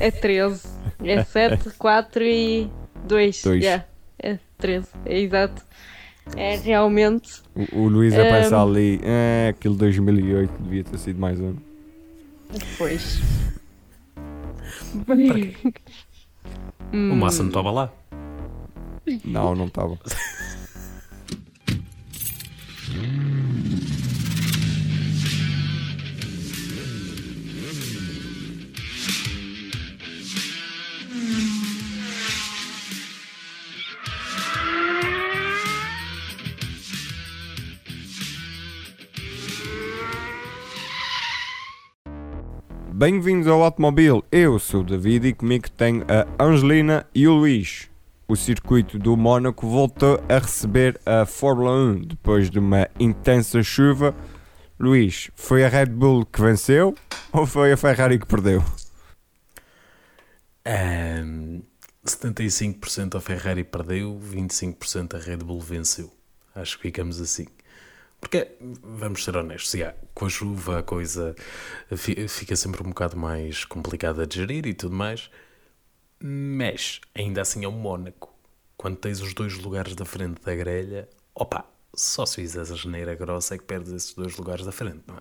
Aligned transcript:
É 0.00 0.10
13. 0.10 0.62
É 1.02 1.22
7, 1.22 1.70
4 1.78 2.22
e 2.24 2.70
2. 3.06 3.42
Dois. 3.42 3.62
Yeah. 3.62 3.84
É 4.18 4.38
13, 4.58 4.88
é 5.04 5.20
exato. 5.20 5.62
É 6.36 6.56
realmente. 6.56 7.42
O, 7.54 7.80
o 7.80 7.88
Luís 7.88 8.14
a 8.14 8.22
pensar 8.22 8.62
ali, 8.62 8.98
é, 9.02 9.48
aquele 9.50 9.76
2008 9.76 10.62
devia 10.62 10.84
ter 10.84 10.98
sido 10.98 11.20
mais 11.20 11.38
um. 11.38 11.54
Pois. 12.78 13.20
O 14.94 16.96
Hum, 16.96 17.16
Massa 17.16 17.42
não 17.42 17.50
estava 17.50 17.70
lá. 17.70 17.92
Não, 19.24 19.54
não 19.54 19.66
estava. 19.66 19.98
Bem-vindos 43.06 43.46
ao 43.46 43.62
Automóvel. 43.62 44.24
Eu 44.32 44.58
sou 44.58 44.80
o 44.80 44.82
David 44.82 45.28
e 45.28 45.34
comigo 45.34 45.68
tenho 45.68 46.06
a 46.08 46.42
Angelina 46.42 47.06
e 47.14 47.28
o 47.28 47.34
Luís. 47.34 47.90
O 48.26 48.34
circuito 48.34 48.98
do 48.98 49.14
Mónaco 49.14 49.68
voltou 49.68 50.18
a 50.26 50.38
receber 50.38 50.98
a 51.04 51.26
Fórmula 51.26 51.70
1 51.70 52.00
depois 52.00 52.48
de 52.48 52.58
uma 52.58 52.88
intensa 52.98 53.62
chuva. 53.62 54.14
Luís, 54.80 55.30
foi 55.34 55.66
a 55.66 55.68
Red 55.68 55.90
Bull 55.90 56.24
que 56.24 56.40
venceu 56.40 56.94
ou 57.30 57.44
foi 57.44 57.72
a 57.72 57.76
Ferrari 57.76 58.18
que 58.18 58.26
perdeu? 58.26 58.64
Ahm, 60.64 61.60
75% 62.06 63.16
a 63.16 63.20
Ferrari 63.20 63.64
perdeu, 63.64 64.18
25% 64.18 65.14
a 65.14 65.18
Red 65.18 65.44
Bull 65.44 65.60
venceu. 65.60 66.10
Acho 66.54 66.78
que 66.78 66.84
ficamos 66.84 67.20
assim. 67.20 67.48
Porque, 68.24 68.48
vamos 68.82 69.22
ser 69.22 69.36
honestos, 69.36 69.78
já, 69.78 69.94
com 70.14 70.24
a 70.24 70.28
chuva 70.30 70.78
a 70.78 70.82
coisa 70.82 71.36
fi- 71.94 72.26
fica 72.26 72.56
sempre 72.56 72.82
um 72.82 72.86
bocado 72.88 73.18
mais 73.18 73.66
complicada 73.66 74.26
de 74.26 74.36
gerir 74.36 74.66
e 74.66 74.72
tudo 74.72 74.96
mais. 74.96 75.30
Mas, 76.18 77.02
ainda 77.14 77.42
assim 77.42 77.64
é 77.64 77.68
o 77.68 77.72
Mónaco. 77.72 78.34
Quando 78.78 78.96
tens 78.96 79.20
os 79.20 79.34
dois 79.34 79.58
lugares 79.58 79.94
da 79.94 80.06
frente 80.06 80.40
da 80.40 80.54
grelha, 80.54 81.06
opa, 81.34 81.66
só 81.94 82.24
se 82.24 82.36
fizeres 82.36 82.70
a 82.70 82.76
geneira 82.76 83.14
grossa 83.14 83.56
é 83.56 83.58
que 83.58 83.64
perdes 83.64 83.92
esses 83.92 84.14
dois 84.14 84.34
lugares 84.38 84.64
da 84.64 84.72
frente, 84.72 85.02
não 85.06 85.16
é? 85.16 85.20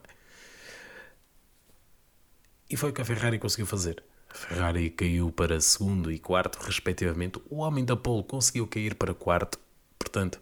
E 2.69 2.77
foi 2.77 2.91
o 2.91 2.93
que 2.93 3.01
a 3.01 3.05
Ferrari 3.05 3.37
conseguiu 3.37 3.65
fazer. 3.65 4.01
A 4.29 4.33
Ferrari 4.33 4.89
caiu 4.89 5.29
para 5.29 5.59
segundo 5.59 6.09
e 6.09 6.17
quarto, 6.17 6.55
respectivamente. 6.63 7.39
O 7.49 7.57
homem 7.57 7.83
da 7.83 7.97
pole 7.97 8.23
conseguiu 8.23 8.65
cair 8.65 8.95
para 8.95 9.13
quarto. 9.13 9.59
Portanto, 9.99 10.39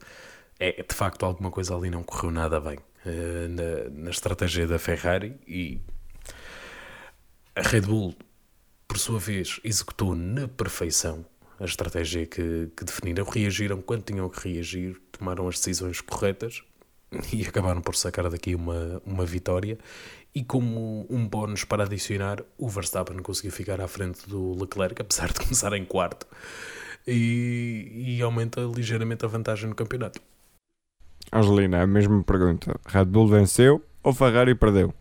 é 0.61 0.83
de 0.87 0.95
facto 0.95 1.25
alguma 1.25 1.49
coisa 1.49 1.75
ali 1.75 1.89
não 1.89 2.03
correu 2.03 2.29
nada 2.29 2.61
bem 2.61 2.77
eh, 3.03 3.47
na, 3.47 4.03
na 4.03 4.09
estratégia 4.11 4.67
da 4.67 4.77
Ferrari. 4.77 5.35
E 5.47 5.81
a 7.55 7.61
Red 7.61 7.81
Bull, 7.81 8.15
por 8.87 8.99
sua 8.99 9.17
vez, 9.17 9.59
executou 9.63 10.15
na 10.15 10.47
perfeição 10.47 11.25
a 11.59 11.65
estratégia 11.65 12.27
que, 12.27 12.69
que 12.77 12.85
definiram. 12.85 13.25
Reagiram 13.25 13.81
quando 13.81 14.03
tinham 14.03 14.29
que 14.29 14.49
reagir, 14.49 15.01
tomaram 15.11 15.47
as 15.47 15.55
decisões 15.55 15.99
corretas 15.99 16.63
e 17.33 17.43
acabaram 17.43 17.81
por 17.81 17.95
sacar 17.95 18.29
daqui 18.29 18.53
uma, 18.53 19.01
uma 19.03 19.25
vitória. 19.25 19.79
E 20.33 20.43
como 20.43 21.07
um 21.09 21.27
bónus 21.27 21.63
para 21.65 21.83
adicionar, 21.83 22.43
o 22.55 22.69
Verstappen 22.69 23.17
conseguiu 23.17 23.51
ficar 23.51 23.81
à 23.81 23.87
frente 23.87 24.29
do 24.29 24.53
Leclerc, 24.53 25.01
apesar 25.01 25.27
de 25.33 25.39
começar 25.41 25.73
em 25.73 25.83
quarto, 25.85 26.27
e, 27.07 28.15
e 28.17 28.21
aumenta 28.21 28.61
ligeiramente 28.61 29.25
a 29.25 29.27
vantagem 29.27 29.67
no 29.67 29.75
campeonato. 29.75 30.21
Angelina, 31.31 31.81
a 31.81 31.87
mesma 31.87 32.23
pergunta. 32.23 32.77
Red 32.85 33.05
Bull 33.05 33.27
venceu 33.27 33.81
ou 34.03 34.13
Ferrari 34.13 34.53
perdeu? 34.55 34.93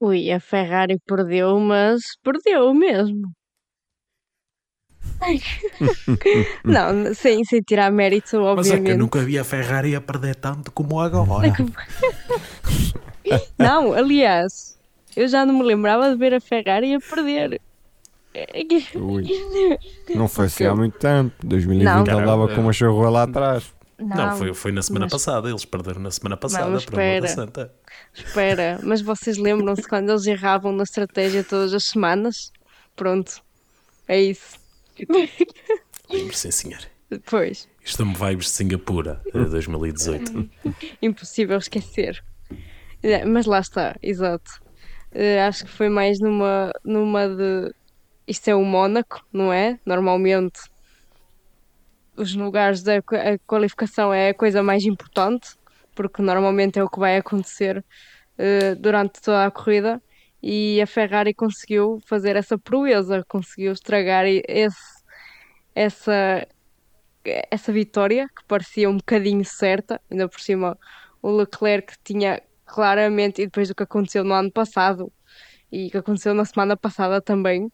Ui, 0.00 0.30
a 0.32 0.40
Ferrari 0.40 0.98
perdeu, 1.06 1.58
mas 1.58 2.00
perdeu 2.22 2.72
mesmo. 2.72 3.30
não, 6.64 7.14
sem, 7.14 7.44
sem 7.44 7.60
tirar 7.60 7.90
mérito, 7.90 8.40
Mas 8.56 8.66
é 8.68 8.70
que 8.70 8.76
obviamente. 8.76 8.90
eu 8.92 8.98
nunca 8.98 9.20
vi 9.20 9.38
a 9.38 9.44
Ferrari 9.44 9.94
a 9.94 10.00
perder 10.00 10.36
tanto 10.36 10.72
como 10.72 10.98
agora. 11.00 11.52
Não, 13.58 13.92
aliás, 13.92 14.78
eu 15.14 15.28
já 15.28 15.44
não 15.44 15.58
me 15.58 15.62
lembrava 15.62 16.10
de 16.10 16.16
ver 16.16 16.34
a 16.34 16.40
Ferrari 16.40 16.94
a 16.94 17.00
perder. 17.00 17.60
Ui, 18.94 19.26
não 20.14 20.28
foi 20.28 20.46
assim 20.46 20.64
há 20.64 20.74
muito 20.74 20.98
tempo. 20.98 21.34
2020 21.44 21.84
Não. 21.84 22.00
ele 22.00 22.26
dava 22.26 22.48
com 22.48 22.60
uma 22.62 22.72
charrua 22.72 23.10
lá 23.10 23.24
atrás. 23.24 23.74
Não, 24.00 24.36
foi, 24.36 24.54
foi 24.54 24.72
na 24.72 24.82
semana 24.82 25.04
mas- 25.06 25.12
passada. 25.12 25.48
Eles 25.48 25.64
perderam 25.64 26.00
na 26.00 26.10
semana 26.10 26.36
passada, 26.36 26.64
amor 26.64 26.78
da 26.78 26.84
espera. 26.84 27.28
santa. 27.28 27.74
Espera, 28.14 28.80
mas 28.82 29.00
vocês 29.00 29.36
lembram-se 29.36 29.82
quando 29.88 30.10
eles 30.10 30.26
erravam 30.26 30.72
na 30.72 30.82
estratégia 30.84 31.44
todas 31.44 31.74
as 31.74 31.84
semanas? 31.84 32.52
Pronto, 32.96 33.42
é 34.08 34.20
isso. 34.20 34.58
Lembro, 36.10 36.34
sim, 36.34 36.50
senhor. 36.50 36.80
Pois, 37.26 37.68
Isto 37.84 38.06
me 38.06 38.14
vibes 38.14 38.46
de 38.46 38.50
Singapura, 38.52 39.20
eh, 39.34 39.38
2018. 39.44 40.48
impossível 41.02 41.58
esquecer. 41.58 42.22
É, 43.02 43.24
Mas 43.24 43.46
lá 43.46 43.58
está, 43.60 43.96
exato. 44.02 44.50
Eh, 45.12 45.42
acho 45.42 45.64
que 45.64 45.70
foi 45.70 45.88
mais 45.88 46.20
numa, 46.20 46.70
numa 46.84 47.28
de. 47.28 47.74
Isto 48.28 48.48
é 48.48 48.54
o 48.54 48.64
Mónaco, 48.64 49.24
não 49.32 49.52
é? 49.52 49.78
Normalmente 49.84 50.60
os 52.20 52.34
lugares 52.34 52.82
da 52.82 52.96
a 52.96 53.38
qualificação 53.46 54.12
é 54.12 54.30
a 54.30 54.34
coisa 54.34 54.62
mais 54.62 54.84
importante, 54.84 55.48
porque 55.94 56.22
normalmente 56.22 56.78
é 56.78 56.84
o 56.84 56.88
que 56.88 56.98
vai 56.98 57.16
acontecer 57.16 57.84
eh, 58.38 58.74
durante 58.74 59.20
toda 59.20 59.46
a 59.46 59.50
corrida. 59.50 60.02
E 60.42 60.80
a 60.80 60.86
Ferrari 60.86 61.34
conseguiu 61.34 62.00
fazer 62.06 62.36
essa 62.36 62.58
proeza, 62.58 63.24
conseguiu 63.28 63.72
estragar 63.72 64.24
esse, 64.26 65.02
essa, 65.74 66.46
essa 67.24 67.72
vitória 67.72 68.28
que 68.28 68.44
parecia 68.46 68.88
um 68.88 68.96
bocadinho 68.96 69.44
certa, 69.44 70.00
ainda 70.10 70.28
por 70.28 70.40
cima 70.40 70.78
o 71.22 71.30
Leclerc 71.30 71.94
tinha 72.04 72.42
claramente, 72.64 73.42
e 73.42 73.46
depois 73.46 73.68
do 73.68 73.74
que 73.74 73.82
aconteceu 73.82 74.24
no 74.24 74.32
ano 74.34 74.50
passado 74.50 75.12
e 75.72 75.90
que 75.90 75.98
aconteceu 75.98 76.34
na 76.34 76.44
semana 76.44 76.76
passada 76.76 77.20
também, 77.20 77.70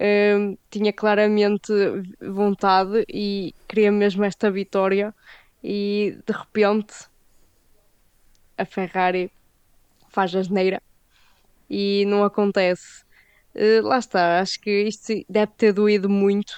hum, 0.00 0.56
tinha 0.70 0.92
claramente 0.92 1.72
vontade 2.20 3.04
e 3.08 3.54
queria 3.68 3.92
mesmo 3.92 4.24
esta 4.24 4.50
vitória 4.50 5.14
e 5.62 6.18
de 6.26 6.32
repente 6.32 6.94
a 8.56 8.64
Ferrari 8.64 9.30
faz 10.10 10.34
a 10.34 10.40
asneira 10.40 10.80
e 11.70 12.04
não 12.06 12.24
acontece. 12.24 13.04
Eh, 13.54 13.80
lá 13.82 13.98
está, 13.98 14.40
acho 14.40 14.60
que 14.60 14.84
isto 14.84 15.12
deve 15.28 15.52
ter 15.56 15.72
doído 15.72 16.08
muito, 16.08 16.52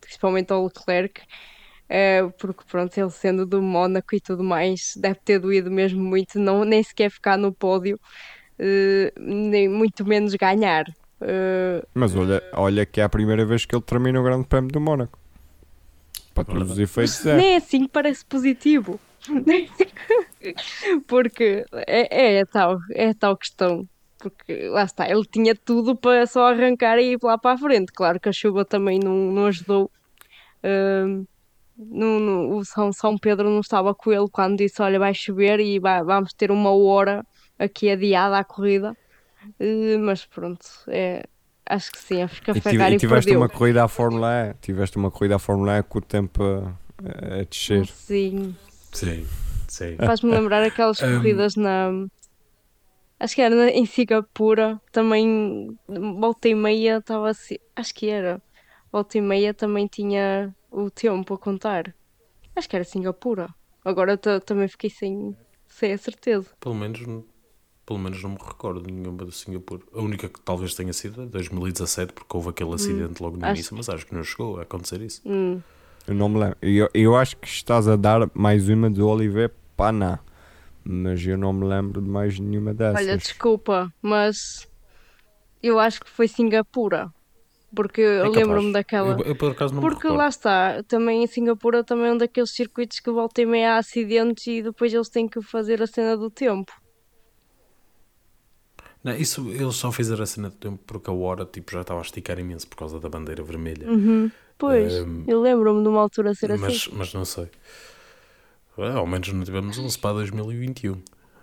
principalmente 0.00 0.52
ao 0.52 0.64
Leclerc, 0.64 1.22
eh, 1.88 2.22
porque 2.40 2.64
pronto, 2.68 2.96
ele 2.98 3.10
sendo 3.10 3.46
do 3.46 3.62
Mónaco 3.62 4.14
e 4.16 4.20
tudo 4.20 4.44
mais, 4.44 4.92
deve 4.96 5.20
ter 5.24 5.38
doído 5.40 5.70
mesmo 5.70 6.02
muito, 6.02 6.38
não, 6.38 6.64
nem 6.64 6.82
sequer 6.82 7.10
ficar 7.10 7.36
no 7.38 7.54
pódio, 7.54 7.98
eh, 8.58 9.12
nem 9.18 9.68
muito 9.68 10.04
menos 10.06 10.34
ganhar. 10.34 10.84
Eh, 11.20 11.84
Mas 11.94 12.14
olha, 12.14 12.42
olha 12.52 12.84
que 12.86 13.00
é 13.00 13.04
a 13.04 13.08
primeira 13.08 13.44
vez 13.44 13.64
que 13.64 13.74
ele 13.74 13.82
termina 13.82 14.20
o 14.20 14.24
Grande 14.24 14.46
Prémio 14.46 14.70
do 14.70 14.80
Mónaco. 14.80 15.18
Para 16.34 16.44
todos 16.44 16.72
os 16.72 16.78
efeitos 16.78 17.24
é. 17.24 17.36
nem 17.36 17.56
assim 17.56 17.86
parece 17.88 18.24
positivo. 18.24 19.00
Porque 21.06 21.64
é, 21.72 22.36
é, 22.36 22.40
a 22.42 22.46
tal, 22.46 22.78
é 22.94 23.08
a 23.10 23.14
tal 23.14 23.36
questão. 23.36 23.88
Porque 24.18 24.68
lá 24.68 24.84
está, 24.84 25.08
ele 25.10 25.24
tinha 25.24 25.54
tudo 25.54 25.94
para 25.96 26.26
só 26.26 26.46
arrancar 26.48 26.98
e 26.98 27.12
ir 27.12 27.18
lá 27.22 27.36
para 27.38 27.52
a 27.54 27.58
frente. 27.58 27.92
Claro 27.92 28.18
que 28.20 28.28
a 28.28 28.32
chuva 28.32 28.64
também 28.64 28.98
não, 28.98 29.14
não 29.32 29.46
ajudou. 29.46 29.90
Ahm, 30.62 31.24
não- 31.76 32.18
não- 32.20 32.50
o 32.56 32.64
São, 32.64 32.92
São 32.92 33.18
Pedro 33.18 33.48
não 33.50 33.60
estava 33.60 33.94
com 33.94 34.12
ele 34.12 34.26
quando 34.30 34.58
disse: 34.58 34.80
Olha, 34.80 34.98
vai 34.98 35.12
chover 35.14 35.60
e 35.60 35.78
vai- 35.78 36.02
vamos 36.02 36.32
ter 36.32 36.50
uma 36.50 36.70
hora 36.70 37.24
aqui 37.58 37.90
adiada 37.90 38.38
à 38.38 38.44
corrida. 38.44 38.96
Eh, 39.58 39.96
mas 39.98 40.24
pronto, 40.26 40.66
é, 40.88 41.24
acho 41.66 41.90
que 41.92 41.98
sim, 41.98 42.22
acho 42.22 42.42
que 42.42 42.50
a 42.50 42.54
E, 42.54 42.60
tive- 42.60 42.70
Ferrari 42.74 42.94
e 42.94 42.98
tiveste 42.98 43.26
perdeu. 43.26 43.40
uma 43.40 43.48
corrida 43.48 43.84
à 43.84 43.88
Fórmula 43.88 44.28
E. 44.50 44.54
Tiveste 44.60 44.96
uma 44.96 45.10
corrida 45.10 45.36
à 45.36 45.38
Fórmula 45.38 45.78
E 45.78 45.82
com 45.82 45.98
o 45.98 46.02
tempo 46.02 46.42
a, 46.42 47.40
a 47.40 47.44
descer. 47.44 47.86
Sim, 47.86 48.54
Sim, 48.92 49.26
sim. 49.68 49.96
Faz-me 49.96 50.30
lembrar 50.30 50.62
aquelas 50.62 51.00
Um, 51.02 51.16
corridas 51.18 51.54
na. 51.56 51.90
Acho 53.18 53.34
que 53.34 53.40
era 53.42 53.70
em 53.70 53.86
Singapura, 53.86 54.78
também 54.92 55.74
volta 56.20 56.48
e 56.48 56.54
meia 56.54 56.98
estava 56.98 57.30
assim. 57.30 57.56
Acho 57.74 57.94
que 57.94 58.08
era. 58.10 58.40
Volta 58.92 59.16
e 59.18 59.20
meia 59.20 59.52
também 59.54 59.86
tinha 59.86 60.54
o 60.70 60.90
tempo 60.90 61.34
a 61.34 61.38
contar. 61.38 61.94
Acho 62.54 62.68
que 62.68 62.76
era 62.76 62.84
Singapura. 62.84 63.48
Agora 63.84 64.16
ta- 64.18 64.40
também 64.40 64.68
fiquei 64.68 64.90
sem, 64.90 65.34
sem 65.66 65.92
a 65.92 65.98
certeza. 65.98 66.48
Pelo 66.60 66.74
menos 66.74 67.00
Pelo 67.86 68.00
menos 68.00 68.20
não 68.20 68.30
me 68.30 68.38
recordo 68.44 68.82
de 68.82 68.92
nenhuma 68.92 69.24
do 69.24 69.30
Singapura. 69.30 69.80
A 69.94 70.00
única 70.00 70.28
que 70.28 70.40
talvez 70.40 70.74
tenha 70.74 70.92
sido 70.92 71.22
é 71.22 71.26
2017, 71.26 72.12
porque 72.12 72.36
houve 72.36 72.48
aquele 72.50 72.74
acidente 72.74 73.22
logo 73.22 73.36
no 73.36 73.46
início, 73.48 73.76
mas 73.76 73.88
acho 73.88 74.04
que 74.04 74.12
não 74.14 74.24
chegou 74.24 74.58
a 74.58 74.62
acontecer 74.62 75.00
isso. 75.00 75.22
Hum, 75.24 75.60
Eu 76.06 76.14
não 76.14 76.28
me 76.28 76.40
lembro. 76.40 76.56
Eu, 76.60 76.88
eu 76.92 77.16
acho 77.16 77.36
que 77.36 77.46
estás 77.46 77.86
a 77.86 77.94
dar 77.94 78.28
mais 78.34 78.68
uma 78.68 78.90
de 78.90 79.00
Oliver 79.00 79.52
Paná. 79.76 80.18
Mas 80.84 81.24
eu 81.26 81.36
não 81.38 81.52
me 81.52 81.64
lembro 81.64 82.00
de 82.00 82.08
mais 82.08 82.38
nenhuma 82.38 82.72
dessas. 82.74 83.00
olha, 83.06 83.16
desculpa, 83.16 83.92
mas 84.02 84.68
eu 85.62 85.78
acho 85.80 86.00
que 86.00 86.10
foi 86.10 86.28
Singapura. 86.28 87.12
Porque 87.74 88.00
eu 88.00 88.06
É 88.06 88.18
capaz. 88.28 88.36
lembro-me 88.36 88.72
daquela. 88.72 89.14
Eu, 89.18 89.24
eu, 89.26 89.36
por 89.36 89.50
acaso 89.50 89.74
não 89.74 89.80
Porque 89.82 90.06
lá 90.08 90.28
está, 90.28 90.82
também 90.84 91.22
em 91.24 91.26
Singapura 91.26 91.82
também 91.84 92.06
é 92.08 92.12
um 92.12 92.16
daqueles 92.18 92.50
circuitos 92.50 93.00
que 93.00 93.10
volta 93.10 93.42
e 93.42 93.46
meia 93.46 93.74
há 93.74 93.78
acidentes 93.78 94.46
e 94.46 94.62
depois 94.62 94.94
eles 94.94 95.08
têm 95.08 95.28
que 95.28 95.42
fazer 95.42 95.82
a 95.82 95.86
cena 95.86 96.16
do 96.16 96.30
tempo. 96.30 96.72
Não, 99.06 99.14
isso 99.16 99.48
eles 99.52 99.76
só 99.76 99.92
fizeram 99.92 100.24
a 100.24 100.26
cena 100.26 100.50
do 100.50 100.56
tempo 100.56 100.80
porque 100.84 101.08
a 101.08 101.12
hora 101.12 101.44
tipo, 101.46 101.70
já 101.70 101.82
estava 101.82 102.00
a 102.00 102.02
esticar 102.02 102.38
imenso 102.40 102.66
por 102.66 102.76
causa 102.76 102.98
da 102.98 103.08
bandeira 103.08 103.40
vermelha. 103.42 103.88
Uhum. 103.88 104.28
Pois, 104.58 104.92
Ehm, 104.92 105.22
eu 105.28 105.40
lembro-me 105.40 105.80
de 105.80 105.88
uma 105.88 106.00
altura 106.00 106.34
ser 106.34 106.50
assim. 106.50 106.60
mas, 106.62 106.88
mas 106.88 107.14
não 107.14 107.24
sei. 107.24 107.48
Ah, 108.76 108.94
ao 108.94 109.06
menos 109.06 109.28
não 109.32 109.44
tivemos 109.44 109.78
um 109.78 109.88
SPA 109.88 110.12
2021. 110.12 111.00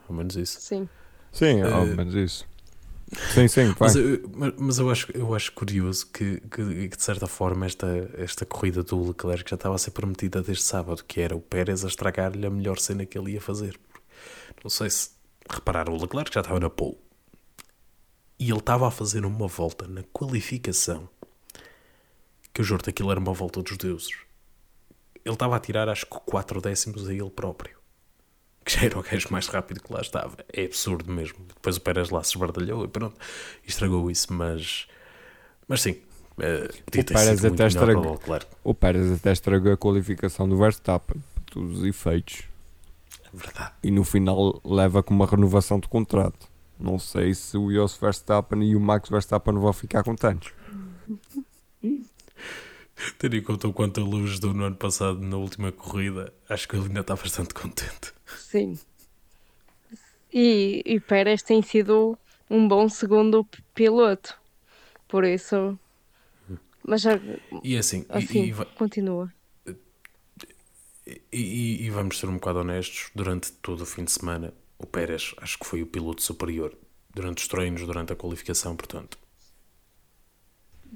Ao 0.09 0.13
menos 0.15 0.35
isso. 0.35 0.59
Sim. 0.59 0.89
Sim, 1.31 1.61
Eh, 1.61 1.71
ao 1.71 1.85
menos 1.85 2.13
isso. 2.13 2.45
Sim, 3.33 3.47
sim, 3.47 3.65
vai. 3.67 3.75
Mas, 3.79 3.95
eu, 3.95 4.29
mas- 4.35 4.53
mas 4.57 4.79
eu, 4.79 4.89
acho, 4.89 5.11
eu 5.13 5.33
acho 5.33 5.51
curioso 5.53 6.07
que, 6.07 6.41
que, 6.41 6.87
que, 6.89 6.97
de 6.97 7.01
certa 7.03 7.27
forma 7.27 7.65
esta, 7.65 7.87
esta 8.17 8.45
corrida 8.45 8.83
do 8.83 9.07
Leclerc 9.07 9.49
já 9.49 9.55
estava 9.55 9.75
a 9.75 9.77
ser 9.77 9.91
prometida 9.91 10.41
desde 10.41 10.63
sábado, 10.63 11.03
que 11.07 11.21
era 11.21 11.33
o 11.35 11.39
Pérez 11.39 11.85
a 11.85 11.87
estragar-lhe 11.87 12.45
a 12.45 12.49
melhor 12.49 12.77
cena 12.77 13.05
que 13.05 13.17
ele 13.17 13.31
ia 13.31 13.41
fazer. 13.41 13.79
Não 14.63 14.69
sei 14.69 14.89
se 14.89 15.11
repararam, 15.49 15.93
o 15.93 16.01
Leclerc 16.01 16.33
já 16.33 16.41
estava 16.41 16.59
na 16.59 16.69
pole 16.69 16.97
e 18.39 18.49
ele 18.49 18.59
estava 18.59 18.87
a 18.87 18.91
fazer 18.91 19.25
uma 19.25 19.47
volta 19.47 19.87
na 19.87 20.03
qualificação 20.03 21.07
que 22.53 22.61
eu 22.61 22.65
juro 22.65 22.83
que 22.83 22.91
aquilo 22.91 23.09
era 23.11 23.19
uma 23.19 23.33
volta 23.33 23.61
dos 23.63 23.77
deuses. 23.77 24.11
Ele 25.25 25.33
estava 25.33 25.55
a 25.55 25.59
tirar 25.59 25.89
acho 25.89 26.05
que 26.05 26.19
4 26.19 26.61
décimos 26.61 27.09
a 27.09 27.13
ele 27.13 27.29
próprio. 27.29 27.75
Que 28.63 28.73
já 28.73 28.85
era 28.85 28.99
o 28.99 29.01
gajo 29.01 29.27
mais 29.31 29.47
rápido 29.47 29.81
que 29.81 29.91
lá 29.91 30.01
estava. 30.01 30.37
É 30.51 30.65
absurdo 30.65 31.11
mesmo. 31.11 31.39
Depois 31.47 31.77
o 31.77 31.81
Pérez 31.81 32.09
lá 32.09 32.23
se 32.23 32.31
esbardalhou 32.31 32.85
e 32.85 32.87
pronto. 32.87 33.15
Estragou 33.67 34.09
isso, 34.11 34.31
mas. 34.31 34.87
Mas 35.67 35.81
sim. 35.81 35.97
podia 36.85 37.01
O 37.01 37.05
Pérez 37.05 37.45
até 37.45 37.67
estragou. 37.67 38.17
para 38.19 38.45
o 38.63 38.73
Pérez 38.73 39.11
até 39.11 39.31
estragou 39.31 39.73
a 39.73 39.77
qualificação 39.77 40.47
do 40.47 40.57
Verstappen, 40.57 41.21
para 41.33 41.43
todos 41.45 41.79
os 41.79 41.85
efeitos. 41.85 42.43
É 43.25 43.35
verdade. 43.35 43.73
E 43.81 43.91
no 43.91 44.03
final 44.03 44.61
leva 44.63 45.01
com 45.01 45.13
uma 45.13 45.25
renovação 45.25 45.79
de 45.79 45.87
contrato. 45.87 46.52
Não 46.83 46.99
sei 46.99 47.33
se 47.33 47.57
o 47.57 47.71
Jos 47.71 47.95
Verstappen 47.95 48.61
e 48.61 48.75
o 48.75 48.79
Max 48.79 49.07
Verstappen 49.07 49.53
vão 49.55 49.71
ficar 49.71 50.03
contentes. 50.03 50.51
Tendo 53.17 53.35
em 53.37 53.41
conta 53.41 53.67
o 53.69 53.73
quanto 53.73 54.01
a 54.01 54.03
luz 54.03 54.37
deu 54.39 54.53
no 54.53 54.65
ano 54.65 54.75
passado 54.75 55.19
na 55.19 55.37
última 55.37 55.71
corrida, 55.71 56.33
acho 56.49 56.67
que 56.67 56.75
ele 56.75 56.87
ainda 56.87 56.99
está 56.99 57.15
bastante 57.15 57.53
contente. 57.53 58.13
Sim. 58.37 58.77
E, 60.31 60.83
e 60.85 60.99
Pérez 60.99 61.41
tem 61.41 61.61
sido 61.61 62.17
um 62.49 62.67
bom 62.67 62.89
segundo 62.89 63.47
piloto. 63.73 64.37
Por 65.07 65.23
isso. 65.23 65.79
Mas 66.85 67.01
já, 67.01 67.11
E 67.63 67.77
assim, 67.77 68.05
assim 68.09 68.43
e, 68.45 68.51
va- 68.51 68.65
continua. 68.65 69.31
e- 69.65 71.17
e- 71.31 71.85
e 71.85 71.89
vamos 71.89 72.19
ser 72.19 72.27
um 72.27 72.33
bocado 72.35 72.59
honestos, 72.59 73.09
durante 73.15 73.51
todo 73.53 73.81
o 73.81 73.85
fim 73.85 74.03
de 74.03 74.11
semana, 74.11 74.53
o 74.83 74.87
Pérez 74.87 75.33
acho 75.37 75.57
que 75.57 75.65
foi 75.65 75.81
o 75.81 75.87
piloto 75.87 76.21
superior. 76.21 76.75
Durante 77.13 77.39
os 77.39 77.47
treinos, 77.47 77.85
durante 77.85 78.11
a 78.11 78.15
qualificação, 78.15 78.75
portanto. 78.75 79.17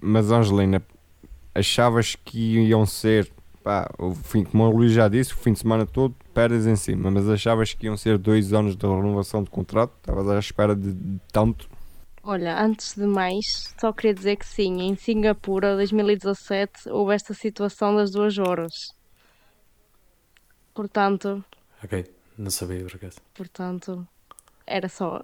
Mas 0.01 0.31
Angelina, 0.31 0.81
achavas 1.53 2.15
que 2.15 2.57
iam 2.67 2.85
ser, 2.85 3.31
pá, 3.63 3.89
o 3.99 4.15
fim, 4.15 4.43
como 4.43 4.63
o 4.63 4.69
Luís 4.71 4.91
já 4.93 5.07
disse, 5.07 5.33
o 5.33 5.37
fim 5.37 5.53
de 5.53 5.59
semana 5.59 5.85
todo, 5.85 6.15
Pérez 6.33 6.65
em 6.65 6.75
cima, 6.75 7.11
mas 7.11 7.29
achavas 7.29 7.73
que 7.73 7.85
iam 7.85 7.95
ser 7.95 8.17
dois 8.17 8.51
anos 8.53 8.75
de 8.75 8.85
renovação 8.85 9.43
de 9.43 9.49
contrato? 9.49 9.93
Estavas 9.97 10.27
à 10.27 10.39
espera 10.39 10.75
de, 10.75 10.91
de 10.91 11.19
tanto? 11.31 11.69
Olha, 12.23 12.59
antes 12.61 12.95
de 12.95 13.05
mais, 13.05 13.73
só 13.79 13.93
queria 13.93 14.13
dizer 14.13 14.35
que 14.37 14.45
sim, 14.45 14.81
em 14.81 14.95
Singapura 14.95 15.75
2017 15.75 16.89
houve 16.89 17.13
esta 17.15 17.33
situação 17.33 17.95
das 17.95 18.11
duas 18.11 18.37
horas. 18.37 18.93
Portanto, 20.73 21.43
Ok, 21.83 22.05
não 22.37 22.51
sabia 22.51 22.83
por 22.83 22.95
acaso. 22.95 23.17
portanto, 23.33 24.07
era 24.65 24.87
só. 24.89 25.23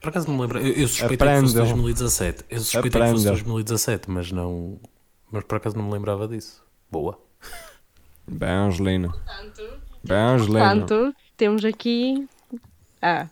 Por 0.00 0.08
acaso 0.10 0.28
não 0.28 0.34
me 0.36 0.42
lembro. 0.42 0.58
Eu, 0.58 0.72
eu 0.72 0.88
suspeitei 0.88 1.16
que 1.16 1.40
fosse 1.40 1.58
Aprendam. 1.58 1.64
2017. 1.64 2.44
Eu 2.50 2.60
suspeitei 2.60 2.90
que 2.90 2.98
fosse 2.98 3.28
Aprendam. 3.28 3.32
2017, 3.32 4.10
mas 4.10 4.32
não. 4.32 4.78
Mas 5.30 5.44
por 5.44 5.56
acaso 5.56 5.76
não 5.76 5.84
me 5.86 5.92
lembrava 5.92 6.28
disso. 6.28 6.62
Boa. 6.90 7.18
Bem, 8.26 8.48
Angelina. 8.48 9.12
Bem, 10.02 10.16
Angelina. 10.16 10.68
Portanto, 10.70 11.14
temos 11.36 11.64
aqui. 11.64 12.28
Ah, 13.02 13.28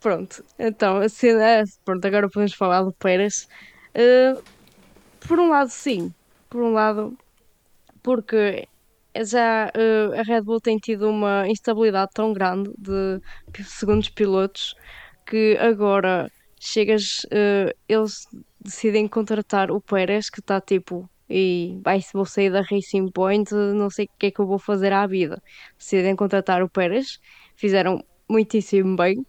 pronto. 0.00 0.44
Então, 0.58 0.98
a 0.98 1.08
cena. 1.08 1.64
Pronto, 1.84 2.04
agora 2.06 2.28
podemos 2.28 2.54
falar 2.54 2.82
do 2.82 2.92
Pérez. 2.92 3.48
Eh, 3.94 4.36
por 5.20 5.38
um 5.38 5.50
lado, 5.50 5.70
sim. 5.70 6.12
Por 6.48 6.62
um 6.62 6.72
lado, 6.72 7.16
porque 8.02 8.68
já 9.22 9.70
eh, 9.74 10.18
a 10.18 10.22
Red 10.22 10.42
Bull 10.42 10.60
tem 10.60 10.78
tido 10.78 11.08
uma 11.08 11.46
instabilidade 11.48 12.10
tão 12.14 12.32
grande 12.32 12.70
de 12.78 13.20
segundos 13.64 14.08
pilotos 14.10 14.74
que 15.26 15.56
agora 15.58 16.30
chegas. 16.60 17.26
eh, 17.30 17.74
eles 17.88 18.26
decidem 18.60 19.06
contratar 19.08 19.70
o 19.70 19.80
Pérez, 19.80 20.30
que 20.30 20.40
está 20.40 20.60
tipo. 20.60 21.08
E 21.28 21.80
vai, 21.82 22.00
vou 22.12 22.26
sair 22.26 22.50
da 22.50 22.60
Racing 22.62 23.10
Point, 23.10 23.52
não 23.54 23.88
sei 23.90 24.06
o 24.06 24.08
que 24.18 24.26
é 24.26 24.30
que 24.30 24.40
eu 24.40 24.46
vou 24.46 24.58
fazer 24.58 24.92
à 24.92 25.06
vida. 25.06 25.42
Decidem 25.78 26.14
contratar 26.16 26.62
o 26.62 26.68
Pérez, 26.68 27.18
fizeram 27.56 28.04
muitíssimo 28.28 28.96
bem. 28.96 29.24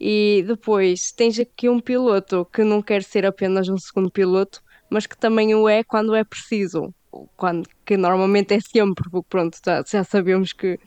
E 0.00 0.44
depois 0.46 1.12
tens 1.12 1.38
aqui 1.38 1.68
um 1.68 1.80
piloto 1.80 2.44
que 2.52 2.62
não 2.64 2.80
quer 2.82 3.02
ser 3.02 3.26
apenas 3.26 3.68
um 3.68 3.78
segundo 3.78 4.10
piloto, 4.10 4.62
mas 4.90 5.06
que 5.06 5.16
também 5.18 5.54
o 5.54 5.68
é 5.68 5.82
quando 5.84 6.14
é 6.14 6.24
preciso. 6.24 6.94
Quando, 7.36 7.68
que 7.88 7.96
normalmente 7.96 8.54
é 8.54 8.60
sempre, 8.60 9.10
porque 9.10 9.28
pronto, 9.30 9.58
já, 9.66 9.82
já 9.90 10.04
sabemos 10.04 10.52
que 10.54 10.78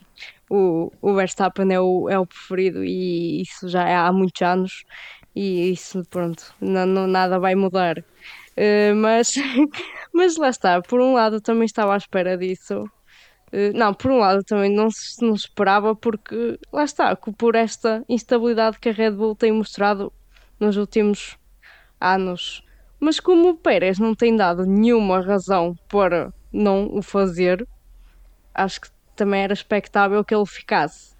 o, 0.50 0.90
o 1.02 1.14
Verstappen 1.14 1.72
é 1.74 1.80
o, 1.80 2.08
é 2.10 2.18
o 2.18 2.26
preferido 2.26 2.84
e 2.84 3.42
isso 3.42 3.68
já 3.68 3.88
é 3.88 3.96
há 3.96 4.12
muitos 4.12 4.42
anos 4.42 4.84
e 5.34 5.72
isso 5.72 6.02
pronto, 6.10 6.54
não, 6.60 6.86
não- 6.86 7.06
nada 7.08 7.38
vai 7.40 7.54
mudar. 7.56 7.96
Eh, 8.56 8.94
mas, 8.94 9.32
mas 10.14 10.36
lá 10.36 10.50
está, 10.50 10.82
por 10.82 11.00
um 11.00 11.14
lado 11.14 11.40
também 11.42 11.66
estava 11.66 11.94
à 11.94 11.96
espera 11.98 12.36
disso. 12.38 12.84
Eh, 13.52 13.72
não, 13.74 13.94
por 13.94 14.10
um 14.10 14.18
lado 14.18 14.42
também 14.44 14.70
não 14.74 14.90
se 14.90 15.22
não 15.24 15.34
esperava 15.34 15.94
porque 15.96 16.58
lá 16.72 16.84
está, 16.84 17.16
por 17.16 17.54
esta 17.56 18.04
instabilidade 18.08 18.78
que 18.80 18.88
a 18.90 18.92
Red 18.92 19.12
Bull 19.12 19.36
tem 19.36 19.52
mostrado 19.52 20.12
nos 20.60 20.76
últimos 20.76 21.36
anos. 22.00 22.62
Mas 23.00 23.20
como 23.20 23.50
o 23.50 23.56
Pérez 23.58 23.98
não 23.98 24.14
tem 24.14 24.36
dado 24.36 24.64
nenhuma 24.66 25.20
razão 25.20 25.74
para 25.88 26.32
não 26.52 26.88
o 26.94 27.02
fazer, 27.02 27.66
acho 28.54 28.80
que 28.82 28.88
também 29.16 29.42
era 29.42 29.52
expectável 29.52 30.24
que 30.24 30.34
ele 30.34 30.46
ficasse. 30.46 31.14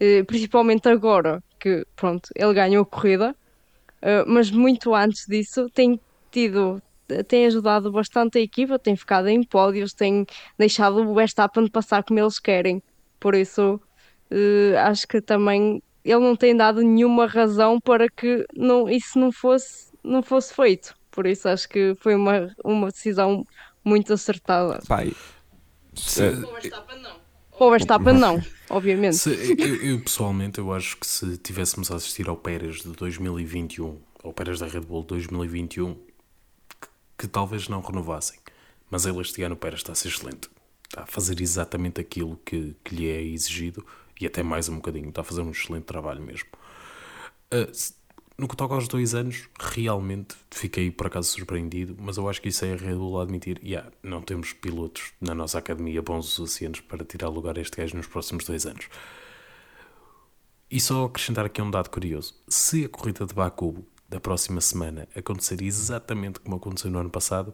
Eh, 0.00 0.22
Principalmente 0.24 0.88
agora 0.88 1.42
que, 1.60 1.84
pronto, 1.96 2.28
ele 2.36 2.54
ganhou 2.54 2.82
a 2.82 2.86
corrida, 2.86 3.34
eh, 4.02 4.24
mas 4.26 4.50
muito 4.50 4.94
antes 4.94 5.24
disso 5.28 5.68
tem 5.74 6.00
tido, 6.30 6.82
tem 7.28 7.46
ajudado 7.46 7.90
bastante 7.92 8.38
a 8.38 8.42
equipa, 8.42 8.78
tem 8.78 8.96
ficado 8.96 9.28
em 9.28 9.42
pódios, 9.44 9.92
tem 9.94 10.26
deixado 10.58 10.98
o 11.02 11.14
Verstappen 11.14 11.68
passar 11.70 12.02
como 12.04 12.20
eles 12.20 12.38
querem. 12.38 12.82
Por 13.20 13.34
isso, 13.34 13.80
eh, 14.30 14.76
acho 14.78 15.06
que 15.08 15.20
também 15.20 15.82
ele 16.04 16.20
não 16.20 16.36
tem 16.36 16.56
dado 16.56 16.80
nenhuma 16.82 17.26
razão 17.26 17.80
para 17.80 18.08
que 18.08 18.44
não, 18.54 18.88
isso 18.88 19.18
não 19.18 19.32
fosse, 19.32 19.90
não 20.02 20.22
fosse 20.22 20.54
feito. 20.54 20.94
Por 21.10 21.26
isso, 21.26 21.48
acho 21.48 21.68
que 21.68 21.94
foi 22.00 22.14
uma, 22.14 22.48
uma 22.64 22.88
decisão 22.88 23.44
muito 23.88 24.12
acertada. 24.12 24.80
Pai, 24.86 25.12
Se- 25.94 26.20
Para 27.56 27.66
o 27.66 27.70
Verstappen, 27.70 28.14
não, 28.14 28.40
obviamente. 28.70 29.16
Se- 29.16 29.56
eu, 29.58 29.76
eu, 29.82 30.00
pessoalmente 30.00 30.58
eu 30.58 30.72
acho 30.72 30.96
que 30.96 31.06
se 31.06 31.36
tivéssemos 31.38 31.90
a 31.90 31.96
assistir 31.96 32.28
ao 32.28 32.36
Pérez 32.36 32.82
de 32.82 32.90
2021, 32.90 33.98
ao 34.22 34.32
Pérez 34.32 34.60
da 34.60 34.66
Red 34.66 34.80
Bull 34.82 35.02
2021, 35.02 35.94
que, 35.94 36.88
que 37.18 37.26
talvez 37.26 37.68
não 37.68 37.80
renovassem, 37.80 38.38
mas 38.90 39.06
ele 39.06 39.20
este 39.20 39.42
ano 39.42 39.54
o 39.56 39.58
Pérez 39.58 39.80
está 39.80 39.90
a 39.92 39.94
ser 39.96 40.08
excelente, 40.08 40.48
está 40.88 41.02
a 41.02 41.06
fazer 41.06 41.40
exatamente 41.40 42.00
aquilo 42.00 42.40
que, 42.44 42.76
que 42.84 42.94
lhe 42.94 43.08
é 43.10 43.20
exigido 43.22 43.84
e 44.20 44.26
até 44.26 44.42
mais 44.42 44.68
um 44.68 44.76
bocadinho, 44.76 45.08
está 45.08 45.22
a 45.22 45.24
fazer 45.24 45.40
um 45.40 45.50
excelente 45.50 45.84
trabalho 45.84 46.22
mesmo. 46.22 46.48
Uh, 47.52 47.74
se- 47.74 47.94
no 48.38 48.46
que 48.46 48.56
toca 48.56 48.72
aos 48.72 48.86
dois 48.86 49.16
anos, 49.16 49.48
realmente 49.58 50.36
fiquei 50.48 50.92
por 50.92 51.08
acaso 51.08 51.28
surpreendido, 51.28 51.96
mas 51.98 52.16
eu 52.16 52.28
acho 52.28 52.40
que 52.40 52.48
isso 52.48 52.64
é 52.64 52.70
a 52.70 53.22
admitir. 53.22 53.60
Yeah, 53.64 53.90
não 54.00 54.22
temos 54.22 54.52
pilotos 54.52 55.12
na 55.20 55.34
nossa 55.34 55.58
academia 55.58 56.00
bons 56.00 56.26
o 56.26 56.30
suficientes 56.30 56.80
para 56.80 57.04
tirar 57.04 57.28
lugar 57.30 57.58
a 57.58 57.60
este 57.60 57.76
gajo 57.76 57.96
nos 57.96 58.06
próximos 58.06 58.44
dois 58.44 58.64
anos. 58.64 58.88
E 60.70 60.78
só 60.78 61.06
acrescentar 61.06 61.46
aqui 61.46 61.60
um 61.60 61.70
dado 61.70 61.90
curioso: 61.90 62.34
se 62.46 62.84
a 62.84 62.88
corrida 62.88 63.26
de 63.26 63.34
Baku 63.34 63.84
da 64.08 64.20
próxima 64.20 64.60
semana 64.60 65.08
acontecer 65.16 65.60
exatamente 65.60 66.38
como 66.38 66.56
aconteceu 66.56 66.92
no 66.92 67.00
ano 67.00 67.10
passado, 67.10 67.52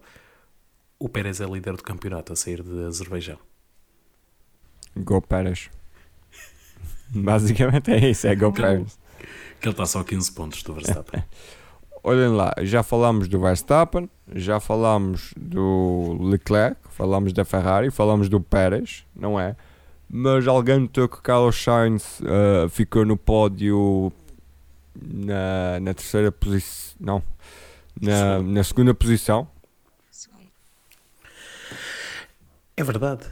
o 0.98 1.08
Pérez 1.08 1.40
é 1.40 1.46
líder 1.46 1.76
do 1.76 1.82
campeonato 1.82 2.34
a 2.34 2.36
sair 2.36 2.62
de 2.62 2.84
Azerbaijão. 2.84 3.38
Go 4.96 5.22
Pérez. 5.22 5.70
Basicamente 7.08 7.90
é 7.90 8.10
isso, 8.10 8.26
é 8.26 8.36
Go 8.36 8.52
Pérez. 8.52 8.98
Que 9.64 9.68
ele 9.68 9.72
está 9.72 9.86
só 9.86 10.00
a 10.00 10.04
15 10.04 10.30
pontos 10.32 10.62
do 10.62 10.74
Verstappen. 10.74 11.24
Olhem 12.04 12.28
lá, 12.28 12.52
já 12.60 12.82
falámos 12.82 13.28
do 13.28 13.40
Verstappen, 13.40 14.10
já 14.34 14.60
falámos 14.60 15.32
do 15.34 16.18
Leclerc, 16.20 16.76
falámos 16.90 17.32
da 17.32 17.46
Ferrari, 17.46 17.90
falámos 17.90 18.28
do 18.28 18.42
Pérez, 18.42 19.06
não 19.16 19.40
é? 19.40 19.56
Mas 20.06 20.46
alguém 20.46 20.80
notou 20.80 21.08
que 21.08 21.18
Carlos 21.22 21.56
Sainz 21.56 22.20
uh, 22.20 22.68
ficou 22.68 23.06
no 23.06 23.16
pódio 23.16 24.12
na, 24.94 25.80
na 25.80 25.94
terceira 25.94 26.30
posição, 26.30 26.94
não, 27.00 27.22
na, 27.98 28.42
na 28.42 28.62
segunda 28.62 28.92
posição. 28.92 29.48
É 32.76 32.84
verdade. 32.84 33.24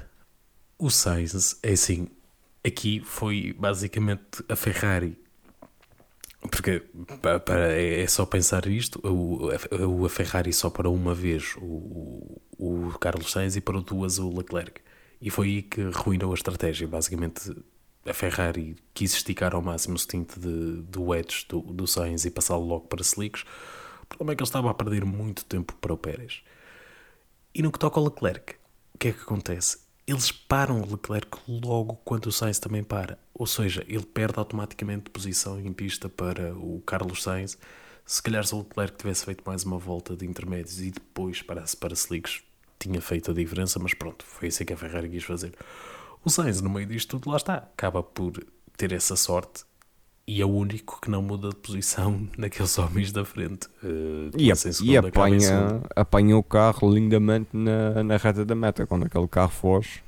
O 0.78 0.88
Sainz, 0.88 1.58
é 1.62 1.72
assim, 1.72 2.08
aqui 2.64 3.02
foi 3.04 3.54
basicamente 3.58 4.42
a 4.48 4.56
Ferrari. 4.56 5.20
Porque 6.50 6.82
para, 7.20 7.72
é 7.72 8.06
só 8.06 8.26
pensar 8.26 8.66
isto, 8.66 9.00
o, 9.04 9.50
a 10.04 10.08
Ferrari 10.08 10.52
só 10.52 10.68
parou 10.68 10.94
uma 10.94 11.14
vez 11.14 11.54
o, 11.58 12.40
o 12.58 12.98
Carlos 12.98 13.30
Sainz 13.30 13.54
e 13.54 13.60
parou 13.60 13.80
duas 13.80 14.18
o 14.18 14.28
Leclerc. 14.28 14.80
E 15.20 15.30
foi 15.30 15.46
aí 15.46 15.62
que 15.62 15.82
ruinou 15.82 16.32
a 16.32 16.34
estratégia. 16.34 16.88
Basicamente, 16.88 17.54
a 18.04 18.12
Ferrari 18.12 18.76
quis 18.92 19.14
esticar 19.14 19.54
ao 19.54 19.62
máximo 19.62 19.94
o 19.94 19.98
stint 19.98 20.36
de, 20.36 20.82
do 20.82 21.04
wedge 21.04 21.46
do, 21.48 21.60
do 21.60 21.86
Sainz 21.86 22.24
e 22.24 22.30
passá-lo 22.30 22.66
logo 22.66 22.88
para 22.88 23.02
slicks. 23.02 23.44
O 24.02 24.06
problema 24.06 24.32
é 24.32 24.36
que 24.36 24.42
ele 24.42 24.48
estava 24.48 24.70
a 24.70 24.74
perder 24.74 25.04
muito 25.04 25.44
tempo 25.44 25.74
para 25.80 25.92
o 25.92 25.96
Pérez. 25.96 26.42
E 27.54 27.62
no 27.62 27.70
que 27.70 27.78
toca 27.78 28.00
ao 28.00 28.04
Leclerc, 28.04 28.56
o 28.94 28.98
que 28.98 29.08
é 29.08 29.12
que 29.12 29.20
acontece? 29.20 29.78
Eles 30.06 30.32
param 30.32 30.80
o 30.80 30.90
Leclerc 30.90 31.38
logo 31.46 32.00
quando 32.04 32.26
o 32.26 32.32
Sainz 32.32 32.58
também 32.58 32.82
para. 32.82 33.16
Ou 33.42 33.46
seja, 33.46 33.84
ele 33.88 34.06
perde 34.06 34.38
automaticamente 34.38 35.10
posição 35.10 35.58
em 35.58 35.72
pista 35.72 36.08
para 36.08 36.54
o 36.54 36.80
Carlos 36.86 37.24
Sainz. 37.24 37.58
Se 38.06 38.22
calhar 38.22 38.46
se 38.46 38.54
o 38.54 38.58
Leclerc 38.58 38.96
tivesse 38.96 39.24
feito 39.24 39.42
mais 39.44 39.64
uma 39.64 39.78
volta 39.78 40.14
de 40.14 40.24
intermédios 40.24 40.80
e 40.80 40.92
depois 40.92 41.42
parasse 41.42 41.76
para 41.76 41.92
slicks, 41.92 42.40
tinha 42.78 43.00
feito 43.00 43.32
a 43.32 43.34
diferença, 43.34 43.80
mas 43.80 43.94
pronto, 43.94 44.24
foi 44.24 44.46
assim 44.46 44.64
que 44.64 44.72
a 44.72 44.76
Ferrari 44.76 45.08
quis 45.08 45.24
fazer. 45.24 45.54
O 46.24 46.30
Sainz, 46.30 46.60
no 46.60 46.70
meio 46.70 46.86
disto 46.86 47.18
tudo, 47.18 47.30
lá 47.30 47.36
está, 47.36 47.54
acaba 47.56 48.00
por 48.00 48.32
ter 48.76 48.92
essa 48.92 49.16
sorte 49.16 49.64
e 50.24 50.40
é 50.40 50.44
o 50.44 50.50
único 50.50 51.00
que 51.00 51.10
não 51.10 51.20
muda 51.20 51.48
de 51.48 51.56
posição 51.56 52.28
naqueles 52.38 52.78
homens 52.78 53.10
da 53.10 53.24
frente. 53.24 53.66
Uh, 53.82 54.30
e, 54.38 54.52
a, 54.52 54.54
e 54.84 54.96
apanha, 54.96 55.82
apanha 55.96 56.36
o 56.36 56.44
carro 56.44 56.94
lindamente 56.94 57.48
na, 57.52 58.04
na 58.04 58.16
reta 58.18 58.44
da 58.44 58.54
meta, 58.54 58.86
quando 58.86 59.06
aquele 59.06 59.26
carro 59.26 59.50
foge 59.50 60.00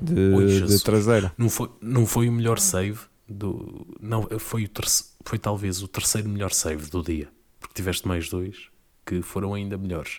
de, 0.00 0.34
Oi, 0.34 0.60
de 0.62 0.82
traseira. 0.82 1.32
Não 1.36 1.48
foi, 1.48 1.70
não 1.80 2.06
foi 2.06 2.28
o 2.28 2.32
melhor 2.32 2.58
save 2.58 3.00
do. 3.28 3.86
Não, 4.00 4.28
foi, 4.38 4.64
o 4.64 4.68
terce, 4.68 5.04
foi 5.24 5.38
talvez 5.38 5.82
o 5.82 5.88
terceiro 5.88 6.28
melhor 6.28 6.52
save 6.52 6.90
do 6.90 7.02
dia, 7.02 7.28
porque 7.58 7.74
tiveste 7.74 8.06
mais 8.06 8.28
dois 8.28 8.68
que 9.04 9.22
foram 9.22 9.54
ainda 9.54 9.78
melhores. 9.78 10.18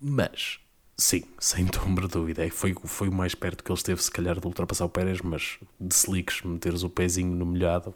Mas 0.00 0.60
Sim, 0.98 1.24
sem 1.38 1.66
sombra 1.72 2.06
de 2.06 2.14
dúvida. 2.14 2.44
É 2.44 2.50
foi, 2.50 2.74
foi 2.84 3.08
o 3.08 3.12
mais 3.12 3.34
perto 3.34 3.62
que 3.62 3.70
ele 3.70 3.78
esteve, 3.78 4.02
se 4.02 4.10
calhar, 4.10 4.40
de 4.40 4.46
ultrapassar 4.46 4.86
o 4.86 4.88
Pérez, 4.88 5.20
mas 5.20 5.58
de 5.78 5.94
slicks, 5.94 6.42
meteres 6.42 6.82
o 6.82 6.90
pezinho 6.90 7.34
no 7.34 7.44
molhado. 7.44 7.94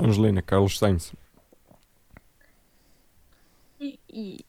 Angelina, 0.00 0.42
Carlos 0.42 0.78
Sainz. 0.78 1.12
E, 3.80 4.44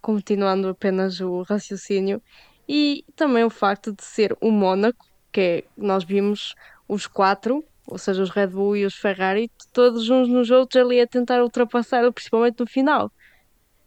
continuando 0.00 0.68
apenas 0.68 1.20
o 1.20 1.42
raciocínio, 1.42 2.22
e 2.68 3.04
também 3.14 3.44
o 3.44 3.50
facto 3.50 3.92
de 3.92 4.04
ser 4.04 4.36
o 4.40 4.50
Mónaco, 4.50 5.06
que 5.32 5.40
é, 5.40 5.64
nós 5.76 6.04
vimos 6.04 6.54
os 6.88 7.06
quatro, 7.06 7.64
ou 7.86 7.98
seja, 7.98 8.22
os 8.22 8.30
Red 8.30 8.48
Bull 8.48 8.76
e 8.76 8.84
os 8.84 8.96
Ferrari, 8.96 9.50
todos 9.72 10.08
uns 10.10 10.28
nos 10.28 10.50
outros 10.50 10.82
ali 10.82 11.00
a 11.00 11.06
tentar 11.06 11.42
ultrapassar, 11.42 12.10
principalmente 12.12 12.60
no 12.60 12.66
final 12.66 13.10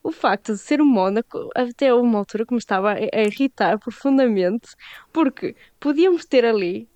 o 0.01 0.11
facto 0.11 0.53
de 0.53 0.59
ser 0.59 0.81
o 0.81 0.85
Mónaco, 0.85 1.49
até 1.55 1.93
uma 1.93 2.19
altura 2.19 2.45
que 2.45 2.53
me 2.53 2.59
estava 2.59 2.93
a 2.93 3.21
irritar 3.21 3.77
profundamente, 3.79 4.69
porque 5.11 5.55
podíamos 5.79 6.25
ter 6.25 6.45
ali 6.45 6.87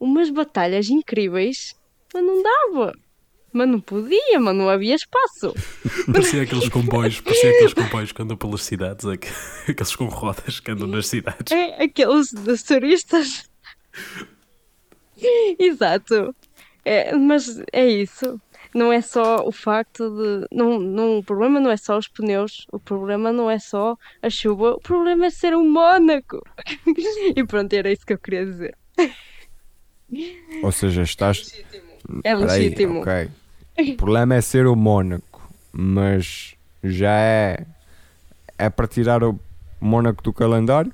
umas 0.00 0.30
batalhas 0.30 0.88
incríveis, 0.88 1.74
mas 2.12 2.24
não 2.24 2.42
dava. 2.42 2.92
Mas 3.52 3.68
não 3.68 3.80
podia, 3.80 4.38
mas 4.40 4.54
não 4.54 4.68
havia 4.68 4.94
espaço. 4.94 5.54
parecia 6.12 6.42
aqueles 6.42 6.68
comboios, 6.68 7.20
parecia 7.20 7.50
aqueles 7.50 7.74
comboios 7.74 8.12
que 8.12 8.22
andam 8.22 8.36
pelas 8.36 8.62
cidades, 8.62 9.06
aqueles 9.68 9.96
com 9.96 10.06
rodas 10.06 10.60
que 10.60 10.70
andam 10.70 10.86
nas 10.86 11.06
cidades. 11.06 11.52
É, 11.52 11.82
aqueles 11.82 12.32
dos 12.32 12.62
turistas. 12.62 13.48
Exato. 15.58 16.34
É, 16.84 17.14
mas 17.14 17.62
é 17.72 17.86
isso 17.86 18.40
não 18.74 18.92
é 18.92 19.00
só 19.00 19.46
o 19.46 19.52
facto 19.52 20.08
de. 20.10 20.46
Não, 20.52 20.78
não, 20.78 21.18
o 21.18 21.24
problema 21.24 21.60
não 21.60 21.70
é 21.70 21.76
só 21.76 21.98
os 21.98 22.08
pneus, 22.08 22.66
o 22.72 22.78
problema 22.78 23.32
não 23.32 23.50
é 23.50 23.58
só 23.58 23.96
a 24.22 24.30
chuva, 24.30 24.74
o 24.74 24.80
problema 24.80 25.26
é 25.26 25.30
ser 25.30 25.56
um 25.56 25.68
Mónaco. 25.68 26.42
e 27.36 27.44
pronto, 27.44 27.72
era 27.72 27.90
isso 27.90 28.04
que 28.04 28.12
eu 28.12 28.18
queria 28.18 28.44
dizer. 28.44 28.76
Ou 30.62 30.72
seja, 30.72 31.02
estás. 31.02 31.52
É 32.24 32.34
legítimo. 32.34 33.00
ok. 33.00 33.30
O 33.78 33.96
problema 33.96 34.34
é 34.34 34.40
ser 34.40 34.66
o 34.66 34.74
Mónaco, 34.74 35.40
mas 35.70 36.56
já 36.82 37.12
é. 37.12 37.64
É 38.58 38.68
para 38.68 38.88
tirar 38.88 39.22
o 39.22 39.38
Mónaco 39.80 40.20
do 40.20 40.32
calendário? 40.32 40.92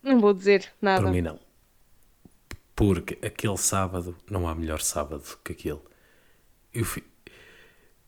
Não 0.00 0.20
vou 0.20 0.32
dizer 0.32 0.70
nada. 0.80 1.02
Para 1.02 1.10
mim, 1.10 1.20
não. 1.20 1.38
Porque 2.76 3.18
aquele 3.26 3.56
sábado, 3.56 4.16
não 4.30 4.46
há 4.48 4.54
melhor 4.54 4.80
sábado 4.80 5.24
que 5.44 5.50
aquele. 5.50 5.80
Eu, 6.72 6.86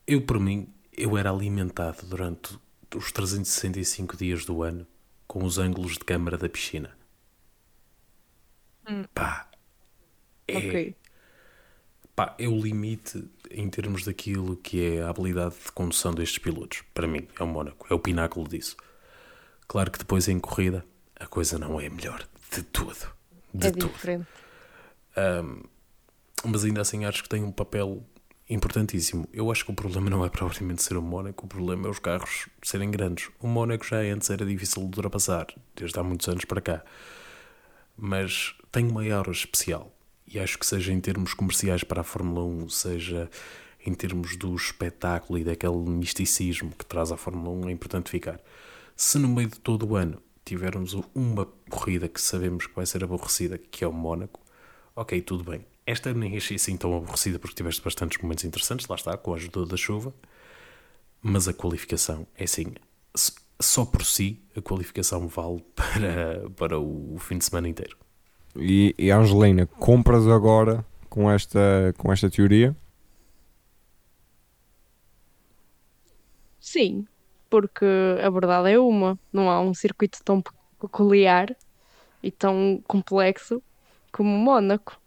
eu 0.07 0.21
por 0.21 0.39
mim, 0.39 0.73
eu 0.93 1.17
era 1.17 1.29
alimentado 1.29 2.05
durante 2.05 2.57
os 2.95 3.11
365 3.11 4.15
dias 4.15 4.45
do 4.45 4.63
ano 4.63 4.87
com 5.27 5.43
os 5.43 5.57
ângulos 5.57 5.93
de 5.93 5.99
câmara 5.99 6.37
da 6.37 6.47
piscina. 6.47 7.00
Hum. 8.91 9.05
Pá, 9.13 9.47
é, 10.47 10.57
okay. 10.57 10.95
pá, 12.13 12.35
é 12.37 12.47
o 12.47 12.61
limite 12.61 13.23
em 13.49 13.69
termos 13.69 14.03
daquilo 14.03 14.57
que 14.57 14.83
é 14.83 15.01
a 15.01 15.09
habilidade 15.09 15.55
de 15.65 15.71
condução 15.71 16.13
destes 16.13 16.39
pilotos. 16.39 16.83
Para 16.93 17.07
mim, 17.07 17.25
é 17.39 17.43
o 17.43 17.47
Mónaco, 17.47 17.87
é 17.89 17.93
o 17.93 17.99
pináculo 17.99 18.47
disso. 18.47 18.75
Claro 19.67 19.89
que 19.89 19.99
depois 19.99 20.27
em 20.27 20.39
corrida 20.39 20.85
a 21.17 21.25
coisa 21.25 21.57
não 21.57 21.79
é 21.79 21.87
melhor 21.87 22.27
de 22.53 22.63
tudo. 22.63 23.11
De 23.53 23.67
é 23.67 23.71
tudo. 23.71 23.87
diferente. 23.93 24.27
Um, 25.15 25.63
mas 26.43 26.65
ainda 26.65 26.81
assim 26.81 27.05
acho 27.05 27.23
que 27.23 27.29
tem 27.29 27.43
um 27.43 27.51
papel 27.51 28.03
importantíssimo. 28.49 29.27
Eu 29.31 29.49
acho 29.49 29.63
que 29.63 29.71
o 29.71 29.73
problema 29.73 30.09
não 30.09 30.25
é 30.25 30.29
propriamente 30.29 30.83
ser 30.83 30.97
o 30.97 31.01
Mónaco, 31.01 31.45
o 31.45 31.47
problema 31.47 31.87
é 31.87 31.89
os 31.89 31.99
carros 31.99 32.49
serem 32.61 32.91
grandes. 32.91 33.29
O 33.39 33.47
Mónaco 33.47 33.85
já 33.85 33.99
antes 33.99 34.29
era 34.29 34.45
difícil 34.45 34.81
de 34.81 34.87
ultrapassar, 34.87 35.47
desde 35.75 35.97
há 35.97 36.03
muitos 36.03 36.27
anos 36.27 36.43
para 36.43 36.59
cá. 36.59 36.83
Mas 37.95 38.55
tem 38.71 38.87
uma 38.87 39.03
aura 39.13 39.31
especial. 39.31 39.91
E 40.25 40.39
acho 40.39 40.57
que 40.57 40.65
seja 40.65 40.93
em 40.93 40.99
termos 41.01 41.33
comerciais 41.33 41.83
para 41.83 42.01
a 42.01 42.03
Fórmula 42.03 42.45
1, 42.45 42.69
seja 42.69 43.29
em 43.85 43.93
termos 43.93 44.37
do 44.37 44.55
espetáculo 44.55 45.39
e 45.39 45.43
daquele 45.43 45.77
misticismo 45.77 46.71
que 46.71 46.85
traz 46.85 47.11
a 47.11 47.17
Fórmula 47.17 47.65
1, 47.65 47.69
é 47.69 47.71
importante 47.71 48.09
ficar. 48.09 48.39
Se 48.95 49.17
no 49.17 49.27
meio 49.27 49.49
de 49.49 49.59
todo 49.59 49.87
o 49.87 49.95
ano 49.95 50.21
tivermos 50.45 50.95
uma 51.13 51.45
corrida 51.69 52.07
que 52.07 52.21
sabemos 52.21 52.67
que 52.67 52.75
vai 52.75 52.85
ser 52.85 53.03
aborrecida, 53.03 53.57
que 53.57 53.83
é 53.83 53.87
o 53.87 53.93
Mónaco, 53.93 54.39
ok, 54.95 55.21
tudo 55.21 55.43
bem. 55.43 55.65
Esta 55.85 56.13
nem 56.13 56.37
achei 56.37 56.55
assim 56.55 56.77
tão 56.77 56.95
aborrecida 56.95 57.39
porque 57.39 57.55
tiveste 57.55 57.81
bastantes 57.81 58.21
momentos 58.21 58.45
interessantes, 58.45 58.87
lá 58.87 58.95
está, 58.95 59.17
com 59.17 59.33
a 59.33 59.35
ajuda 59.35 59.65
da 59.65 59.75
chuva, 59.75 60.13
mas 61.21 61.47
a 61.47 61.53
qualificação 61.53 62.27
é 62.35 62.45
assim, 62.45 62.73
só 63.59 63.85
por 63.85 64.05
si 64.05 64.41
a 64.55 64.61
qualificação 64.61 65.27
vale 65.27 65.63
para, 65.75 66.49
para 66.51 66.79
o 66.79 67.17
fim 67.19 67.37
de 67.37 67.45
semana 67.45 67.67
inteiro. 67.67 67.97
E, 68.55 68.93
e 68.97 69.11
Angelina, 69.11 69.65
compras 69.65 70.27
agora 70.27 70.85
com 71.09 71.29
esta, 71.29 71.93
com 71.97 72.11
esta 72.11 72.29
teoria? 72.29 72.75
Sim, 76.59 77.05
porque 77.49 77.85
a 78.23 78.29
verdade 78.29 78.71
é 78.71 78.79
uma, 78.79 79.19
não 79.31 79.49
há 79.49 79.59
um 79.59 79.73
circuito 79.73 80.19
tão 80.23 80.43
peculiar 80.79 81.55
e 82.21 82.31
tão 82.31 82.81
complexo 82.87 83.61
como 84.11 84.29
Mónaco. 84.29 84.99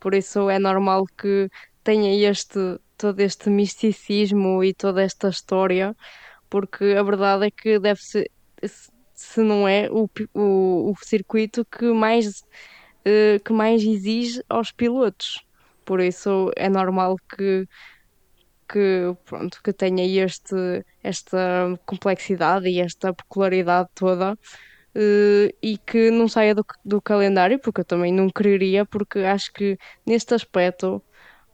Por 0.00 0.14
isso 0.14 0.48
é 0.50 0.58
normal 0.58 1.06
que 1.06 1.50
tenha 1.82 2.28
este 2.28 2.78
todo 2.96 3.20
este 3.20 3.50
misticismo 3.50 4.64
e 4.64 4.72
toda 4.72 5.02
esta 5.02 5.28
história, 5.28 5.94
porque 6.48 6.94
a 6.98 7.02
verdade 7.02 7.46
é 7.46 7.50
que 7.50 7.78
deve 7.78 8.00
ser 8.02 8.30
se 9.16 9.40
não 9.40 9.66
é 9.66 9.88
o, 9.90 10.08
o, 10.34 10.92
o 10.92 10.94
circuito 11.02 11.64
que 11.64 11.86
mais, 11.86 12.44
eh, 13.06 13.38
que 13.44 13.52
mais 13.52 13.82
exige 13.84 14.42
aos 14.48 14.72
pilotos. 14.72 15.46
Por 15.84 16.00
isso 16.00 16.50
é 16.56 16.68
normal 16.68 17.16
que, 17.30 17.66
que, 18.68 19.14
pronto, 19.24 19.60
que 19.62 19.72
tenha 19.72 20.04
este, 20.24 20.84
esta 21.02 21.40
complexidade 21.86 22.68
e 22.68 22.80
esta 22.80 23.12
peculiaridade 23.14 23.88
toda. 23.94 24.36
eh, 24.94 25.54
e 25.62 25.78
que 25.78 26.10
não 26.10 26.28
saia 26.28 26.54
do, 26.54 26.64
do 26.84 27.00
calendário, 27.02 27.58
porque 27.60 27.80
eu 27.82 27.84
também 27.84 28.12
não 28.12 28.30
quereria, 28.30 28.84
porque 28.86 29.20
acho 29.20 29.52
que 29.52 29.78
neste 30.06 30.34
aspecto 30.34 31.02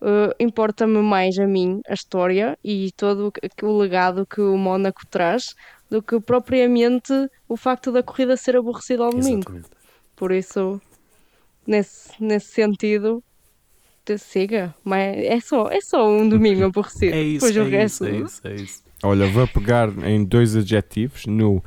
eh, 0.02 0.35
importa-me 0.40 1.00
mais 1.00 1.38
a 1.38 1.47
mim 1.47 1.80
a 1.88 1.94
história 1.94 2.59
e 2.64 2.90
todo 2.97 3.32
o 3.62 3.78
legado 3.78 4.26
que 4.26 4.40
o 4.40 4.56
Mónaco 4.56 5.02
traz 5.11 5.54
do 5.90 6.02
que 6.02 6.21
propriamente 6.21 7.12
o 7.49 7.56
facto 7.56 7.92
da 7.92 8.02
corrida 8.02 8.37
ser 8.37 8.56
aborrecida 8.56 9.04
ao 9.04 9.11
domingo. 9.11 9.40
Exatamente. 9.49 9.71
Por 10.16 10.32
isso, 10.32 10.80
nesse, 11.66 12.11
nesse 12.21 12.47
sentido, 12.52 13.23
te- 14.04 14.19
siga. 14.19 14.75
Mas 14.85 15.16
é 15.19 15.40
só, 15.40 15.69
é 15.71 15.81
só 15.81 16.09
um 16.09 16.28
domingo 16.28 16.64
aborrecido. 16.64 17.14
É 17.16 17.23
isso, 17.23 17.47
Depois 17.47 17.57
o 17.57 17.61
é 17.75 17.78
resto. 17.78 18.04
isso, 18.09 18.14
é 18.14 18.25
isso, 18.25 18.40
é 18.49 18.54
isso. 18.54 18.83
Olha, 19.02 19.28
vou 19.31 19.47
pegar 19.49 19.88
em 20.07 20.25
dois 20.25 20.54
adjetivos, 20.54 21.26
no 21.26 21.62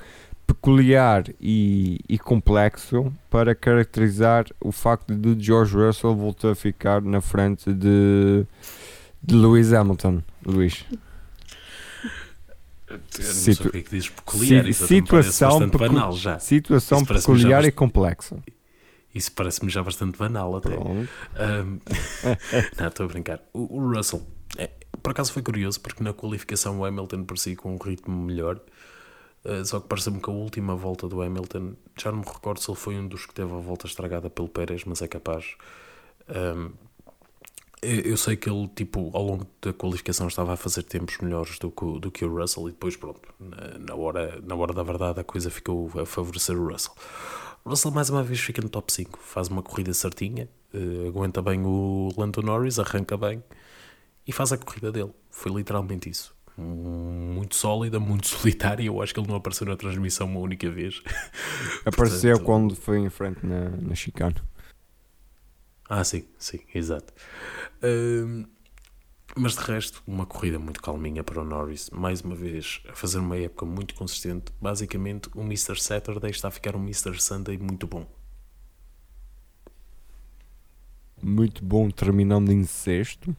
peculiar 0.48 1.24
e, 1.42 2.00
e 2.08 2.18
complexo, 2.20 3.12
para 3.30 3.54
caracterizar 3.56 4.46
o 4.62 4.72
facto 4.72 5.14
de 5.16 5.36
George 5.44 5.76
Russell 5.76 6.16
voltar 6.16 6.52
a 6.52 6.56
ficar 6.56 7.02
na 7.02 7.20
frente 7.20 7.74
de, 7.74 8.46
de 9.22 9.36
Lewis 9.36 9.74
Hamilton. 9.74 10.22
Luís. 10.46 10.86
Situ- 13.10 13.24
sei 13.24 13.54
o 13.54 13.72
que 13.72 13.78
é 13.78 13.82
que 13.82 14.12
peculiar, 14.12 14.66
Si- 14.66 14.74
situação 14.74 15.70
pecu-. 15.70 16.40
Situação 16.40 17.04
peculiar 17.04 17.66
e 17.66 17.72
complexa. 17.72 18.38
Isso 19.16 19.32
parece-me 19.32 19.72
já 19.72 19.82
bastante 19.82 20.18
banal 20.20 20.56
até. 20.58 20.76
Ahm, 20.76 21.80
não, 22.78 22.88
estou 22.88 23.06
a 23.06 23.10
brincar. 23.10 23.42
O, 23.54 23.78
o 23.80 23.96
Russell, 23.96 24.22
é, 24.58 24.70
por 25.02 25.12
acaso 25.12 25.32
foi 25.32 25.42
curioso, 25.42 25.80
porque 25.80 26.04
na 26.04 26.14
qualificação 26.14 26.80
o 26.80 26.86
Hamilton 26.86 27.24
parecia 27.24 27.56
com 27.56 27.74
um 27.74 27.78
ritmo 27.78 28.16
melhor. 28.16 28.60
ah, 29.46 29.64
só 29.64 29.80
que 29.80 29.88
pareceu-me 29.88 30.20
que 30.20 30.30
a 30.30 30.34
última 30.34 30.76
volta 30.76 31.08
do 31.08 31.22
Hamilton, 31.22 31.74
já 31.98 32.12
não 32.12 32.20
me 32.20 32.26
recordo 32.26 32.60
se 32.60 32.70
ele 32.70 32.78
foi 32.78 32.96
um 32.98 33.08
dos 33.08 33.26
que 33.26 33.34
teve 33.34 33.52
a 33.54 33.58
volta 33.58 33.88
estragada 33.88 34.30
pelo 34.30 34.50
Pérez, 34.50 34.84
mas 34.86 35.02
é 35.02 35.08
capaz. 35.08 35.56
Ahm, 36.28 36.72
eu 37.82 38.18
sei 38.18 38.36
que 38.36 38.50
ele, 38.50 38.68
tipo, 38.70 39.12
ao 39.14 39.22
longo 39.24 39.46
da 39.62 39.72
qualificação 39.72 40.28
estava 40.28 40.54
a 40.54 40.58
fazer 40.58 40.82
tempos 40.84 41.20
melhores 41.20 41.60
do 41.60 41.70
que, 41.70 41.86
o- 41.86 42.00
do 42.00 42.10
que 42.10 42.26
o 42.26 42.36
Russell 42.36 42.68
e 42.68 42.72
depois, 42.72 42.96
pronto, 42.96 43.22
na, 43.40 43.78
na 43.78 43.96
hora, 43.96 44.42
na 44.42 44.56
hora 44.56 44.74
da 44.74 44.82
verdade 44.82 45.20
a 45.20 45.24
coisa 45.24 45.52
ficou 45.52 45.92
a 46.00 46.06
favorecer 46.06 46.58
o 46.60 46.68
Russell. 46.68 46.94
Russell 47.66 47.92
mais 47.92 48.10
uma 48.10 48.22
vez 48.24 48.40
fica 48.40 48.62
no 48.62 48.70
top 48.70 48.92
5, 48.94 49.18
faz 49.20 49.48
uma 49.48 49.64
corrida 49.64 49.94
certinha, 49.94 50.48
eh, 50.74 51.08
aguenta 51.08 51.42
bem 51.42 51.62
o 51.66 52.10
Lando 52.16 52.42
Norris, 52.44 52.78
arranca 52.78 53.18
bem 53.18 53.44
e 54.28 54.32
faz 54.32 54.52
a 54.52 54.58
corrida 54.58 54.92
dele. 54.92 55.12
Foi 55.32 55.52
literalmente 55.52 56.10
isso. 56.10 56.36
Muito 56.58 57.56
sólida, 57.56 58.00
muito 58.00 58.28
solitária. 58.30 58.84
Eu 58.86 59.02
acho 59.02 59.14
que 59.14 59.20
ele 59.20 59.28
não 59.28 59.36
apareceu 59.36 59.66
na 59.68 59.76
transmissão 59.76 60.28
uma 60.28 60.40
única 60.40 60.70
vez. 60.70 61.02
Apareceu 61.86 62.32
Portanto- 62.38 62.46
quando 62.46 62.76
foi 62.76 63.00
em 63.00 63.10
frente 63.10 63.46
na, 63.46 63.70
na 63.70 63.96
chicane. 63.96 64.36
Ah, 65.90 66.04
sim, 66.04 66.24
sim, 66.40 66.60
exato. 66.74 67.14
Ahm, 67.84 68.46
mas 69.36 69.54
de 69.56 69.60
resto, 69.62 70.02
uma 70.08 70.26
corrida 70.26 70.58
muito 70.60 70.82
calminha 70.82 71.24
para 71.24 71.42
o 71.42 71.44
Norris. 71.44 71.90
Mais 71.92 72.22
uma 72.22 72.36
vez, 72.36 72.82
a 72.90 72.94
fazer 72.94 73.20
uma 73.20 73.38
época 73.38 73.66
muito 73.66 73.94
consistente. 73.96 74.52
Basicamente, 74.62 75.30
o 75.36 75.42
Mr. 75.42 75.80
Saturday 75.82 76.32
está 76.32 76.48
a 76.48 76.52
ficar 76.52 76.76
um 76.76 76.80
Mr. 76.84 77.20
Sunday 77.22 77.58
muito 77.58 77.86
bom. 77.88 78.06
Muito 81.22 81.64
bom, 81.64 81.90
terminando 81.90 82.52
em 82.52 82.64
sexto. 82.66 83.36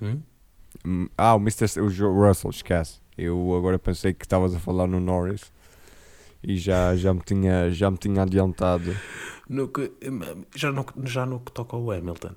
Hum? 0.00 0.22
Hum, 0.84 1.08
Ah, 1.16 1.34
o 1.34 1.38
Mr. 1.38 1.80
O 1.80 1.90
Jo- 1.90 2.12
Russell, 2.12 2.50
esquece. 2.50 3.00
Eu 3.16 3.54
agora 3.56 3.78
pensei 3.78 4.14
que 4.14 4.24
estavas 4.24 4.54
a 4.54 4.60
falar 4.60 4.86
no 4.86 5.00
Norris 5.00 5.52
e 6.42 6.56
já, 6.56 6.94
já, 6.94 7.12
me, 7.12 7.20
tinha, 7.20 7.70
já 7.70 7.90
me 7.90 7.98
tinha 7.98 8.22
adiantado. 8.22 8.96
No 9.48 9.68
que, 9.68 9.90
já, 10.54 10.70
no, 10.70 10.86
já 11.04 11.26
no 11.26 11.40
que 11.40 11.50
toca 11.50 11.76
ao 11.76 11.90
Hamilton, 11.90 12.34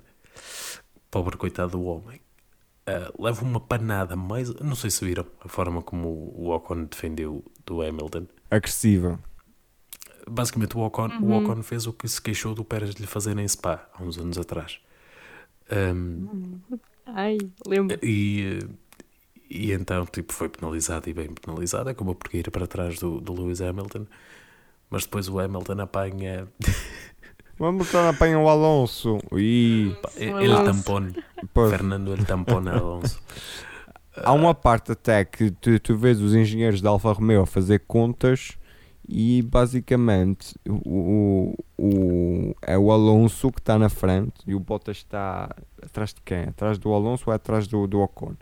pobre 1.12 1.36
coitado 1.36 1.72
do 1.72 1.84
homem, 1.84 2.20
ah, 2.86 3.12
leva 3.16 3.44
uma 3.44 3.60
panada 3.60 4.16
mais. 4.16 4.52
Não 4.56 4.74
sei 4.74 4.90
se 4.90 5.04
viram 5.04 5.26
a 5.44 5.46
forma 5.46 5.80
como 5.82 6.08
o 6.08 6.50
Ocon 6.50 6.84
defendeu 6.84 7.44
do 7.64 7.82
Hamilton. 7.82 8.26
Agressiva. 8.50 9.20
Basicamente, 10.28 10.76
o 10.76 10.80
Ocon, 10.80 11.10
o 11.20 11.32
Ocon 11.32 11.62
fez 11.62 11.86
o 11.86 11.92
que 11.92 12.08
se 12.08 12.20
queixou 12.20 12.54
do 12.54 12.64
Pérez 12.64 12.94
de 12.94 13.02
lhe 13.02 13.06
fazer 13.06 13.38
em 13.38 13.46
Spa 13.46 13.88
há 13.92 14.02
uns 14.02 14.18
anos 14.18 14.38
atrás. 14.38 14.80
Ahm, 15.70 16.60
Ai, 17.06 17.38
lembro. 17.66 17.98
e, 18.02 18.60
e 19.50 19.72
então 19.72 20.06
tipo, 20.06 20.32
foi 20.32 20.48
penalizado 20.48 21.08
e 21.08 21.12
bem 21.12 21.28
penalizado. 21.28 21.90
Acabou 21.90 22.14
por 22.14 22.34
ir 22.34 22.50
para 22.50 22.66
trás 22.66 22.98
do, 22.98 23.20
do 23.20 23.32
Lewis 23.32 23.60
Hamilton. 23.60 24.06
Mas 24.88 25.04
depois 25.04 25.28
o 25.28 25.38
Hamilton 25.38 25.80
apanha. 25.80 26.48
Vamos 27.62 27.86
estar 27.86 28.08
apanhar 28.08 28.40
o 28.40 28.48
Alonso. 28.48 29.18
E 29.36 29.94
Ele 30.16 30.54
tampone. 30.64 31.14
Fernando, 31.70 32.12
ele 32.12 32.24
tampone 32.24 32.68
Alonso. 32.70 33.20
há 34.16 34.32
uma 34.32 34.52
parte 34.52 34.90
até 34.90 35.24
que 35.24 35.52
tu, 35.52 35.78
tu 35.78 35.96
vês 35.96 36.20
os 36.20 36.34
engenheiros 36.34 36.80
da 36.80 36.90
Alfa 36.90 37.12
Romeo 37.12 37.42
a 37.42 37.46
fazer 37.46 37.84
contas 37.86 38.58
e 39.08 39.42
basicamente 39.42 40.56
o, 40.68 41.54
o, 41.78 41.84
o- 42.50 42.54
é 42.62 42.76
o 42.76 42.90
Alonso 42.90 43.52
que 43.52 43.60
está 43.60 43.78
na 43.78 43.88
frente 43.88 44.34
e 44.44 44.56
o 44.56 44.60
Bottas 44.60 44.96
está 44.96 45.54
atrás 45.80 46.12
de 46.12 46.20
quem? 46.24 46.42
Atrás 46.44 46.78
do 46.78 46.92
Alonso 46.92 47.24
ou 47.28 47.32
é 47.32 47.36
atrás 47.36 47.68
do, 47.68 47.86
do 47.86 48.00
Ocon? 48.00 48.34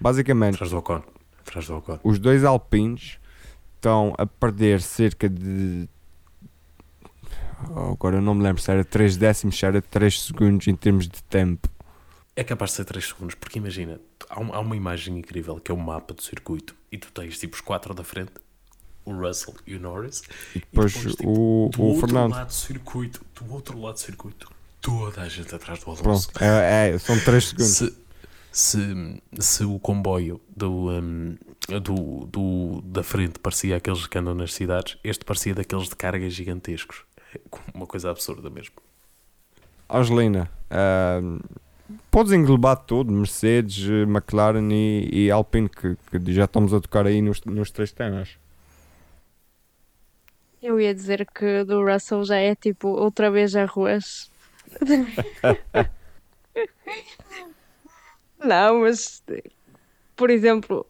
Basicamente 0.00 0.54
Atrás 0.54 0.70
do 0.72 0.78
Ocon. 0.78 1.00
Atrás 1.46 1.66
do 1.68 1.76
Ocon. 1.76 1.98
os 2.02 2.18
dois 2.18 2.42
Alpines 2.44 3.18
estão 3.76 4.14
a 4.18 4.26
perder 4.26 4.80
cerca 4.82 5.28
de. 5.28 5.88
Agora 7.92 8.16
eu 8.16 8.22
não 8.22 8.34
me 8.34 8.42
lembro 8.42 8.60
se 8.62 8.70
era 8.70 8.84
3 8.84 9.16
décimos, 9.16 9.58
se 9.58 9.64
era 9.66 9.80
3 9.82 10.20
segundos 10.22 10.66
em 10.66 10.74
termos 10.76 11.08
de 11.08 11.22
tempo. 11.24 11.68
É 12.36 12.42
capaz 12.42 12.70
de 12.72 12.76
ser 12.78 12.84
3 12.84 13.06
segundos, 13.06 13.34
porque 13.36 13.58
imagina, 13.58 14.00
há, 14.28 14.40
um- 14.40 14.52
há 14.54 14.58
uma 14.60 14.76
imagem 14.76 15.16
incrível 15.18 15.56
que 15.60 15.70
é 15.70 15.74
o 15.74 15.78
mapa 15.78 16.12
do 16.14 16.22
circuito 16.22 16.74
e 16.90 16.98
tu 16.98 17.10
tens 17.12 17.38
tipo 17.38 17.54
os 17.54 17.60
quatro 17.60 17.94
da 17.94 18.02
frente, 18.02 18.32
o 19.04 19.12
Russell 19.12 19.54
e 19.66 19.74
o 19.76 19.80
Norris, 19.80 20.22
E 20.54 20.58
depois, 20.58 20.92
tipo, 20.94 21.28
o, 21.28 21.70
do 21.70 21.80
o 21.82 21.84
outro 21.86 22.00
Fernando. 22.08 22.32
lado 22.32 22.46
do 22.48 22.52
circuito, 22.54 23.24
do 23.34 23.52
outro 23.52 23.80
lado 23.80 23.94
do 23.94 24.00
circuito, 24.00 24.50
toda 24.80 25.22
a 25.22 25.28
gente 25.28 25.54
atrás 25.54 25.78
do 25.80 25.86
Alonso. 25.90 26.02
Pronto, 26.32 26.42
é, 26.42 26.90
é, 26.90 26.98
são 26.98 27.18
3 27.20 27.44
segundos. 27.44 27.72
Se, 27.76 27.94
se, 28.50 29.22
se 29.38 29.64
o 29.64 29.78
comboio 29.78 30.40
do, 30.56 30.88
hum, 30.90 31.36
do, 31.82 32.26
do, 32.26 32.80
da 32.82 33.02
frente 33.02 33.38
parecia 33.38 33.76
aqueles 33.76 34.06
que 34.06 34.18
andam 34.18 34.34
nas 34.34 34.52
cidades, 34.54 34.96
este 35.04 35.24
parecia 35.24 35.54
daqueles 35.54 35.88
de 35.88 35.96
carga 35.96 36.28
gigantescos. 36.30 37.02
Uma 37.74 37.86
coisa 37.86 38.10
absurda 38.10 38.50
mesmo. 38.50 38.76
Angelina, 39.88 40.50
ahm, 40.70 41.38
podes 42.10 42.32
englobar 42.32 42.76
tudo: 42.76 43.12
Mercedes, 43.12 43.88
McLaren 43.88 44.68
e, 44.72 45.26
e 45.26 45.30
Alpine, 45.30 45.68
que, 45.68 45.96
que 46.10 46.32
já 46.32 46.44
estamos 46.44 46.72
a 46.72 46.80
tocar 46.80 47.06
aí 47.06 47.20
nos, 47.20 47.42
nos 47.44 47.70
três 47.70 47.92
temas. 47.92 48.38
Eu 50.62 50.80
ia 50.80 50.94
dizer 50.94 51.26
que 51.26 51.62
do 51.64 51.84
Russell 51.84 52.24
já 52.24 52.36
é 52.36 52.54
tipo 52.54 52.88
outra 52.88 53.30
vez 53.30 53.54
arroz. 53.54 54.30
Não, 58.38 58.80
mas 58.80 59.22
por 60.16 60.30
exemplo, 60.30 60.86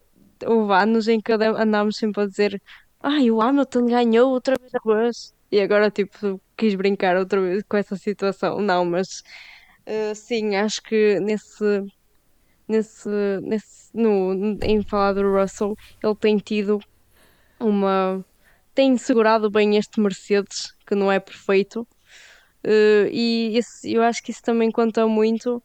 houve 0.47 0.73
anos 0.73 1.09
em 1.09 1.21
que 1.21 1.33
andámos 1.33 1.97
sempre 1.97 2.23
a 2.23 2.27
dizer 2.27 2.63
ai, 3.03 3.31
o 3.31 3.41
Hamilton 3.41 3.87
ganhou 3.87 4.31
outra 4.31 4.57
vez 4.59 4.75
arroz. 4.75 5.34
E 5.55 5.61
agora 5.61 5.91
tipo 5.91 6.41
quis 6.57 6.75
brincar 6.75 7.17
outra 7.17 7.41
vez 7.41 7.63
com 7.69 7.77
essa 7.77 7.97
situação. 7.97 8.61
Não, 8.61 8.85
mas 8.85 9.23
eh, 9.87 10.15
sim, 10.15 10.57
acho 10.57 10.83
que 10.83 11.21
nesse 11.21 11.65
nesse, 12.69 13.09
nesse 13.43 13.91
no, 13.95 14.59
em 14.63 14.83
falar 14.83 15.13
do 15.15 15.23
Russell, 15.23 15.75
ele 16.03 16.17
tem 16.17 16.39
tido 16.39 16.81
uma 17.61 18.25
tem 18.75 18.97
segurado 18.99 19.51
bem 19.51 19.77
este 19.77 20.01
Mercedes, 20.01 20.73
que 20.87 20.95
não 20.97 21.11
é 21.13 21.21
perfeito, 21.21 21.87
Eh, 22.65 23.11
e 23.13 23.61
eu 23.85 24.03
acho 24.03 24.23
que 24.23 24.31
isso 24.33 24.43
também 24.43 24.71
conta 24.71 25.07
muito. 25.07 25.63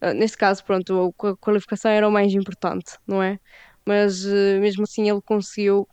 Eh, 0.00 0.14
neste 0.14 0.36
caso, 0.38 0.64
pronto, 0.64 1.14
a 1.22 1.36
qualificação 1.36 1.90
era 1.92 2.08
o 2.08 2.12
mais 2.12 2.32
importante, 2.34 2.98
não 3.06 3.22
é? 3.22 3.38
Mas 3.86 4.24
eh, 4.26 4.58
mesmo 4.60 4.84
assim 4.84 5.08
ele 5.10 5.22
conseguiu. 5.22 5.88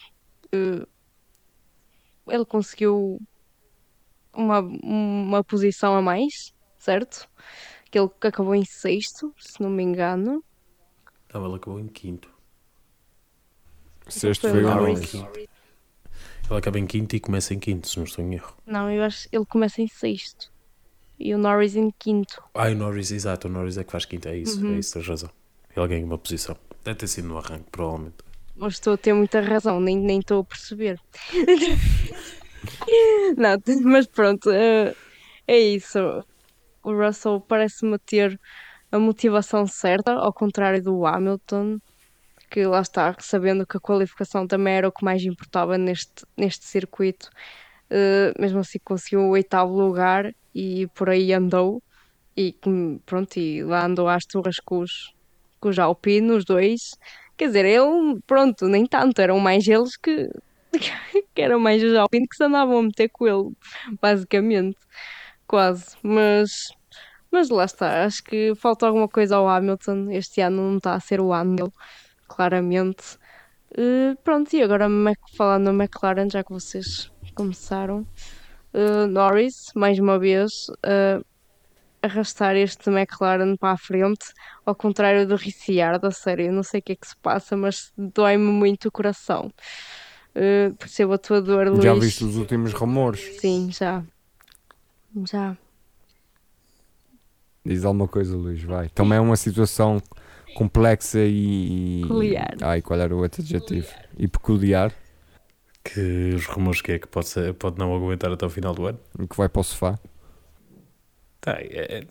ele 2.30 2.46
conseguiu 2.46 3.20
uma, 4.38 4.60
uma 4.60 5.44
posição 5.44 5.96
a 5.96 6.02
mais, 6.02 6.54
certo? 6.78 7.28
Que 7.90 8.00
ele 8.00 8.10
acabou 8.22 8.54
em 8.54 8.64
sexto, 8.64 9.34
se 9.38 9.62
não 9.62 9.70
me 9.70 9.84
engano. 9.84 10.44
Então 11.26 11.46
ele 11.46 11.56
acabou 11.56 11.80
em 11.80 11.88
quinto. 11.88 12.30
Sexto 14.08 14.42
Foi 14.42 14.52
o 14.52 14.54
veio 14.54 14.68
Norris. 14.68 15.14
Ele 15.14 16.58
acaba 16.58 16.80
em 16.80 16.86
quinto 16.86 17.16
e 17.16 17.20
começa 17.20 17.54
em 17.54 17.60
quinto, 17.60 17.90
se 17.90 17.98
não 17.98 18.06
estou 18.06 18.24
em 18.24 18.36
erro. 18.36 18.56
Não, 18.66 18.90
eu 18.90 19.04
acho 19.04 19.28
que 19.28 19.36
ele 19.36 19.46
começa 19.46 19.82
em 19.82 19.88
sexto. 19.88 20.50
E 21.20 21.34
o 21.34 21.38
Norris 21.38 21.76
em 21.76 21.92
quinto. 21.92 22.42
Ah, 22.54 22.70
o 22.70 22.76
Norris, 22.76 23.12
exato, 23.12 23.48
o 23.48 23.52
Norris 23.52 23.78
é 23.78 23.84
que 23.84 23.92
faz 23.92 24.06
quinto, 24.06 24.30
é 24.30 24.38
isso, 24.38 24.66
é 24.66 24.78
isso, 24.78 24.94
tens 24.94 25.08
razão. 25.08 25.30
Ele 25.76 25.88
ganha 25.88 26.06
uma 26.06 26.18
posição. 26.18 26.56
Deve 26.84 27.00
ter 27.00 27.08
sido 27.08 27.28
no 27.28 27.38
arranque, 27.38 27.70
provavelmente. 27.72 28.16
Mas 28.56 28.74
estou 28.74 28.94
a 28.94 28.98
ter 28.98 29.14
muita 29.14 29.42
razão, 29.42 29.80
nem 29.80 29.98
nem 29.98 30.20
estou 30.20 30.42
a 30.42 30.44
perceber. 30.44 31.00
Não, 33.38 33.58
mas 33.84 34.08
pronto, 34.08 34.50
eh, 34.52 34.94
é 35.48 35.58
isso. 35.60 36.00
O 36.84 36.94
Russell 36.94 37.42
parece-me 37.42 37.98
ter 38.00 38.40
a 38.92 39.00
motivação 39.00 39.68
certa, 39.68 40.14
ao 40.14 40.34
contrário 40.34 40.82
do 40.82 41.06
Hamilton, 41.06 41.80
que 42.50 42.66
lá 42.66 42.82
está, 42.82 43.16
sabendo 43.20 43.66
que 43.68 43.78
a 43.78 43.80
qualificação 43.80 44.48
também 44.48 44.76
era 44.76 44.88
o 44.88 44.92
que 44.92 45.04
mais 45.04 45.24
importava 45.24 45.78
neste, 45.78 46.26
neste 46.38 46.66
circuito, 46.66 47.30
eh, 47.90 48.34
mesmo 48.40 48.60
assim 48.60 48.80
conseguiu 48.84 49.22
o 49.22 49.30
oitavo 49.30 49.74
lugar 49.74 50.34
e 50.54 50.88
por 50.96 51.10
aí 51.10 51.34
andou. 51.34 51.82
E 52.36 52.56
pronto, 53.06 53.38
e 53.40 53.64
lá 53.64 53.86
andou 53.86 54.08
às 54.08 54.26
turras 54.26 54.58
com 54.60 54.80
os, 54.80 55.12
com 55.60 55.70
os 55.70 55.80
Alpine, 55.80 56.32
os 56.32 56.46
dois. 56.46 56.92
Quer 57.36 57.48
dizer, 57.48 57.66
ele, 57.66 58.20
pronto, 58.28 58.68
nem 58.68 58.86
tanto, 58.86 59.20
eram 59.22 59.40
mais 59.40 59.68
eles 59.68 59.98
que, 59.98 60.30
que 61.38 61.42
eram 61.44 61.60
mais 61.60 61.84
os 61.84 61.94
Alpine 61.94 62.28
que 62.28 62.36
se 62.36 62.44
andavam 62.44 62.80
a 62.80 62.82
meter 62.82 63.10
com 63.10 63.28
ele, 63.28 63.56
basicamente, 64.02 64.76
quase. 65.46 65.96
Mas, 66.02 66.70
mas 67.32 67.50
lá 67.50 67.66
está, 67.66 68.06
acho 68.06 68.24
que 68.24 68.56
falta 68.56 68.88
alguma 68.88 69.08
coisa 69.08 69.36
ao 69.36 69.48
Hamilton. 69.48 70.10
Este 70.10 70.42
ano 70.42 70.64
não 70.64 70.78
está 70.78 70.96
a 70.96 71.00
ser 71.00 71.22
o 71.22 71.32
ano 71.32 71.56
dele, 71.56 71.72
claramente. 72.28 73.20
Eh, 73.78 74.16
pronto, 74.24 74.52
e 74.56 74.64
agora 74.64 74.88
falando 75.36 75.72
na 75.72 75.84
McLaren, 75.84 76.28
já 76.28 76.44
que 76.44 76.52
vocês 76.52 77.12
começaram, 77.36 78.08
eh, 78.74 79.06
Norris, 79.06 79.72
mais 79.76 80.00
uma 80.00 80.18
vez, 80.18 80.52
eh, 80.84 81.22
arrastar 82.02 82.56
este 82.56 82.90
McLaren 82.90 83.56
para 83.58 83.74
a 83.74 83.78
frente, 83.78 84.26
ao 84.66 84.74
contrário 84.76 85.28
do 85.28 85.36
Ricciardo, 85.36 86.08
a 86.08 86.12
sério, 86.12 86.52
não 86.52 86.64
sei 86.64 86.80
o 86.80 86.84
que 86.84 86.94
é 86.94 86.96
que 86.96 87.08
se 87.08 87.18
passa, 87.18 87.56
mas 87.56 87.94
dói-me 87.98 88.52
muito 88.52 88.88
o 88.88 88.92
coração. 88.92 89.52
Eh, 90.40 90.72
percebo 90.78 91.14
a 91.14 91.18
tua 91.18 91.42
dor, 91.42 91.68
Luís. 91.68 91.84
Já 91.84 91.94
viste 91.96 92.24
os 92.24 92.36
últimos 92.38 92.72
rumores? 92.74 93.40
Sim, 93.40 93.70
já. 93.72 94.04
Já. 95.26 95.58
Diz 97.66 97.84
alguma 97.84 98.08
coisa, 98.08 98.36
Luís, 98.38 98.62
vai. 98.64 98.88
Também 98.90 99.18
é 99.18 99.22
uma 99.22 99.36
situação 99.36 100.02
complexa 100.56 101.20
e. 101.22 102.02
Peculiar. 102.04 102.56
Ai, 102.62 102.82
qual 102.82 103.00
era 103.00 103.16
o 103.16 103.20
outro 103.20 103.42
adjetivo? 103.42 103.88
E 104.18 104.28
peculiar, 104.28 104.94
Que 105.84 106.34
os 106.36 106.46
rumores 106.46 106.82
que 106.82 106.92
é 106.94 107.00
que 107.00 107.08
pode, 107.08 107.28
ser- 107.30 107.54
pode 107.56 107.78
não 107.80 107.96
aguentar 107.96 108.32
até 108.32 108.46
o 108.46 108.50
final 108.50 108.74
do 108.76 108.86
ano. 108.86 109.00
e 109.20 109.28
que 109.28 109.36
vai 109.36 109.50
para 109.50 109.60
o 109.60 109.64
sofá. 109.64 109.98
Tá, 111.42 111.54
é, 111.60 112.00
é, 112.00 112.08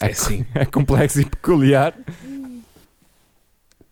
é 0.06 0.10
assim, 0.10 0.44
É 0.54 0.64
complexo 0.66 1.20
e 1.20 1.24
peculiar. 1.24 1.94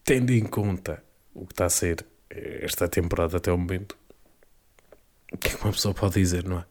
tendo 0.04 0.32
em 0.32 0.44
conta 0.44 1.02
o 1.34 1.46
que 1.46 1.52
está 1.54 1.64
a 1.66 1.70
ser 1.70 2.04
esta 2.34 2.88
temporada 2.88 3.36
até 3.36 3.52
o 3.52 3.58
momento, 3.58 3.96
o 5.32 5.38
que 5.38 5.48
é 5.48 5.50
que 5.52 5.62
uma 5.64 5.72
pessoa 5.72 5.94
pode 5.94 6.14
dizer, 6.14 6.44
não 6.44 6.58
é? 6.58 6.66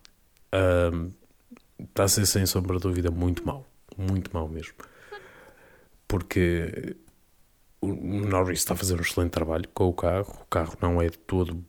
Está 1.80 2.04
a 2.04 2.08
ser 2.08 2.26
sem 2.26 2.46
sombra 2.46 2.78
de 2.78 2.84
dúvida 2.84 3.12
muito 3.12 3.46
mau, 3.46 3.66
muito 3.98 4.34
mau 4.34 4.48
mesmo. 4.48 4.76
Porque 6.08 6.96
o 7.82 7.88
Norris 7.94 8.60
está 8.60 8.74
a 8.74 8.78
fazer 8.78 8.96
um 8.96 9.02
excelente 9.02 9.32
trabalho 9.32 9.68
com 9.74 9.88
o 9.88 9.94
carro, 9.94 10.42
o 10.42 10.46
carro 10.46 10.78
não 10.82 11.02
é 11.02 11.10
todo. 11.10 11.64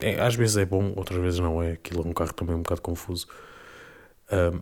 É, 0.00 0.20
às 0.20 0.34
vezes 0.34 0.56
é 0.56 0.64
bom, 0.64 0.92
outras 0.96 1.20
vezes 1.20 1.40
não 1.40 1.62
é. 1.62 1.72
Aquilo 1.72 2.02
é 2.02 2.06
um 2.06 2.12
carro 2.12 2.32
também 2.32 2.54
um 2.54 2.62
bocado 2.62 2.80
confuso. 2.80 3.26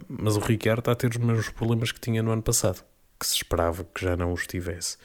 Mas 0.09 0.37
o 0.37 0.41
Ricciardo 0.41 0.81
está 0.81 0.93
a 0.93 0.97
ter 0.97 1.11
os 1.11 1.17
mesmos 1.17 1.51
problemas 1.51 1.93
que 1.93 2.01
tinha 2.01 2.23
no 2.23 2.31
ano 2.31 2.43
passado, 2.43 2.85
que 3.19 3.27
se 3.27 3.35
esperava 3.35 3.85
que 3.85 4.03
já 4.03 4.17
não 4.17 4.33
os 4.33 4.47
tivesse 4.47 4.97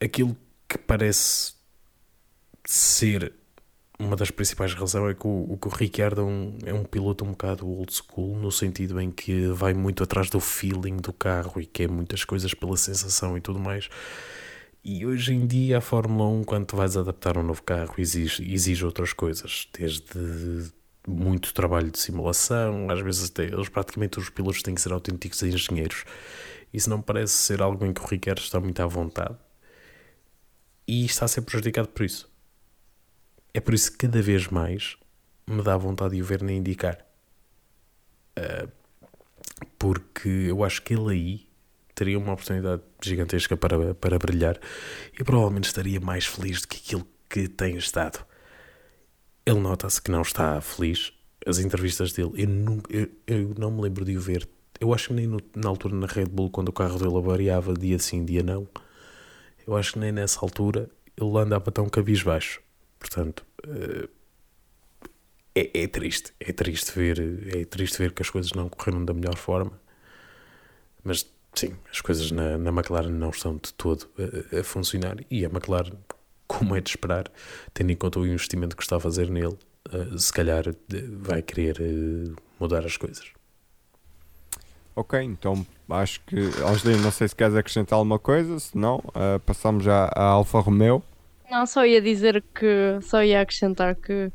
aquilo 0.00 0.36
que 0.68 0.76
parece 0.76 1.54
ser 2.72 3.32
uma 3.98 4.14
das 4.14 4.30
principais 4.30 4.74
razões 4.74 5.12
é 5.12 5.14
que 5.14 5.26
o, 5.26 5.58
que 5.60 5.68
o 5.68 5.70
Ricciardo 5.70 6.20
é 6.20 6.24
um, 6.24 6.58
é 6.66 6.74
um 6.74 6.84
piloto 6.84 7.24
um 7.24 7.30
bocado 7.30 7.66
old 7.66 7.92
school, 7.92 8.36
no 8.36 8.52
sentido 8.52 9.00
em 9.00 9.10
que 9.10 9.46
vai 9.48 9.72
muito 9.72 10.02
atrás 10.02 10.28
do 10.28 10.38
feeling 10.38 10.96
do 10.98 11.12
carro 11.12 11.60
e 11.60 11.66
quer 11.66 11.88
muitas 11.88 12.24
coisas 12.24 12.52
pela 12.52 12.76
sensação 12.76 13.36
e 13.36 13.40
tudo 13.40 13.58
mais. 13.58 13.88
E 14.84 15.04
hoje 15.06 15.34
em 15.34 15.46
dia 15.46 15.78
a 15.78 15.80
Fórmula 15.80 16.28
1, 16.28 16.44
quando 16.44 16.76
vais 16.76 16.96
adaptar 16.96 17.38
um 17.38 17.42
novo 17.42 17.62
carro, 17.62 17.94
exige, 17.98 18.42
exige 18.52 18.84
outras 18.84 19.12
coisas, 19.12 19.66
desde 19.76 20.70
muito 21.08 21.54
trabalho 21.54 21.90
de 21.90 21.98
simulação, 21.98 22.90
às 22.90 23.00
vezes 23.00 23.30
até 23.30 23.44
eles 23.44 23.68
praticamente 23.68 24.18
os 24.18 24.28
pilotos 24.28 24.62
têm 24.62 24.74
que 24.74 24.80
ser 24.80 24.92
autênticos 24.92 25.42
engenheiros. 25.42 26.04
Isso 26.72 26.90
não 26.90 27.00
parece 27.00 27.32
ser 27.32 27.62
algo 27.62 27.84
em 27.86 27.92
que 27.92 28.00
o 28.00 28.06
Ricciardo 28.06 28.42
está 28.42 28.60
muito 28.60 28.80
à 28.80 28.86
vontade 28.86 29.36
e 30.86 31.04
está 31.04 31.24
a 31.24 31.28
ser 31.28 31.40
prejudicado 31.42 31.88
por 31.88 32.04
isso. 32.04 32.35
É 33.56 33.60
por 33.60 33.72
isso 33.72 33.90
que 33.90 33.96
cada 33.96 34.20
vez 34.20 34.48
mais 34.48 34.98
me 35.46 35.62
dá 35.62 35.78
vontade 35.78 36.14
de 36.14 36.20
o 36.20 36.24
ver 36.26 36.42
nem 36.42 36.58
indicar. 36.58 36.98
Uh, 38.38 38.70
porque 39.78 40.28
eu 40.28 40.62
acho 40.62 40.82
que 40.82 40.92
ele 40.92 41.10
aí 41.10 41.48
teria 41.94 42.18
uma 42.18 42.34
oportunidade 42.34 42.82
gigantesca 43.02 43.56
para, 43.56 43.94
para 43.94 44.18
brilhar 44.18 44.60
e 45.18 45.24
provavelmente 45.24 45.68
estaria 45.68 45.98
mais 45.98 46.26
feliz 46.26 46.60
do 46.60 46.68
que 46.68 46.76
aquilo 46.76 47.08
que 47.30 47.48
tem 47.48 47.78
estado. 47.78 48.26
Ele 49.46 49.60
nota-se 49.60 50.02
que 50.02 50.10
não 50.10 50.20
está 50.20 50.60
feliz. 50.60 51.14
As 51.46 51.58
entrevistas 51.58 52.12
dele, 52.12 52.32
eu, 52.34 52.48
nunca, 52.48 52.94
eu, 52.94 53.08
eu 53.26 53.54
não 53.56 53.70
me 53.70 53.80
lembro 53.80 54.04
de 54.04 54.18
o 54.18 54.20
ver. 54.20 54.46
Eu 54.78 54.92
acho 54.92 55.08
que 55.08 55.14
nem 55.14 55.26
no, 55.26 55.40
na 55.54 55.70
altura 55.70 55.94
na 55.94 56.06
Red 56.06 56.26
Bull, 56.26 56.50
quando 56.50 56.68
o 56.68 56.74
carro 56.74 56.98
dele 56.98 57.22
variava 57.22 57.72
dia 57.72 57.98
sim, 57.98 58.22
dia 58.22 58.42
não, 58.42 58.68
eu 59.66 59.74
acho 59.74 59.94
que 59.94 59.98
nem 59.98 60.12
nessa 60.12 60.40
altura 60.42 60.90
ele 61.16 61.38
andava 61.38 61.72
tão 61.72 61.88
cabisbaixo. 61.88 62.60
Portanto, 62.98 63.45
uh, 63.64 64.08
é, 65.56 65.84
é, 65.84 65.86
triste. 65.86 66.34
É 66.38 66.52
triste 66.52 66.92
ver, 66.92 67.18
é 67.56 67.64
triste 67.64 67.96
ver 67.98 68.12
que 68.12 68.20
as 68.20 68.28
coisas 68.28 68.52
não 68.52 68.68
correram 68.68 69.04
da 69.04 69.14
melhor 69.14 69.36
forma. 69.36 69.72
Mas 71.02 71.26
sim, 71.54 71.74
as 71.90 72.00
coisas 72.02 72.30
na, 72.30 72.58
na 72.58 72.70
McLaren 72.70 73.10
não 73.10 73.30
estão 73.30 73.56
de 73.56 73.72
todo 73.72 74.06
a, 74.18 74.60
a, 74.60 74.62
funcionar. 74.62 75.16
E 75.30 75.46
a 75.46 75.48
McLaren, 75.48 75.96
como 76.46 76.76
é 76.76 76.80
de 76.80 76.90
esperar, 76.90 77.30
tendo 77.72 77.90
em 77.90 77.96
conta 77.96 78.20
o 78.20 78.26
investimento 78.26 78.76
que 78.76 78.82
está 78.82 78.96
a 78.96 79.00
fazer 79.00 79.30
nele, 79.30 79.56
uh, 79.92 80.18
se 80.18 80.30
calhar 80.32 80.64
vai 81.20 81.40
querer 81.40 81.80
uh, 81.80 82.36
mudar 82.60 82.84
as 82.84 82.98
coisas. 82.98 83.32
Ok, 84.94 85.18
então 85.22 85.66
acho 85.90 86.20
que. 86.22 86.36
Angelina, 86.66 87.02
não 87.02 87.10
sei 87.10 87.28
se 87.28 87.36
queres 87.36 87.54
acrescentar 87.54 87.98
alguma 87.98 88.18
coisa, 88.18 88.58
se 88.58 88.76
não, 88.76 88.96
uh, 88.96 89.40
passamos 89.44 89.84
já 89.84 90.06
à 90.14 90.22
Alfa 90.22 90.58
Romeo. 90.60 91.02
Não, 91.50 91.66
só 91.66 91.84
ia 91.84 92.00
dizer 92.00 92.42
que. 92.54 92.98
Só 93.02 93.22
ia 93.22 93.40
acrescentar 93.40 93.94
que. 93.94 94.32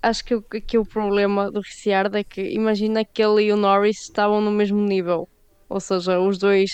Acho 0.00 0.24
que, 0.24 0.60
que 0.60 0.78
o 0.78 0.86
problema 0.86 1.50
do 1.50 1.60
Ricciardo 1.60 2.16
é 2.16 2.24
que 2.24 2.40
imagina 2.52 3.04
que 3.04 3.22
ele 3.22 3.44
e 3.44 3.52
o 3.52 3.56
Norris 3.56 4.02
estavam 4.02 4.40
no 4.40 4.50
mesmo 4.50 4.80
nível. 4.80 5.28
Ou 5.68 5.80
seja, 5.80 6.18
os 6.18 6.38
dois 6.38 6.70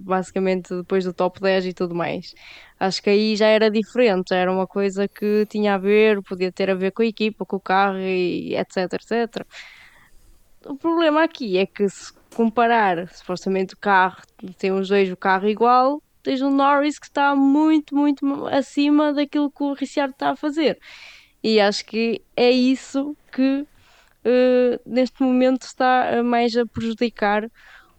basicamente 0.00 0.74
depois 0.74 1.04
do 1.04 1.14
top 1.14 1.40
10 1.40 1.66
e 1.66 1.72
tudo 1.72 1.94
mais. 1.94 2.34
Acho 2.78 3.02
que 3.02 3.10
aí 3.10 3.36
já 3.36 3.46
era 3.46 3.70
diferente, 3.70 4.34
era 4.34 4.52
uma 4.52 4.66
coisa 4.66 5.08
que 5.08 5.46
tinha 5.46 5.74
a 5.74 5.78
ver, 5.78 6.20
podia 6.22 6.52
ter 6.52 6.68
a 6.68 6.74
ver 6.74 6.90
com 6.92 7.02
a 7.02 7.06
equipa, 7.06 7.46
com 7.46 7.56
o 7.56 7.60
carro 7.60 7.98
e 7.98 8.54
etc, 8.56 8.92
etc. 8.94 9.46
O 10.66 10.76
problema 10.76 11.22
aqui 11.24 11.56
é 11.56 11.64
que 11.66 11.88
se 11.88 12.12
comparar 12.34 13.08
supostamente 13.08 13.74
o 13.74 13.78
carro, 13.78 14.22
tem 14.58 14.72
os 14.72 14.88
dois 14.88 15.10
o 15.10 15.16
carro 15.16 15.48
igual, 15.48 16.02
tens 16.24 16.40
o 16.40 16.50
Norris 16.50 16.98
que 16.98 17.06
está 17.06 17.36
muito, 17.36 17.94
muito 17.94 18.46
acima 18.46 19.12
daquilo 19.12 19.50
que 19.50 19.62
o 19.62 19.74
Ricciardo 19.74 20.14
está 20.14 20.30
a 20.30 20.36
fazer. 20.36 20.80
E 21.42 21.60
acho 21.60 21.84
que 21.84 22.22
é 22.34 22.50
isso 22.50 23.16
que 23.30 23.60
uh, 24.24 24.80
neste 24.86 25.22
momento 25.22 25.62
está 25.62 26.22
mais 26.24 26.56
a 26.56 26.66
prejudicar 26.66 27.48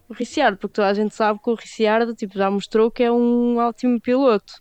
o 0.10 0.14
Ricciardo, 0.14 0.58
porque 0.58 0.74
toda 0.74 0.90
a 0.90 0.94
gente 0.94 1.14
sabe 1.16 1.40
que 1.42 1.50
o 1.50 1.56
Ricciardo 1.56 2.14
tipo, 2.14 2.38
já 2.38 2.50
mostrou 2.50 2.92
que 2.92 3.04
é 3.04 3.12
um 3.12 3.58
ótimo 3.58 4.02
piloto. 4.02 4.54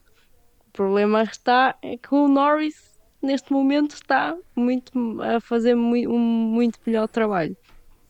O 0.68 0.70
problema 0.70 1.22
está 1.22 1.76
é 1.82 1.96
que 1.96 2.14
o 2.14 2.28
Norris 2.28 2.94
neste 3.22 3.52
momento 3.52 3.94
está 3.94 4.36
muito 4.54 4.92
a 5.22 5.40
fazer 5.40 5.74
muito, 5.74 6.10
um 6.10 6.18
muito 6.18 6.78
melhor 6.86 7.08
trabalho. 7.08 7.56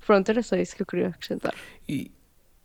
Pronto, 0.04 0.28
era 0.28 0.42
só 0.42 0.56
isso 0.56 0.74
que 0.74 0.82
eu 0.82 0.86
queria 0.86 1.08
acrescentar. 1.08 1.54
E, 1.88 2.10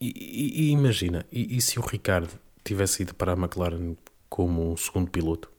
e, 0.02 0.68
e 0.68 0.72
imagina, 0.72 1.26
e, 1.32 1.58
e, 1.58 1.62
se 1.62 1.80
o 1.80 1.82
Ricardo 1.82 2.30
tivesse 2.70 3.04
ido 3.04 3.14
para 3.14 3.34
a 3.34 3.36
McLaren 3.36 3.96
como 4.30 4.72
um 4.72 4.78
segundo 4.78 5.10
piloto? 5.10 5.52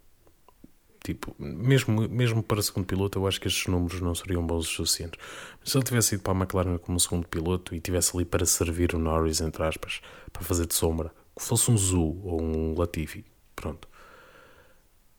Tipo, 1.02 1.34
mesmo, 1.38 2.08
mesmo 2.08 2.42
para 2.42 2.60
segundo 2.62 2.84
piloto, 2.84 3.18
eu 3.18 3.26
acho 3.26 3.40
que 3.40 3.48
estes 3.48 3.66
números 3.66 4.00
não 4.00 4.14
seriam 4.14 4.46
bons 4.46 4.66
o 4.66 4.70
suficientes. 4.70 5.18
Mas 5.58 5.70
se 5.70 5.76
ele 5.76 5.84
tivesse 5.84 6.14
ido 6.14 6.22
para 6.22 6.34
a 6.34 6.36
McLaren 6.36 6.78
como 6.78 7.00
segundo 7.00 7.26
piloto 7.26 7.74
e 7.74 7.80
tivesse 7.80 8.14
ali 8.14 8.24
para 8.24 8.44
servir 8.44 8.94
o 8.94 8.98
Norris, 8.98 9.40
entre 9.40 9.62
aspas, 9.62 10.00
para 10.32 10.42
fazer 10.42 10.66
de 10.66 10.74
sombra, 10.74 11.10
que 11.36 11.42
fosse 11.42 11.70
um 11.70 11.76
Zu 11.76 12.20
ou 12.22 12.42
um 12.42 12.78
Latifi, 12.78 13.24
pronto, 13.56 13.88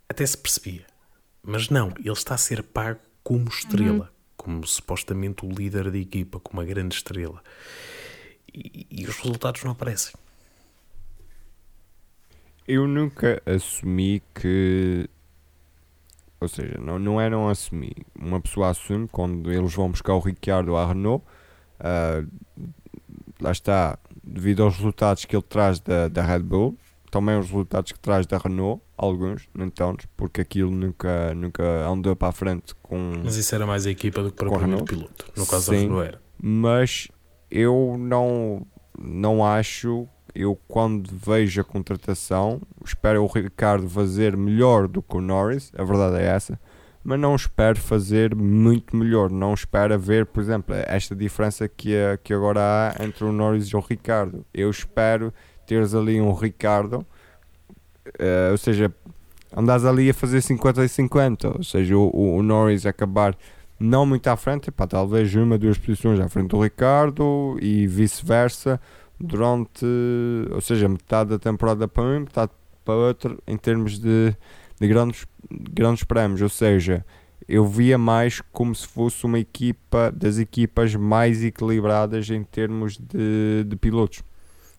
até 0.08 0.26
se 0.26 0.38
percebia. 0.38 0.86
Mas 1.42 1.70
não, 1.70 1.90
ele 1.98 2.12
está 2.12 2.36
a 2.36 2.38
ser 2.38 2.62
pago 2.62 3.00
como 3.24 3.50
estrela, 3.50 4.14
como 4.38 4.66
supostamente 4.68 5.46
o 5.46 5.50
líder 5.50 5.90
da 5.90 5.98
equipa, 5.98 6.40
como 6.40 6.60
uma 6.62 6.66
grande 6.66 6.96
estrela. 6.96 7.42
E, 8.54 8.86
e 8.92 9.08
os 9.08 9.18
resultados 9.18 9.64
não 9.64 9.72
aparecem. 9.72 10.14
Eu 12.68 12.88
nunca 12.88 13.42
assumi 13.46 14.22
que. 14.34 15.10
Ou 16.40 16.48
seja, 16.48 16.80
não, 16.80 16.98
não 16.98 17.22
é 17.22 17.30
não 17.30 17.50
assumir. 17.50 17.96
Uma 18.20 18.40
pessoa 18.42 18.70
assume 18.70 19.08
quando 19.08 19.52
eles 19.52 19.74
vão 19.74 19.92
buscar 19.92 20.16
o 20.16 20.20
Ricardo 20.20 20.76
à 20.76 20.88
Renault. 20.88 21.24
ah, 21.80 22.24
lá 23.40 23.52
está, 23.52 23.98
devido 24.24 24.64
aos 24.64 24.76
resultados 24.76 25.26
que 25.26 25.36
ele 25.36 25.44
traz 25.44 25.80
da, 25.80 26.08
da 26.08 26.22
Red 26.24 26.40
Bull, 26.40 26.78
também 27.10 27.38
os 27.38 27.48
resultados 27.48 27.92
que 27.92 28.00
traz 28.00 28.26
da 28.26 28.38
Renault, 28.38 28.82
alguns, 28.96 29.50
nem 29.54 29.70
tantos, 29.70 30.06
porque 30.16 30.42
aquilo 30.42 30.72
nunca, 30.72 31.34
nunca 31.34 31.64
andou 31.88 32.16
para 32.16 32.30
a 32.30 32.32
frente 32.32 32.74
com. 32.82 33.14
Mas 33.24 33.36
isso 33.36 33.54
era 33.54 33.66
mais 33.66 33.86
a 33.86 33.92
equipa 33.92 34.22
do 34.24 34.30
que 34.30 34.38
propriamente 34.38 34.84
o 34.84 34.86
piloto. 34.86 35.26
No 35.36 35.46
caso 35.46 35.72
da 35.72 35.78
Sim. 35.78 35.84
Renault 35.84 36.08
era. 36.08 36.22
mas 36.42 37.08
eu 37.50 37.96
não, 38.00 38.66
não 38.98 39.46
acho. 39.46 40.08
Eu, 40.34 40.58
quando 40.68 41.10
vejo 41.14 41.60
a 41.62 41.64
contratação, 41.64 42.62
espero 42.86 43.24
o 43.24 43.28
Ricardo 43.28 43.90
fazer 43.90 44.36
melhor 44.38 44.88
do 44.88 45.02
que 45.02 45.18
o 45.18 45.22
Norris, 45.22 45.72
a 45.78 45.84
verdade 45.84 46.18
é 46.18 46.26
essa, 46.28 46.60
mas 47.04 47.20
não 47.20 47.36
espero 47.36 47.78
fazer 47.80 48.34
muito 48.36 48.96
melhor. 48.96 49.30
Não 49.32 49.54
espero 49.54 49.98
ver, 50.00 50.26
por 50.26 50.42
exemplo, 50.42 50.74
esta 50.88 51.16
diferença 51.16 51.68
que, 51.68 51.94
é- 51.94 52.18
que 52.24 52.34
agora 52.34 52.62
há 52.62 53.04
entre 53.04 53.24
o 53.26 53.32
Norris 53.32 53.66
e 53.68 53.76
o 53.76 53.80
Ricardo. 53.80 54.46
Eu 54.54 54.70
espero 54.70 55.34
teres 55.66 55.94
ali 55.94 56.20
um 56.22 56.34
Ricardo, 56.34 57.06
eh, 58.20 58.50
ou 58.52 58.58
seja, 58.58 58.94
andares 59.56 59.84
ali 59.86 60.10
a 60.10 60.14
fazer 60.14 60.42
50 60.42 60.84
e 60.84 60.90
50, 60.90 61.58
ou 61.58 61.64
seja, 61.64 61.96
o, 61.98 62.36
o- 62.38 62.44
Norris 62.44 62.86
acabar 62.86 63.36
não 63.80 64.06
muito 64.06 64.28
à 64.28 64.36
frente, 64.38 64.70
pá, 64.72 64.86
talvez 64.86 65.34
uma, 65.36 65.58
duas 65.58 65.78
posições 65.78 66.20
à 66.20 66.28
frente 66.30 66.50
do 66.50 66.62
Ricardo 66.62 67.58
e 67.62 67.88
vice-versa 67.88 68.80
durante, 69.22 69.86
ou 70.52 70.62
seja, 70.62 70.88
metade 70.90 71.32
da 71.32 71.40
temporada 71.40 71.88
para 71.88 72.04
um, 72.04 72.20
metade 72.22 72.52
para 72.84 72.94
outro 72.96 73.42
em 73.48 73.58
termos 73.58 74.00
de, 74.00 74.36
de 74.80 74.88
grandes, 74.88 75.26
grandes 75.50 76.04
prémios, 76.04 76.42
ou 76.42 76.50
seja, 76.50 77.06
eu 77.48 77.66
via 77.66 77.98
mais 77.98 78.42
como 78.52 78.74
se 78.74 78.88
fosse 78.88 79.26
uma 79.26 79.40
equipa 79.40 80.12
das 80.12 80.38
equipas 80.38 80.96
mais 80.96 81.44
equilibradas 81.44 82.30
em 82.30 82.44
termos 82.44 82.98
de, 82.98 83.64
de 83.66 83.76
pilotos. 83.76 84.24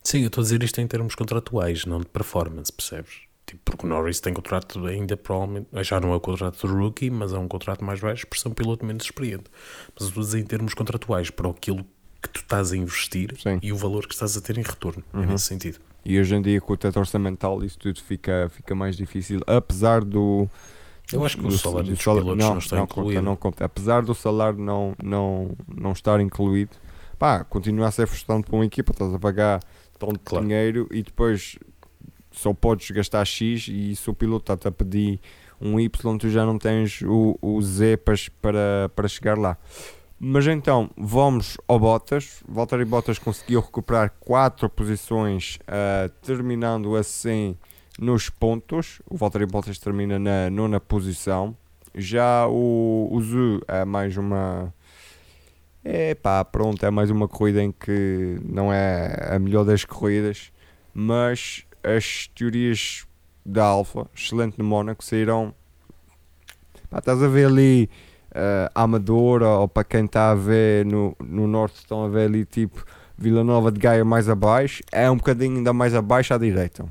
Sim, 0.02 0.22
eu 0.22 0.26
estou 0.26 0.42
a 0.42 0.44
dizer 0.44 0.62
isto 0.62 0.80
em 0.80 0.86
termos 0.86 1.14
contratuais, 1.14 1.86
não 1.86 2.00
de 2.00 2.06
performance, 2.06 2.72
percebes? 2.72 3.20
Tipo, 3.46 3.60
porque 3.64 3.86
o 3.86 3.88
Norris 3.88 4.20
tem 4.20 4.32
contrato 4.32 4.84
ainda 4.86 5.16
provavelmente, 5.16 5.68
já 5.82 6.00
não 6.00 6.12
é 6.12 6.16
o 6.16 6.20
contrato 6.20 6.66
de 6.66 6.72
rookie, 6.72 7.10
mas 7.10 7.32
é 7.32 7.38
um 7.38 7.46
contrato 7.46 7.84
mais 7.84 8.00
baixo 8.00 8.26
por 8.26 8.38
ser 8.38 8.48
um 8.48 8.52
piloto 8.52 8.84
menos 8.84 9.04
experiente. 9.04 9.44
Mas 9.94 10.02
eu 10.02 10.08
estou 10.08 10.22
a 10.22 10.24
dizer 10.24 10.38
em 10.40 10.44
termos 10.44 10.74
contratuais, 10.74 11.30
para 11.30 11.48
aquilo 11.50 11.84
que 12.22 12.28
tu 12.28 12.40
estás 12.40 12.72
a 12.72 12.76
investir 12.76 13.34
Sim. 13.42 13.58
e 13.62 13.72
o 13.72 13.76
valor 13.76 14.06
que 14.06 14.14
estás 14.14 14.36
a 14.36 14.40
ter 14.40 14.56
em 14.58 14.62
retorno. 14.62 15.02
É 15.14 15.26
nesse 15.26 15.44
sentido. 15.46 15.78
E 16.04 16.18
hoje 16.18 16.34
em 16.34 16.42
dia 16.42 16.60
com 16.60 16.72
o 16.72 16.76
teto 16.76 16.98
orçamental 16.98 17.62
isso 17.64 17.78
tudo 17.78 18.00
fica, 18.02 18.50
fica 18.54 18.74
mais 18.74 18.96
difícil, 18.96 19.40
apesar 19.46 20.04
do... 20.04 20.48
Eu 21.12 21.24
acho 21.24 21.36
que 21.36 21.44
o 21.44 21.48
do- 21.48 21.58
salário 21.58 21.84
do 21.90 21.94
dos 21.94 22.02
salário- 22.02 22.24
pilotos 22.24 22.44
não 22.48 22.58
está 22.58 22.76
conta, 22.78 22.92
incluído. 23.00 23.22
não 23.22 23.36
conta. 23.36 23.64
Apesar 23.64 24.02
do 24.02 24.14
salário 24.14 24.58
não, 24.58 24.94
não, 25.02 25.50
não 25.68 25.92
estar 25.92 26.20
incluído, 26.20 26.70
pá, 27.18 27.44
continua 27.44 27.88
a 27.88 27.90
ser 27.90 28.06
frustrante 28.06 28.46
para 28.46 28.56
uma 28.56 28.64
equipa, 28.64 28.92
estás 28.92 29.12
a 29.12 29.18
pagar 29.18 29.60
tanto 29.98 30.18
Claro. 30.24 30.44
dinheiro 30.46 30.88
e 30.90 31.02
depois 31.02 31.58
só 32.30 32.52
podes 32.54 32.90
gastar 32.92 33.24
X 33.26 33.68
e 33.68 33.94
se 33.94 34.08
o 34.08 34.14
piloto 34.14 34.44
está-te 34.52 34.66
a 34.68 34.72
pedir 34.72 35.20
um 35.60 35.78
Y, 35.78 36.18
tu 36.18 36.28
já 36.30 36.44
não 36.46 36.58
tens 36.58 37.02
o, 37.02 37.38
o 37.42 37.60
Z 37.62 37.98
para, 37.98 38.14
para, 38.40 38.90
para 38.96 39.06
chegar 39.08 39.36
lá. 39.38 39.56
Mas 40.24 40.46
então, 40.46 40.88
vamos 40.96 41.58
ao 41.66 41.80
Bottas. 41.80 42.44
Valtteri 42.48 42.84
Bottas 42.84 43.18
conseguiu 43.18 43.60
recuperar 43.60 44.14
4 44.20 44.70
posições, 44.70 45.58
ah, 45.66 46.08
terminando 46.22 46.94
assim 46.94 47.56
nos 47.98 48.30
pontos. 48.30 49.02
O 49.10 49.16
Valtteri 49.16 49.46
Bottas 49.46 49.80
termina 49.80 50.20
na 50.20 50.48
nona 50.48 50.78
posição. 50.78 51.56
Já 51.92 52.46
o, 52.46 53.08
o 53.10 53.20
Zu 53.20 53.62
é 53.66 53.84
mais 53.84 54.16
uma. 54.16 54.72
É 55.82 56.14
pá, 56.14 56.44
pronto, 56.44 56.86
é 56.86 56.90
mais 56.92 57.10
uma 57.10 57.26
corrida 57.26 57.60
em 57.60 57.72
que 57.72 58.38
não 58.44 58.72
é 58.72 59.34
a 59.34 59.40
melhor 59.40 59.64
das 59.64 59.84
corridas, 59.84 60.52
mas 60.94 61.66
as 61.82 62.28
teorias 62.28 63.08
da 63.44 63.64
Alfa, 63.64 64.08
excelente 64.14 64.56
no 64.56 64.64
Mónaco, 64.64 65.02
saíram. 65.02 65.52
Pá, 66.88 67.00
estás 67.00 67.20
a 67.20 67.26
ver 67.26 67.46
ali 67.46 67.90
eh, 68.34 68.70
Amadora, 68.74 69.48
ou 69.48 69.68
para 69.68 69.84
quem 69.84 70.04
está 70.06 70.30
a 70.30 70.34
ver 70.34 70.84
no, 70.86 71.16
no 71.22 71.46
norte, 71.46 71.76
estão 71.76 72.04
a 72.04 72.08
ver 72.08 72.26
ali 72.26 72.44
tipo 72.44 72.84
Vila 73.16 73.44
Nova 73.44 73.70
de 73.70 73.78
Gaia 73.78 74.04
mais 74.04 74.28
abaixo, 74.28 74.82
é 74.90 75.10
um 75.10 75.16
bocadinho 75.16 75.58
ainda 75.58 75.72
mais 75.72 75.94
abaixo 75.94 76.34
à 76.34 76.38
direita, 76.38 76.84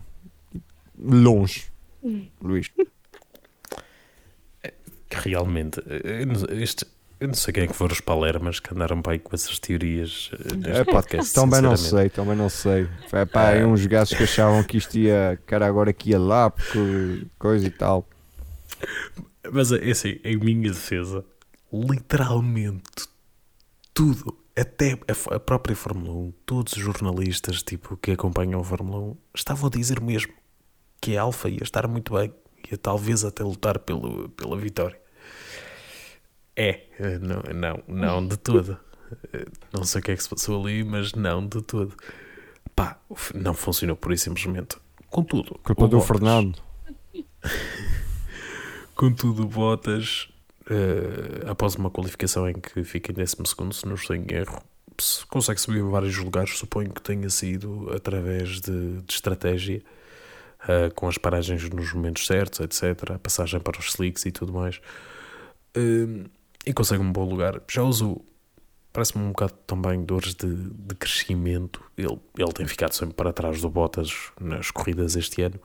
longe, 0.98 1.66
Luís. 2.42 2.70
Que 5.10 5.30
realmente, 5.30 5.82
eh, 5.88 6.22
eu 6.22 6.28
não- 6.28 6.62
este, 6.62 6.86
eu 7.20 7.28
não 7.28 7.34
sei 7.34 7.54
quem 7.54 7.64
é 7.64 7.68
que 7.68 7.74
foram 7.76 7.92
os 7.94 8.00
palermas 8.00 8.60
que 8.62 8.74
andaram 8.74 9.02
para 9.02 9.12
aí 9.14 9.20
com 9.20 9.36
essas 9.36 9.60
teorias 9.60 10.32
eh, 10.34 10.56
neste 10.56 10.70
É, 10.82 10.84
pá, 10.86 10.92
podcast. 10.94 11.34
também 11.34 11.62
não 11.62 11.76
sei, 11.76 12.10
também 12.10 12.36
não 12.36 12.48
sei. 12.50 12.88
É 13.12 13.26
pá, 13.26 13.50
aí 13.50 13.66
uns 13.66 13.86
gajos 13.86 14.16
que 14.18 14.24
achavam 14.24 14.64
que 14.64 14.78
isto 14.78 14.98
ia, 14.98 15.38
que 15.46 15.54
era 15.54 15.68
agora 15.68 15.92
que 15.92 16.12
ia 16.12 16.20
lá, 16.20 16.50
porque 16.50 17.28
coisa 17.38 17.68
e 17.68 17.72
tal. 17.72 18.08
Mas 19.52 19.72
é 19.74 19.92
assim, 19.92 20.18
em 20.24 20.38
minha 20.38 20.70
defesa, 20.72 21.26
literalmente 21.72 23.08
tudo, 23.94 24.38
até 24.56 24.98
a, 25.30 25.40
própria 25.40 25.76
Fórmula 25.76 26.14
1, 26.14 26.34
todos 26.46 26.74
os 26.74 26.80
jornalistas 26.80 27.64
tipo, 27.64 27.98
que 27.98 28.12
acompanham 28.12 28.60
a 28.60 28.64
Fórmula 28.64 29.00
1 29.00 29.18
estavam 29.36 29.68
a 29.68 29.70
dizer 29.70 30.02
mesmo 30.02 30.34
que 31.00 31.18
a 31.18 31.24
Alfa 31.24 31.50
ia 31.50 31.64
estar 31.64 31.88
muito 31.88 32.14
bem, 32.14 32.34
ia 32.72 32.78
talvez 32.78 33.24
até 33.24 33.44
lutar 33.44 33.80
pelo, 33.80 34.30
pela 34.30 34.58
vitória. 34.58 35.00
É, 36.56 36.86
não, 37.20 37.42
não, 37.54 37.84
não 37.88 38.28
de 38.28 38.38
todo. 38.38 38.78
Não 39.74 39.84
sei 39.84 40.00
o 40.00 40.04
que 40.04 40.12
é 40.12 40.16
que 40.16 40.24
se 40.24 40.30
passou 40.30 40.62
ali, 40.62 40.84
mas 40.84 41.14
não 41.14 41.46
de 41.46 41.62
todo. 41.62 41.96
Pá, 42.76 43.00
não 43.34 43.54
funcionou 43.54 43.96
por 43.96 44.14
isso 44.14 44.26
simplesmente. 44.26 44.78
Contudo, 45.10 45.60
Culpa 45.64 45.86
o 45.86 45.88
do 45.88 46.02
Fernando. 46.02 46.62
Contudo, 48.96 49.48
Bottas, 49.48 50.31
eh, 50.72 51.50
após 51.50 51.76
uma 51.76 51.92
qualificação 51.92 52.48
em 52.48 52.54
que 52.54 52.82
fica 52.86 53.12
em 53.12 53.16
12, 53.16 53.36
se 53.74 53.86
não 53.86 53.96
estou 53.96 54.16
em 54.16 54.26
erro, 54.32 54.64
se 54.98 55.26
consegue 55.26 55.60
subir 55.60 55.84
vários 55.84 56.18
lugares. 56.18 56.58
Suponho 56.58 56.94
que 56.94 57.02
tenha 57.02 57.30
sido 57.30 57.92
através 57.94 58.62
de, 58.62 59.02
de 59.02 59.14
estratégia, 59.14 59.84
eh, 60.68 60.90
com 60.96 61.10
as 61.10 61.18
paragens 61.18 61.70
nos 61.70 61.94
momentos 61.94 62.26
certos, 62.26 62.62
etc. 62.62 63.12
A 63.12 63.20
passagem 63.20 63.60
para 63.60 63.80
os 63.80 63.88
slicks 63.88 64.26
e 64.26 64.32
tudo 64.32 64.54
mais. 64.54 64.80
Eh, 65.76 66.30
e 66.66 66.74
consegue 66.74 67.02
um 67.02 67.12
bom 67.12 67.26
lugar. 67.26 67.62
Já 67.70 67.84
usou, 67.84 68.26
parece-me 68.94 69.26
um 69.26 69.30
bocado 69.30 69.54
também 69.68 70.02
dores 70.06 70.34
de, 70.36 70.56
de 70.56 70.96
crescimento. 70.96 71.84
Ele, 71.98 72.18
ele 72.38 72.54
tem 72.54 72.66
ficado 72.66 72.94
sempre 72.94 73.16
para 73.16 73.34
trás 73.34 73.60
do 73.60 73.70
Bottas 73.70 74.32
nas 74.40 74.72
corridas 74.72 75.18
este 75.18 75.42
ano 75.42 75.60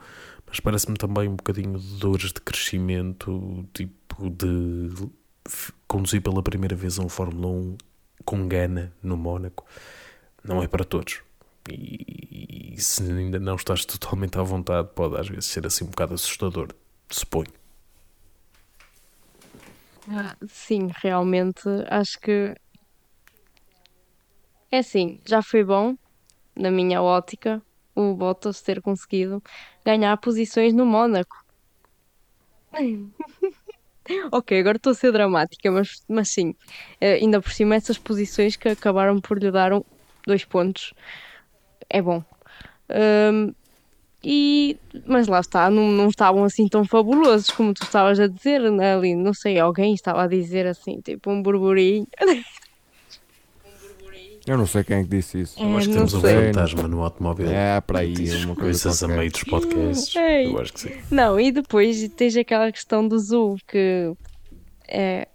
mas 0.47 0.59
parece-me 0.59 0.97
também 0.97 1.27
um 1.27 1.35
bocadinho 1.35 1.77
de 1.77 1.99
dores 1.99 2.31
de 2.31 2.41
crescimento, 2.41 3.67
tipo 3.73 4.29
de 4.29 4.89
conduzir 5.87 6.21
pela 6.21 6.41
primeira 6.41 6.75
vez 6.75 6.97
um 6.97 7.09
Fórmula 7.09 7.47
1 7.47 7.77
com 8.25 8.47
gana 8.47 8.93
no 9.01 9.15
Mónaco, 9.15 9.65
não 10.43 10.61
é 10.61 10.67
para 10.67 10.83
todos. 10.83 11.21
E, 11.69 12.73
e 12.75 12.81
se 12.81 13.03
ainda 13.03 13.39
não 13.39 13.55
estás 13.55 13.85
totalmente 13.85 14.37
à 14.37 14.43
vontade, 14.43 14.89
pode 14.95 15.17
às 15.17 15.27
vezes 15.27 15.45
ser 15.45 15.65
assim 15.65 15.83
um 15.83 15.89
bocado 15.89 16.13
assustador, 16.13 16.69
suponho. 17.09 17.51
Ah, 20.09 20.35
Sim, 20.47 20.89
realmente 21.01 21.67
acho 21.89 22.19
que 22.19 22.55
é 24.71 24.79
assim, 24.79 25.19
já 25.25 25.41
foi 25.41 25.63
bom, 25.63 25.97
na 26.55 26.71
minha 26.71 27.01
ótica, 27.01 27.61
o 27.97 28.15
Bottas 28.15 28.61
ter 28.61 28.81
conseguido 28.81 29.41
ganhar 29.85 30.15
posições 30.17 30.73
no 30.73 30.85
Mónaco. 30.85 31.35
Ok, 34.31 34.57
agora 34.59 34.77
estou 34.77 34.91
a 34.91 34.95
ser 34.95 35.11
dramática, 35.11 35.69
mas, 35.69 36.01
mas 36.07 36.29
sim, 36.29 36.53
eh, 37.01 37.15
ainda 37.15 37.41
por 37.41 37.51
cima 37.51 37.75
essas 37.75 37.97
posições 37.97 38.55
que 38.55 38.69
acabaram 38.69 39.19
por 39.19 39.37
lhe 39.37 39.51
dar 39.51 39.73
um- 39.73 39.83
dois 40.25 40.45
pontos 40.45 40.93
é 41.89 42.01
bom. 42.01 42.23
Ahm, 42.89 43.51
e, 44.23 44.77
mas 45.05 45.27
lá 45.27 45.39
está, 45.41 45.69
não, 45.69 45.89
não 45.91 46.07
estavam 46.09 46.43
assim 46.45 46.67
tão 46.69 46.85
fabulosos 46.85 47.51
como 47.51 47.73
tu 47.73 47.83
estavas 47.83 48.19
a 48.19 48.27
dizer 48.27 48.61
né, 48.71 48.95
ali. 48.95 49.15
Não 49.15 49.33
sei, 49.33 49.59
alguém 49.59 49.93
estava 49.93 50.23
a 50.23 50.27
dizer 50.27 50.65
assim, 50.67 51.01
tipo 51.01 51.29
um 51.31 51.41
burburinho. 51.41 52.07
Eu 54.47 54.57
não 54.57 54.65
sei 54.65 54.81
quem 54.83 54.97
é 54.99 55.03
que 55.03 55.09
disse 55.09 55.41
isso. 55.41 55.61
Eu 55.61 55.75
acho 55.77 55.87
que 55.87 55.93
É, 55.93 55.97
temos 55.97 56.13
um 56.13 56.21
sei. 56.21 56.53
fantasma 56.53 56.87
no 56.87 57.03
automóvel. 57.03 57.49
É, 57.49 57.81
para 57.81 57.99
aí, 57.99 58.13
uma 58.45 58.55
coisa 58.55 58.55
coisas 58.55 59.03
a 59.03 59.07
qualquer. 59.07 59.17
meio 59.19 59.31
dos 59.31 59.43
podcasts. 59.43 60.15
Ei. 60.15 60.45
Eu 60.47 60.59
acho 60.61 60.73
que 60.73 60.79
sim. 60.79 61.01
Não, 61.11 61.37
e 61.39 61.51
depois 61.51 62.07
tens 62.15 62.37
aquela 62.37 62.71
questão 62.71 63.05
do 63.05 63.19
Zu 63.19 63.57
que 63.67 64.13
é. 64.87 65.27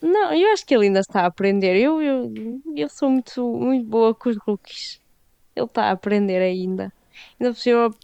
Não, 0.00 0.32
eu 0.32 0.52
acho 0.52 0.64
que 0.64 0.74
ele 0.74 0.86
ainda 0.86 1.00
está 1.00 1.22
a 1.22 1.26
aprender. 1.26 1.76
Eu, 1.76 2.00
eu, 2.00 2.32
eu 2.76 2.88
sou 2.88 3.10
muito, 3.10 3.44
muito 3.56 3.84
boa 3.86 4.14
com 4.14 4.30
os 4.30 4.36
rookies. 4.38 5.00
Ele 5.56 5.66
está 5.66 5.86
a 5.86 5.90
aprender 5.90 6.40
ainda. 6.40 6.92
Ainda 7.38 7.52
por 7.52 7.60
cima, 7.60 7.94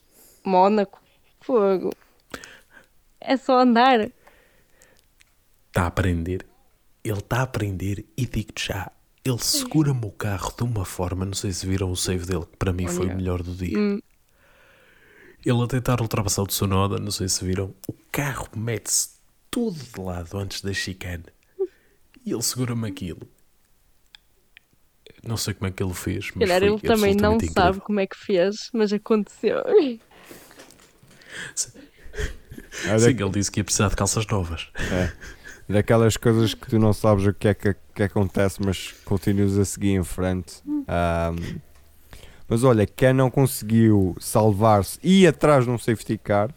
Mónaco, 0.45 1.01
fogo. 1.41 1.91
É 3.21 3.37
só 3.37 3.61
andar. 3.61 4.01
Está 5.69 5.85
a 5.85 5.87
aprender. 5.87 6.45
Ele 7.05 7.19
está 7.19 7.39
a 7.39 7.43
aprender 7.43 8.05
e 8.17 8.27
digo-te 8.27 8.67
já. 8.69 8.91
Ele 9.29 9.39
segura-me 9.39 10.05
o 10.07 10.11
carro 10.13 10.53
de 10.57 10.63
uma 10.63 10.85
forma, 10.85 11.25
não 11.25 11.35
sei 11.35 11.53
se 11.53 11.67
viram 11.67 11.91
o 11.91 11.97
save 11.97 12.25
dele, 12.27 12.45
que 12.47 12.57
para 12.57 12.73
mim 12.73 12.87
foi 12.87 13.07
o 13.07 13.17
melhor 13.17 13.43
do 13.43 13.53
dia. 13.55 13.77
Hum. 13.79 14.01
Ele 15.45 15.63
a 15.63 15.67
tentar 15.67 16.01
ultrapassar 16.01 16.43
o 16.43 16.47
Tsunoda, 16.47 16.99
não 16.99 17.11
sei 17.11 17.29
se 17.29 17.45
viram, 17.45 17.75
o 17.89 17.93
carro 18.13 18.49
mete-se 18.57 19.11
todo 19.51 19.75
de 19.77 20.01
lado 20.01 20.37
antes 20.39 20.61
da 20.61 20.73
chicane. 20.73 21.25
E 22.25 22.33
ele 22.33 22.43
segura-me 22.43 22.89
aquilo. 22.89 23.23
Não 25.25 25.37
sei 25.37 25.55
como 25.55 25.67
é 25.69 25.71
que 25.73 25.83
ele 25.83 25.95
fez, 25.95 26.27
Se 26.27 26.33
mas 26.37 26.49
calhar 26.49 26.63
ele 26.63 26.79
também 26.81 27.15
não 27.15 27.35
absolutamente 27.35 27.53
sabe 27.53 27.69
incrível. 27.69 27.83
como 27.87 28.01
é 28.01 28.07
que 28.07 28.17
fez, 28.17 28.71
mas 28.73 28.93
aconteceu. 28.93 29.57
Sim, 31.55 31.73
da- 32.85 33.11
ele 33.11 33.31
disse 33.31 33.51
que 33.51 33.61
ia 33.61 33.65
precisar 33.65 33.89
de 33.89 33.97
calças 33.97 34.27
novas. 34.27 34.69
é. 34.93 35.13
daquelas 35.69 36.17
coisas 36.17 36.55
que 36.55 36.69
tu 36.69 36.79
não 36.79 36.93
sabes 36.93 37.27
o 37.27 37.33
que 37.35 37.49
é 37.49 37.55
que, 37.55 37.75
que 37.95 38.03
acontece, 38.03 38.61
mas 38.65 38.93
continuas 39.05 39.59
a 39.59 39.65
seguir 39.65 39.91
em 39.93 40.05
frente. 40.05 40.63
Ahm, 40.89 41.59
mas 42.49 42.63
olha, 42.63 42.87
quem 42.87 43.13
não 43.13 43.31
conseguiu 43.31 44.15
salvar-se 44.21 44.99
e 45.03 45.23
ir 45.23 45.27
atrás 45.27 45.65
de 45.65 45.71
um 45.71 45.79
safety 45.79 46.17
car 46.19 46.51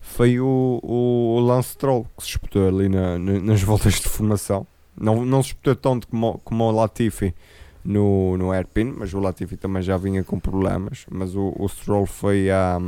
foi 0.00 0.40
o, 0.40 0.80
o 0.82 1.38
Lance 1.40 1.70
Stroll, 1.70 2.04
que 2.16 2.24
se 2.24 2.30
espetou 2.30 2.66
ali 2.68 2.88
na- 2.88 3.18
na- 3.18 3.40
nas 3.40 3.62
voltas 3.62 3.94
de 3.94 4.08
formação. 4.08 4.66
Não, 5.00 5.24
não 5.24 5.42
se 5.42 5.50
espetou 5.50 5.74
tanto 5.76 6.08
como, 6.08 6.38
como 6.44 6.64
o 6.64 6.70
Latifi 6.72 7.32
no, 7.84 8.36
no 8.36 8.50
Airpin, 8.52 8.92
mas 8.98 9.14
o 9.14 9.20
Latifi 9.20 9.56
também 9.56 9.80
já 9.82 9.96
vinha 9.96 10.22
com 10.24 10.38
problemas. 10.38 11.06
Mas 11.10 11.34
o, 11.34 11.54
o 11.56 11.68
Stroll 11.68 12.04
foi 12.06 12.50
a. 12.50 12.78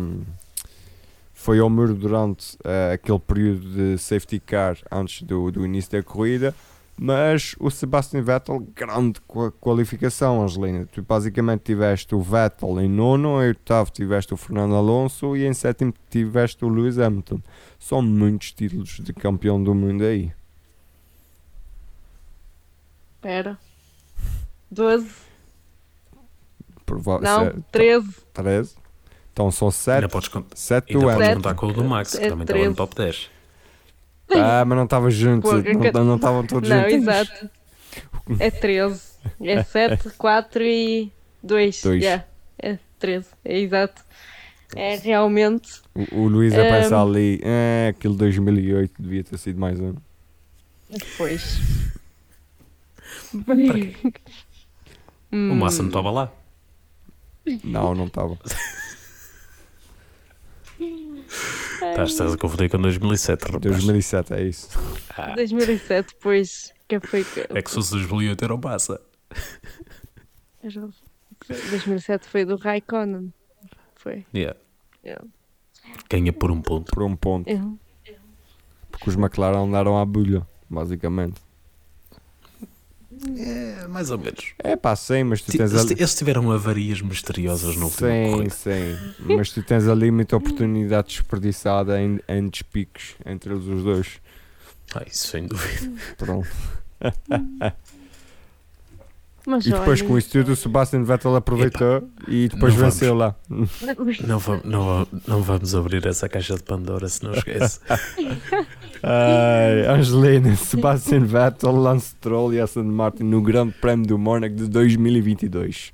foi 1.44 1.58
ao 1.58 1.68
muro 1.68 1.94
durante 1.94 2.56
eh, 2.64 2.92
aquele 2.94 3.18
período 3.18 3.68
de 3.68 3.98
safety 3.98 4.40
car 4.40 4.78
antes 4.90 5.20
do, 5.22 5.50
do 5.52 5.64
início 5.66 5.92
da 5.92 6.02
corrida. 6.02 6.54
Mas 6.96 7.56
o 7.58 7.70
Sebastian 7.70 8.22
Vettel, 8.22 8.60
grande 8.74 9.20
qua- 9.22 9.50
qualificação, 9.50 10.42
Angelina. 10.42 10.86
Tu 10.86 11.02
basicamente 11.02 11.62
tiveste 11.64 12.14
o 12.14 12.20
Vettel 12.22 12.80
em 12.80 12.88
nono, 12.88 13.42
em 13.42 13.48
oitavo 13.48 13.90
tiveste 13.90 14.32
o 14.32 14.36
Fernando 14.36 14.74
Alonso 14.76 15.36
e 15.36 15.44
em 15.44 15.52
sétimo 15.52 15.92
tiveste 16.08 16.64
o 16.64 16.68
Lewis 16.68 16.98
Hamilton. 16.98 17.40
São 17.80 18.00
muitos 18.00 18.52
títulos 18.52 19.00
de 19.02 19.12
campeão 19.12 19.62
do 19.62 19.74
mundo 19.74 20.02
aí. 20.04 20.32
Espera. 23.16 23.58
12. 24.70 25.10
Prova 26.86 27.20
Não, 27.20 27.44
se- 27.52 27.64
13. 27.72 28.08
13. 28.32 28.74
Então 29.34 29.50
são 29.50 29.66
Ainda 29.66 29.74
7. 30.06 30.08
podes, 30.12 30.28
con- 30.28 30.44
7 30.54 30.92
ainda 30.96 31.06
do 31.06 31.12
podes 31.12 31.34
contar 31.34 31.54
com 31.54 31.66
o 31.66 31.72
do 31.72 31.84
Max, 31.84 32.12
que 32.12 32.24
É 32.24 32.28
também 32.28 32.42
estava 32.44 32.58
no 32.60 32.64
13. 32.64 32.76
top 32.76 32.94
10. 32.94 33.30
Ah, 34.30 34.64
mas 34.64 34.76
não 34.78 34.84
estava 34.84 35.10
junto. 35.10 35.52
Não 35.52 35.62
que- 35.62 35.92
não 35.92 36.14
estavam 36.16 36.46
todos 36.46 36.70
Não, 36.70 36.78
juntos. 36.78 36.94
exato. 36.94 37.50
É 38.38 38.50
13. 38.50 39.02
É 39.42 39.62
7, 39.64 40.10
4 40.16 40.62
e 40.62 41.12
2. 41.42 41.82
Dois. 41.82 42.00
Yeah. 42.02 42.24
É 42.62 42.78
13. 43.00 43.26
É 43.44 43.58
exato. 43.58 44.02
É 44.76 44.96
realmente. 44.96 45.82
O, 45.94 46.20
o 46.20 46.28
Luís 46.28 46.54
a 46.54 46.58
Ehm. 46.64 46.82
pensar 46.82 47.02
ali, 47.02 47.40
é, 47.42 47.88
aquele 47.90 48.14
2008 48.16 49.02
devia 49.02 49.24
ter 49.24 49.36
sido 49.36 49.58
mais 49.60 49.80
um. 49.80 49.94
Pois. 51.18 51.58
O 55.32 55.36
Hum, 55.36 55.54
Massa 55.56 55.82
não 55.82 55.88
estava 55.88 56.10
lá. 56.12 56.32
Não, 57.64 57.92
não 57.94 58.06
estava. 58.06 58.38
Estás 62.04 62.32
a 62.34 62.36
confundir 62.38 62.70
com 62.70 62.78
2007, 62.80 63.42
rapaz. 63.44 63.60
2007 63.62 64.34
é 64.34 64.42
isso. 64.44 64.68
2007, 65.34 66.16
pois. 66.20 66.72
Que 66.88 67.00
foi 67.00 67.24
que. 67.24 67.40
É 67.40 67.62
que 67.62 67.68
se 67.70 67.76
fosse 67.76 67.92
2008 67.92 68.44
era 68.44 68.54
o 68.54 68.58
Massa. 68.58 69.00
2007 71.70 72.28
foi 72.28 72.44
do 72.44 72.56
Raikkonen. 72.56 73.32
Foi. 73.96 74.24
Yeah. 74.34 74.58
Yeah. 75.04 75.24
Ganha 76.08 76.32
por 76.32 76.50
um 76.50 76.60
ponto. 76.62 76.92
Por 76.92 77.02
um 77.02 77.16
ponto. 77.16 77.48
Eu- 77.50 77.78
Porque 78.90 79.10
os 79.10 79.16
McLaren 79.16 79.58
andaram 79.66 79.98
à 79.98 80.04
bulha, 80.04 80.46
basicamente. 80.70 81.40
É, 83.36 83.86
mais 83.88 84.10
ou 84.10 84.18
menos. 84.18 84.52
É 84.58 84.76
pá, 84.76 84.94
sim, 84.96 85.24
mas 85.24 85.40
tu 85.42 85.52
Ti- 85.52 85.58
tens 85.58 85.72
Eles 85.72 85.84
ali. 85.84 85.94
eles 85.98 86.14
tiveram 86.14 86.50
avarias 86.52 87.00
misteriosas 87.00 87.76
no 87.76 87.86
último 87.86 88.08
Sim, 88.08 88.30
corrida. 88.32 88.50
sim. 88.54 88.98
Mas 89.36 89.50
tu 89.50 89.62
tens 89.62 89.86
ali 89.88 90.10
muita 90.10 90.36
oportunidade 90.36 91.08
desperdiçada 91.08 92.00
em, 92.00 92.20
em 92.28 92.48
despiques 92.48 93.14
entre 93.26 93.52
eles 93.54 93.66
os 93.66 93.82
dois. 93.82 94.08
Ah, 94.94 95.02
isso 95.06 95.28
sem 95.28 95.46
dúvida. 95.46 95.92
Pronto. 96.16 96.48
Mas 99.46 99.66
E 99.66 99.70
depois 99.72 100.00
olha, 100.00 100.08
com 100.08 100.16
isso 100.16 100.30
tudo 100.30 100.52
o 100.52 100.56
Sebastian 100.56 101.02
Vettel 101.04 101.36
aproveitou 101.36 102.08
e 102.26 102.48
depois 102.48 102.74
não 102.74 102.84
venceu 102.84 103.14
lá. 103.14 103.34
Não, 103.50 104.40
não, 104.64 105.06
não 105.28 105.42
vamos 105.42 105.74
abrir 105.74 106.06
essa 106.06 106.26
caixa 106.30 106.54
de 106.56 106.62
Pandora 106.62 107.06
se 107.10 107.22
não 107.22 107.34
esquece. 107.34 107.78
Ai, 109.06 109.86
Angelina, 109.86 110.56
Sebastian 110.56 111.26
Vettel, 111.26 111.72
Lance 111.72 112.06
Stroll 112.06 112.54
e 112.54 112.60
Aston 112.60 112.84
Martin 112.84 113.24
no 113.24 113.42
Grande 113.42 113.74
Prémio 113.74 114.06
do 114.06 114.18
Mónaco 114.18 114.54
de 114.54 114.66
2022. 114.66 115.92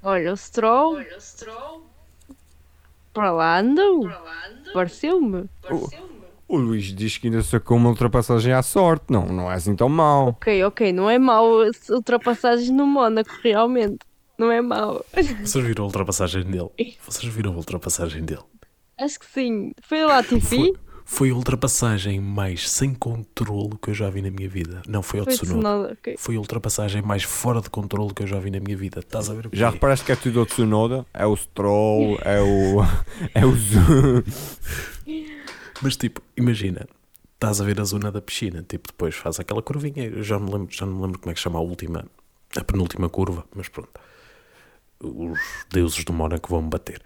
Olha, 0.00 0.32
o 0.32 0.36
Stroll. 0.36 1.00
Para 3.12 3.32
lá 3.32 3.58
andou. 3.58 4.08
Pareceu-me. 4.72 5.48
O 6.46 6.56
Luís 6.56 6.84
diz 6.84 7.18
que 7.18 7.26
ainda 7.26 7.42
sacou 7.42 7.76
uma 7.76 7.88
ultrapassagem 7.88 8.52
à 8.52 8.62
sorte. 8.62 9.06
Não, 9.10 9.26
não 9.26 9.50
é 9.50 9.54
assim 9.56 9.74
tão 9.74 9.88
mau. 9.88 10.28
Ok, 10.28 10.64
ok, 10.64 10.92
não 10.92 11.10
é 11.10 11.18
mau 11.18 11.62
as 11.62 11.88
ultrapassagens 11.88 12.70
no 12.70 12.86
Mónaco, 12.86 13.30
realmente. 13.42 13.98
Não 14.38 14.52
é 14.52 14.60
mau. 14.60 15.04
Vocês 15.42 15.64
viram 15.64 15.84
a 15.84 15.86
ultrapassagem 15.86 16.44
dele? 16.44 16.70
Vocês 17.04 17.32
viram 17.32 17.52
a 17.52 17.56
ultrapassagem 17.56 18.22
dele? 18.24 18.42
Acho 18.98 19.18
que 19.18 19.26
sim. 19.26 19.72
Foi 19.82 20.04
o 20.04 20.08
Latifi? 20.08 20.56
Foi, 20.56 20.74
foi 21.04 21.30
a 21.30 21.34
ultrapassagem 21.34 22.20
mais 22.20 22.68
sem 22.70 22.94
controle 22.94 23.76
que 23.80 23.90
eu 23.90 23.94
já 23.94 24.08
vi 24.10 24.22
na 24.22 24.30
minha 24.30 24.48
vida. 24.48 24.82
Não, 24.88 25.02
foi 25.02 25.20
o 25.20 25.24
Foi 25.24 25.32
Tsunoda. 25.34 25.58
Tsunoda, 25.60 25.92
ok. 25.92 26.14
Foi 26.18 26.36
a 26.36 26.38
ultrapassagem 26.38 27.02
mais 27.02 27.22
fora 27.22 27.60
de 27.60 27.68
controle 27.70 28.14
que 28.14 28.22
eu 28.22 28.26
já 28.26 28.38
vi 28.38 28.50
na 28.50 28.60
minha 28.60 28.76
vida. 28.76 29.00
Estás 29.00 29.28
a 29.28 29.34
ver 29.34 29.46
o 29.46 29.50
que 29.50 29.56
Já 29.56 29.68
é? 29.68 29.70
reparaste 29.70 30.04
que 30.06 30.12
é 30.12 30.16
tudo 30.16 30.40
o 30.40 30.46
Tsunoda? 30.46 31.04
É 31.12 31.26
o 31.26 31.36
Stroll, 31.36 32.18
é 32.24 32.40
o. 32.40 32.82
É 33.34 33.44
o. 33.46 33.52
Mas 35.82 35.96
tipo, 35.96 36.20
imagina, 36.36 36.86
estás 37.34 37.60
a 37.60 37.64
ver 37.64 37.80
a 37.80 37.84
zona 37.84 38.10
da 38.12 38.20
piscina, 38.22 38.64
tipo, 38.68 38.88
depois 38.88 39.14
faz 39.16 39.40
aquela 39.40 39.60
curvinha, 39.62 40.04
eu 40.04 40.22
já 40.22 40.38
me 40.38 40.50
lembro, 40.50 40.68
já 40.74 40.86
não 40.86 40.94
me 40.94 41.02
lembro 41.02 41.18
como 41.18 41.30
é 41.30 41.34
que 41.34 41.40
chama 41.40 41.58
a 41.58 41.62
última, 41.62 42.04
a 42.56 42.64
penúltima 42.64 43.08
curva, 43.08 43.44
mas 43.54 43.68
pronto. 43.68 43.90
Os 45.00 45.40
deuses 45.68 46.04
do 46.04 46.12
Mónaco 46.12 46.48
vão 46.48 46.62
me 46.62 46.68
bater. 46.70 47.02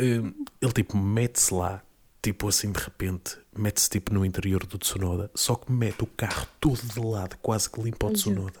Hum, 0.00 0.32
Ele 0.60 0.72
tipo 0.72 0.96
mete-se 0.98 1.54
lá, 1.54 1.80
tipo 2.26 2.48
assim 2.48 2.72
de 2.72 2.80
repente, 2.80 3.38
mete-se 3.56 3.88
tipo 3.88 4.12
no 4.12 4.24
interior 4.24 4.66
do 4.66 4.76
Tsunoda, 4.78 5.30
só 5.32 5.54
que 5.54 5.70
mete 5.70 6.02
o 6.02 6.06
carro 6.08 6.44
todo 6.58 6.80
de 6.82 6.98
lado, 6.98 7.36
quase 7.40 7.70
que 7.70 7.80
limpa 7.80 8.06
o 8.08 8.10
Tsunoda. 8.12 8.58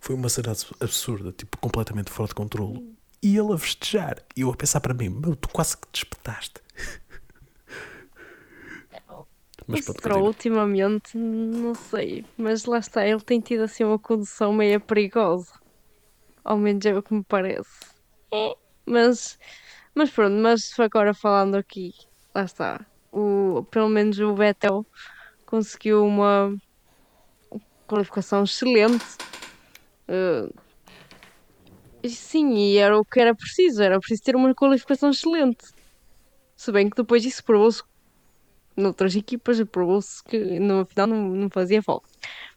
Foi 0.00 0.14
uma 0.14 0.30
cena 0.30 0.52
abs- 0.52 0.72
absurda, 0.80 1.30
tipo, 1.30 1.58
completamente 1.58 2.10
fora 2.10 2.28
de 2.28 2.34
controle. 2.34 2.96
E 3.22 3.36
ele 3.36 3.52
a 3.52 3.58
festejar, 3.58 4.22
e 4.34 4.40
eu 4.40 4.50
a 4.50 4.56
pensar 4.56 4.80
para 4.80 4.94
mim, 4.94 5.10
meu, 5.10 5.36
tu 5.36 5.50
quase 5.50 5.76
que 5.76 5.86
te 5.92 6.04
espetaste. 6.04 6.54
Mas 9.68 9.84
continua. 9.84 10.22
ultimamente, 10.22 11.18
não 11.18 11.74
sei. 11.74 12.24
Mas 12.38 12.64
lá 12.64 12.78
está, 12.78 13.06
ele 13.06 13.20
tem 13.20 13.40
tido 13.40 13.64
assim 13.64 13.84
uma 13.84 13.98
condução 13.98 14.54
meio 14.54 14.80
perigosa. 14.80 15.52
Ao 16.42 16.56
menos 16.56 16.84
é 16.86 16.96
o 16.96 17.02
que 17.02 17.12
me 17.12 17.22
parece. 17.22 17.68
Mas, 18.86 19.38
mas 19.94 20.10
pronto, 20.10 20.34
mas 20.34 20.72
agora 20.80 21.12
falando 21.12 21.56
aqui, 21.56 21.92
lá 22.34 22.44
está. 22.44 22.84
O, 23.12 23.64
pelo 23.70 23.88
menos 23.88 24.18
o 24.18 24.34
Vettel 24.34 24.86
conseguiu 25.46 26.04
uma 26.06 26.54
qualificação 27.86 28.44
excelente. 28.44 29.04
E 32.02 32.08
sim, 32.08 32.54
e 32.54 32.78
era 32.78 32.98
o 32.98 33.04
que 33.04 33.20
era 33.20 33.34
preciso, 33.34 33.82
era 33.82 33.98
preciso 33.98 34.22
ter 34.22 34.36
uma 34.36 34.54
qualificação 34.54 35.10
excelente. 35.10 35.66
Se 36.56 36.72
bem 36.72 36.88
que 36.88 36.96
depois 36.96 37.22
disso 37.22 37.44
provou-se 37.44 37.82
noutras 38.76 39.14
equipas, 39.14 39.62
provou-se 39.64 40.22
que 40.24 40.58
no 40.58 40.86
final 40.86 41.06
não, 41.06 41.28
não 41.28 41.50
fazia 41.50 41.82
falta. 41.82 42.08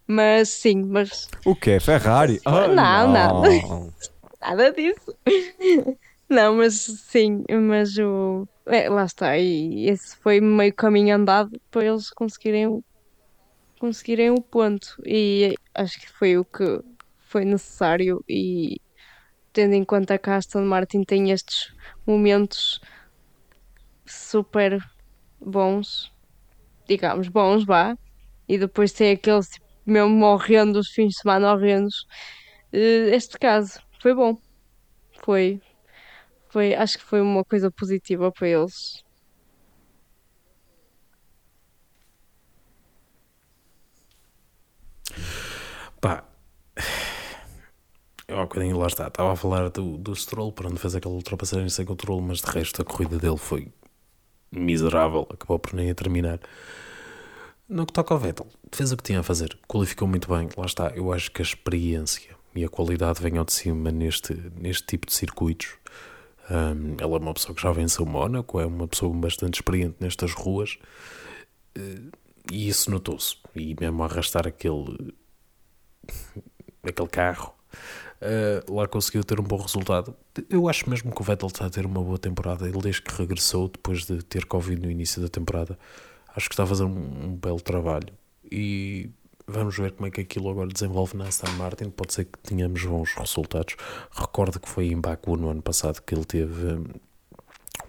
Mas 0.06 0.50
sim, 0.50 0.84
mas 0.84 1.28
O 1.46 1.56
quê? 1.56 1.80
Ferrari? 1.80 2.40
Ah, 2.46 2.68
Não, 2.68 3.12
não. 3.12 3.42
não. 3.42 3.94
nada 4.42 4.72
disso. 4.72 5.16
Não, 6.30 6.56
mas 6.56 6.74
sim, 6.76 7.44
mas 7.68 7.98
o. 7.98 8.48
é, 8.66 8.90
lá 8.90 9.06
está, 9.06 9.38
e 9.38 9.90
esse 9.90 10.16
foi 10.18 10.40
meio 10.42 10.74
caminho 10.74 11.16
andado 11.16 11.60
para 11.72 11.86
eles 11.86 12.10
conseguirem, 12.10 12.84
conseguirem 13.80 14.32
o 14.32 14.42
ponto. 14.42 14.96
E 15.06 15.56
acho 15.74 16.00
que 16.00 16.10
foi 16.12 16.38
o 16.38 16.46
que 16.46 16.82
foi 17.20 17.46
necessário. 17.46 18.24
E 18.28 18.80
tendo 19.54 19.74
em 19.76 19.84
conta 19.84 20.18
que 20.18 20.30
a 20.30 20.38
Aston 20.38 20.64
Martin 20.66 21.04
tem 21.04 21.32
estes 21.32 21.74
momentos 22.06 22.80
super 24.06 24.80
bons, 25.40 26.12
digamos, 26.88 27.28
bons, 27.28 27.66
vá, 27.66 27.98
e 28.48 28.58
depois 28.58 28.92
tem 28.92 29.12
aqueles 29.12 29.50
tipo, 29.50 29.66
mesmo 29.86 30.26
horrendos, 30.26 30.90
fins 30.90 31.10
de 31.10 31.20
semana 31.20 31.54
horrendos. 31.54 32.08
Eh, 32.72 33.16
Este 33.16 33.38
caso 33.40 33.80
foi 34.02 34.14
bom. 34.16 34.38
Foi, 35.24 35.62
foi, 36.54 36.76
acho 36.76 37.00
que 37.00 37.04
foi 37.04 37.20
uma 37.20 37.44
coisa 37.44 37.72
positiva 37.72 38.32
para 38.32 38.48
eles. 38.48 39.04
Pá, 46.00 46.24
eu 48.28 48.78
lá 48.78 48.88
está, 48.88 49.08
estava 49.08 49.34
a 49.34 49.36
falar 49.36 49.70
do, 49.70 49.98
do 49.98 50.16
Stroll, 50.16 50.52
para 50.52 50.68
onde 50.68 50.80
fez 50.80 50.94
aquela 50.96 51.16
ultrapassagem 51.16 51.70
sem 51.70 51.86
controle, 51.86 52.22
mas 52.22 52.40
de 52.40 52.52
resto 52.52 52.82
a 52.82 52.86
corrida 52.86 53.18
dele 53.18 53.38
foi 53.38 53.72
miserável, 54.52 55.28
acabou 55.32 55.58
por 55.58 55.74
nem 55.74 55.90
a 55.90 55.96
terminar. 55.96 56.40
No 57.68 57.86
que 57.86 57.94
toca 57.94 58.14
ao 58.14 58.20
Vettel, 58.20 58.48
fez 58.72 58.92
o 58.92 58.98
que 58.98 59.04
tinha 59.04 59.22
a 59.22 59.24
fazer, 59.24 59.58
qualificou 59.68 60.08
muito 60.08 60.28
bem, 60.30 60.50
lá 60.56 60.66
está, 60.66 60.90
eu 60.96 61.12
acho 61.12 61.32
que 61.32 61.42
a 61.42 61.46
experiência 61.46 62.36
e 62.56 62.64
a 62.64 62.70
qualidade 62.70 63.22
vêm 63.22 63.38
ao 63.38 63.46
de 63.46 63.54
cima 63.54 63.92
neste, 63.92 64.36
neste 64.56 64.86
tipo 64.86 65.08
de 65.08 65.14
circuitos. 65.14 65.78
Hum, 66.50 66.98
ela 67.00 67.16
é 67.16 67.20
uma 67.20 67.34
pessoa 67.34 67.56
que 67.56 67.62
já 67.62 67.72
venceu 67.72 68.06
Mónaco, 68.06 68.60
é 68.60 68.66
uma 68.66 68.88
pessoa 68.88 69.14
bastante 69.16 69.56
experiente 69.56 69.96
nestas 70.00 70.34
ruas, 70.34 70.78
eh, 71.76 72.02
e 72.52 72.68
isso 72.68 72.92
notou-se, 72.92 73.38
e 73.56 73.76
mesmo 73.80 74.04
arrastar 74.04 74.48
aquele 74.48 75.14
aquele 76.84 77.08
carro, 77.08 77.54
eh, 78.22 78.64
lá 78.70 78.88
conseguiu 78.88 79.24
ter 79.24 79.40
um 79.40 79.44
bom 79.44 79.58
resultado. 79.58 80.16
Eu 80.50 80.70
acho 80.70 80.90
mesmo 80.90 81.14
que 81.14 81.22
o 81.22 81.24
Vettel 81.26 81.48
está 81.48 81.66
a 81.66 81.70
ter 81.70 81.86
uma 81.86 82.02
boa 82.02 82.18
temporada. 82.18 82.68
Ele, 82.68 82.80
desde 82.80 83.02
que 83.02 83.14
regressou, 83.14 83.68
depois 83.68 84.06
de 84.06 84.24
ter 84.24 84.46
Covid 84.46 84.82
no 84.82 84.92
início 84.92 85.22
da 85.22 85.28
temporada, 85.28 85.78
acho 86.36 86.50
que 86.50 86.54
está 86.54 86.64
a 86.64 86.68
fazer 86.68 86.84
um, 86.84 87.26
um 87.26 87.36
belo 87.36 87.62
trabalho. 87.62 88.14
E 88.52 89.10
vamos 89.48 89.78
ver 89.78 89.92
como 89.92 90.08
é 90.08 90.12
que 90.12 90.22
aquilo 90.22 90.50
agora 90.50 90.68
desenvolve 90.68 91.16
na 91.18 91.28
Aston 91.28 91.52
Martin. 91.54 91.90
Pode 91.90 92.14
ser 92.14 92.26
que 92.26 92.40
tenhamos 92.40 92.84
bons 92.84 93.14
resultados. 93.14 93.76
Recordo 94.12 94.60
que 94.60 94.70
foi 94.70 94.88
em 94.88 95.00
Baku 95.00 95.36
no 95.38 95.50
ano 95.50 95.62
passado 95.62 96.02
que 96.02 96.14
ele 96.14 96.26
teve 96.26 96.74
hum, 96.74 96.86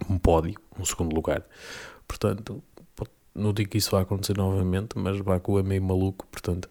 um 0.09 0.17
pódio, 0.17 0.55
um 0.79 0.85
segundo 0.85 1.15
lugar. 1.15 1.45
Portanto, 2.07 2.61
não 3.33 3.51
digo 3.51 3.71
que 3.71 3.77
isso 3.77 3.91
vai 3.91 4.03
acontecer 4.03 4.37
novamente, 4.37 4.97
mas 4.97 5.19
Baku 5.19 5.59
é 5.59 5.63
meio 5.63 5.83
maluco, 5.83 6.25
portanto, 6.27 6.69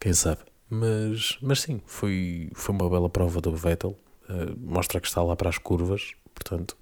quem 0.00 0.12
sabe. 0.12 0.40
Mas, 0.68 1.38
mas 1.40 1.60
sim, 1.60 1.80
foi, 1.86 2.50
foi 2.54 2.74
uma 2.74 2.90
bela 2.90 3.08
prova 3.08 3.40
do 3.40 3.54
Vettel. 3.54 3.96
Eh, 4.28 4.54
mostra 4.56 5.00
que 5.00 5.06
está 5.06 5.22
lá 5.22 5.36
para 5.36 5.48
as 5.48 5.58
curvas, 5.58 6.14
portanto, 6.34 6.76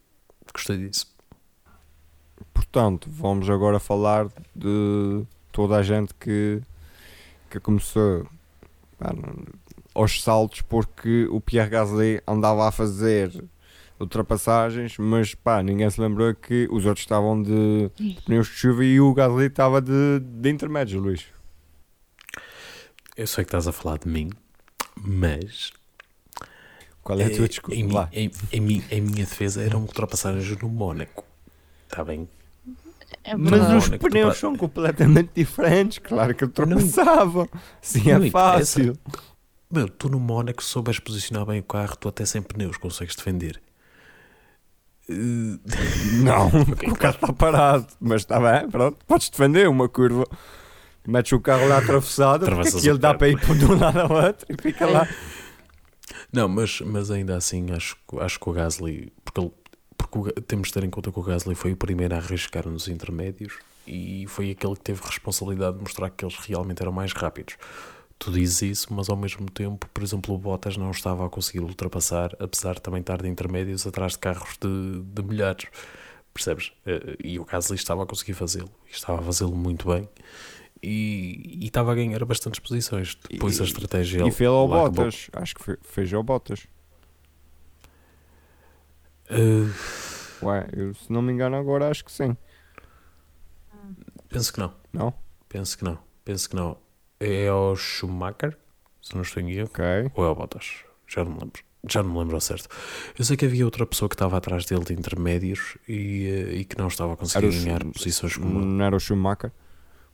gostei 0.55 0.78
disso. 0.78 1.12
Portanto, 2.55 3.09
vamos 3.11 3.51
agora 3.51 3.78
falar 3.78 4.28
de 4.55 5.24
toda 5.53 5.76
a 5.76 5.82
gente 5.82 6.14
que, 6.14 6.62
que 7.51 7.61
começou 7.61 8.26
aos 9.94 10.22
saltos 10.22 10.61
porque 10.62 11.26
o 11.30 11.40
Pierre 11.40 11.70
Gasly 11.70 12.20
andava 12.26 12.68
a 12.68 12.72
fazer 12.72 13.44
ultrapassagens, 13.98 14.96
mas 14.98 15.34
pá, 15.34 15.62
ninguém 15.62 15.88
se 15.90 16.01
lembrou 16.01 16.34
que 16.34 16.66
os 16.70 16.86
outros 16.86 17.05
estavam 17.05 17.42
de, 17.42 17.90
de 17.96 18.20
pneus 18.22 18.46
de 18.46 18.55
chuva 18.55 18.84
e 18.84 19.01
o 19.01 19.12
Gasly 19.12 19.46
estava 19.46 19.80
de, 19.82 20.20
de 20.20 20.48
intermédios, 20.48 21.03
Luís. 21.03 21.26
Eu 23.16 23.26
sei 23.26 23.44
que 23.44 23.48
estás 23.48 23.66
a 23.68 23.72
falar 23.72 23.98
de 23.98 24.09
mim, 24.09 24.30
mas 24.96 25.70
Qual 27.03 27.20
é 27.20 27.24
a 27.24 27.30
tua 27.30 27.44
eh, 27.44 27.48
desculpa? 27.48 28.09
em, 28.12 28.30
em, 28.53 28.72
em 28.72 28.84
em 28.90 29.01
minha 29.03 29.24
defesa 29.26 29.62
eram 29.62 29.80
ultrapassagens 29.82 30.57
no 30.62 30.68
Mónaco. 30.68 31.24
Está 31.88 32.05
bem? 32.05 32.28
É 33.23 33.37
Mas 33.37 33.71
os 33.85 33.89
tu 33.91 33.99
pneus 33.99 34.39
são 34.39 34.57
completamente 34.57 35.31
diferentes, 35.35 35.99
claro 35.99 36.35
que 36.35 36.45
ultrapassavam. 36.45 37.49
Sim, 37.83 37.99
é 38.11 38.14
interessa. 38.14 38.31
fácil. 38.31 38.99
Meu, 39.71 39.89
tu 39.89 40.09
no 40.09 40.18
Mónaco 40.18 40.62
souberes 40.64 40.99
posicionar 40.99 41.45
bem 41.47 41.61
o 41.61 41.62
carro, 41.62 41.97
tu 41.97 42.09
até 42.09 42.25
sem 42.25 42.41
pneus 42.43 42.77
consegues 42.77 43.14
defender. 43.14 43.61
Eh, 45.09 45.59
Não, 46.23 46.49
o 46.91 46.97
carro 46.97 47.14
está 47.14 47.33
parado, 47.33 47.87
mas 48.01 48.23
está 48.23 48.41
bem, 48.41 48.68
pronto. 48.71 48.99
Podes 49.07 49.29
defender 49.31 49.68
uma 49.68 49.89
curva, 49.89 50.25
metes 51.07 51.33
o 51.33 51.41
carro 51.41 51.68
lá 51.68 51.79
atravessado, 51.79 52.47
aquilo 52.47 52.95
o 52.95 52.99
dá 52.99 53.14
para 53.14 53.29
ir 53.29 53.39
de 53.39 53.64
um 53.66 53.79
lado 53.79 54.01
ao 54.01 54.11
outro 54.12 54.47
e 54.49 54.61
fica 54.61 54.87
lá. 54.87 55.07
Não, 56.33 56.49
mas, 56.49 56.81
mas 56.81 57.11
ainda 57.11 57.37
assim 57.37 57.71
acho, 57.73 57.97
que- 58.09 58.18
acho 58.21 58.39
que 58.41 58.49
o 58.49 58.53
Gasly. 58.53 59.12
Porque, 59.25 59.41
ele- 59.41 59.53
porque 60.09 60.40
temos 60.42 60.68
de 60.68 60.74
ter 60.74 60.84
em 60.84 60.90
conta 60.90 61.11
que 61.12 61.18
o 61.18 61.22
Gasly 61.22 61.55
foi 61.55 61.72
o 61.72 61.76
primeiro 61.76 62.14
a 62.14 62.18
arriscar 62.18 62.68
nos 62.68 62.88
intermédios 62.88 63.59
e 63.86 64.24
foi 64.28 64.51
aquele 64.51 64.74
que 64.74 64.80
teve 64.82 65.01
responsabilidade 65.05 65.76
de 65.76 65.82
mostrar 65.82 66.11
que 66.11 66.24
eles 66.24 66.36
realmente 66.36 66.80
eram 66.82 66.92
mais 66.92 67.12
rápidos. 67.12 67.57
Tu 68.18 68.30
dizes 68.30 68.61
isso, 68.62 68.92
mas 68.92 69.09
ao 69.09 69.16
mesmo 69.16 69.51
tempo, 69.51 69.88
por 69.94 70.03
exemplo, 70.03 70.34
o 70.34 70.38
Bottas 70.38 70.76
não 70.76 70.90
estava 70.90 71.24
a 71.26 71.30
conseguir 71.30 71.61
ultrapassar, 71.61 72.30
apesar 72.38 72.74
de 72.74 72.82
também 72.82 73.01
estar 73.01 73.22
de 73.22 73.28
intermédios 73.28 73.86
atrás 73.86 74.12
de 74.12 74.18
carros 74.18 74.59
de, 74.61 75.01
de 75.03 75.22
milhares. 75.22 75.66
Percebes? 76.34 76.70
Eh, 76.84 77.16
E 77.24 77.38
o 77.40 77.44
Gasly 77.46 77.76
estava 77.76 78.03
a 78.03 78.07
conseguir 78.07 78.34
fazê-lo. 78.34 78.70
E 78.88 78.92
estava 78.94 79.20
a 79.20 79.22
fazê-lo 79.22 79.57
muito 79.57 79.88
bem. 79.88 80.07
E, 80.82 81.59
e 81.62 81.66
estava 81.66 81.92
a 81.92 81.94
ganhar 81.94 82.24
bastantes 82.24 82.61
posições. 82.61 83.16
Depois 83.28 83.61
a 83.61 83.64
estratégia. 83.64 84.26
E 84.26 84.30
fez 84.30 84.48
ao 84.48 84.66
lá 84.66 84.82
acabou. 84.82 85.05
Bottas, 85.07 85.28
acho 85.32 85.55
que 85.55 85.64
fe- 85.64 85.78
fez 85.82 86.12
ao 86.12 86.22
Bottas. 86.22 86.66
Eh, 89.31 90.45
Ué, 90.45 90.68
eu, 90.76 90.95
se 90.95 91.12
não 91.12 91.22
me 91.22 91.33
engano 91.33 91.57
agora 91.57 91.89
acho 91.91 92.05
que 92.05 92.12
sim. 92.12 92.37
penso 94.28 94.53
que 94.53 94.61
não. 94.61 94.72
Não? 94.93 95.14
Penso 95.49 95.76
que 95.78 95.85
não. 95.85 95.99
Penso 96.24 96.49
que 96.49 96.57
não. 96.57 96.76
É 97.18 97.49
ao 97.49 97.76
Schumacher, 97.76 98.57
se 99.03 99.14
não 99.14 99.22
estou 99.22 99.43
em 99.43 99.51
erro, 99.53 99.68
Ok. 99.68 99.85
ou 100.14 100.24
é 100.24 100.28
ao 100.28 100.35
Bottas? 100.35 100.85
Já 101.07 101.24
não 101.24 101.33
me 101.33 101.41
lembro. 101.41 101.62
Já 101.89 102.03
não 102.03 102.12
me 102.12 102.18
lembro 102.18 102.37
ao 102.37 102.41
certo. 102.41 102.68
Eu 103.18 103.24
sei 103.24 103.37
que 103.37 103.45
havia 103.47 103.64
outra 103.64 103.87
pessoa 103.87 104.09
que 104.09 104.14
estava 104.14 104.37
atrás 104.37 104.64
dele 104.66 104.85
de 104.85 104.93
intermédios 104.95 105.76
e, 105.89 106.26
eh, 106.26 106.55
e 106.57 106.64
que 106.64 106.76
não 106.78 106.89
estava 106.89 107.14
a 107.14 107.16
conseguir 107.16 107.47
Era 107.47 107.49
o 107.49 107.53
Schu- 107.53 107.64
ganhar 107.64 107.85
posições 107.87 108.37
como. 108.37 108.61
Não 108.61 108.85
era 108.85 108.97
o 108.97 109.01
Schumacher? 109.01 109.51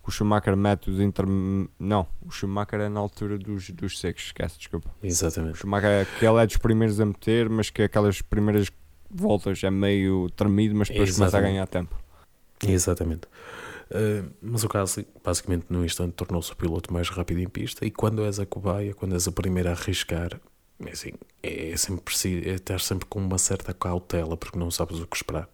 O 0.06 0.10
Schumacher 0.12 0.56
mete 0.56 0.88
os 0.88 1.00
inter... 1.00 1.26
Não, 1.26 2.06
o 2.24 2.30
Schumacher 2.30 2.78
é 2.80 2.88
na 2.88 3.00
altura 3.00 3.36
dos, 3.36 3.70
dos 3.70 3.98
secos, 3.98 4.26
esquece, 4.26 4.56
desculpa. 4.56 4.88
O 5.02 5.06
Exatamente. 5.06 5.58
Schumacher 5.58 5.88
é 5.90 6.04
que 6.04 6.24
ele 6.24 6.40
é 6.40 6.46
dos 6.46 6.56
primeiros 6.56 7.00
a 7.00 7.04
meter, 7.06 7.48
mas 7.48 7.70
que 7.70 7.82
aquelas 7.82 8.22
primeiras 8.22 8.70
voltas 9.10 9.62
é 9.64 9.70
meio 9.70 10.28
tremido, 10.30 10.74
mas 10.74 10.88
depois 10.88 11.10
começa 11.14 11.24
a 11.24 11.40
Exatamente. 11.40 11.52
ganhar 11.52 11.66
tempo. 11.66 11.96
Exatamente. 12.66 13.28
Uh, 13.90 14.28
mas 14.42 14.64
o 14.64 14.68
Gasly, 14.68 15.06
basicamente, 15.22 15.66
no 15.70 15.84
instante, 15.84 16.12
tornou-se 16.14 16.52
o 16.52 16.56
piloto 16.56 16.92
mais 16.92 17.08
rápido 17.08 17.40
em 17.40 17.48
pista. 17.48 17.84
E 17.84 17.90
quando 17.90 18.24
és 18.24 18.38
a 18.40 18.46
cobaia, 18.46 18.94
quando 18.94 19.14
és 19.14 19.28
a 19.28 19.32
primeira 19.32 19.70
a 19.70 19.72
arriscar, 19.72 20.40
é 20.84 20.90
assim, 20.90 21.12
é 21.42 21.76
sempre 21.76 22.02
preciso, 22.02 22.48
é 22.48 22.54
estar 22.54 22.80
sempre 22.80 23.06
com 23.06 23.20
uma 23.20 23.38
certa 23.38 23.72
cautela, 23.72 24.36
porque 24.36 24.58
não 24.58 24.70
sabes 24.70 24.98
o 24.98 25.06
que 25.06 25.16
esperar. 25.16 25.48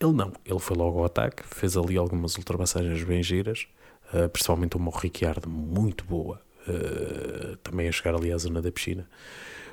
Ele 0.00 0.12
não, 0.12 0.32
ele 0.44 0.58
foi 0.58 0.76
logo 0.76 0.98
ao 0.98 1.04
ataque, 1.04 1.44
fez 1.46 1.76
ali 1.76 1.96
algumas 1.96 2.36
ultrapassagens 2.36 3.04
bem 3.04 3.22
giras, 3.22 3.68
uh, 4.12 4.28
principalmente 4.28 4.76
uma 4.76 4.90
Ricciardo 4.90 5.48
muito 5.48 6.04
boa, 6.04 6.40
uh, 6.66 7.56
também 7.58 7.88
a 7.88 7.92
chegar 7.92 8.14
ali 8.14 8.32
à 8.32 8.38
zona 8.38 8.60
da 8.60 8.72
piscina. 8.72 9.08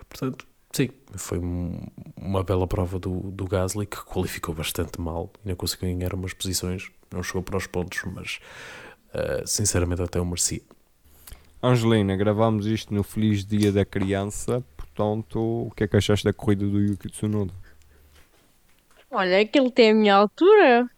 Portanto, 0.08 0.46
sim, 0.72 0.90
foi 1.18 1.40
um- 1.40 1.88
uma 2.16 2.44
bela 2.44 2.68
prova 2.68 3.00
do, 3.00 3.32
do 3.32 3.46
Gasly 3.48 3.86
que 3.86 3.98
qualificou 4.04 4.54
bastante 4.54 5.00
mal, 5.00 5.32
ainda 5.44 5.56
conseguiu 5.56 5.90
ganhar 5.96 6.14
umas 6.14 6.34
posições, 6.34 6.92
não 7.12 7.24
chegou 7.24 7.42
para 7.42 7.58
os 7.58 7.68
pontos, 7.68 8.02
mas 8.14 8.40
uh, 9.14 9.48
sinceramente 9.48 10.02
até 10.02 10.20
o 10.20 10.26
merecia. 10.26 10.62
Angelina, 11.62 12.16
gravámos 12.16 12.66
isto 12.66 12.94
no 12.94 13.04
Feliz 13.04 13.44
Dia 13.46 13.72
da 13.72 13.84
Criança, 13.84 14.64
portanto, 14.78 15.40
o 15.68 15.72
que 15.76 15.84
é 15.84 15.88
que 15.88 15.98
achaste 15.98 16.24
da 16.26 16.32
corrida 16.34 16.66
do 16.66 16.80
Yuki 16.80 17.10
Tsunoda? 17.10 17.54
Olha, 19.12 19.42
aquilo 19.42 19.72
tem 19.72 19.92
a 19.92 19.94
minha 19.94 20.16
altura. 20.16 20.90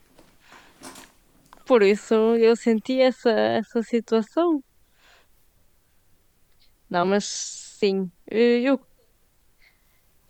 Por 1.65 1.81
isso 1.81 2.13
eu 2.13 2.55
senti 2.55 2.99
essa, 2.99 3.29
essa 3.31 3.81
situação. 3.81 4.61
Não, 6.89 7.05
mas 7.05 7.23
sim, 7.25 8.11
eu. 8.29 8.79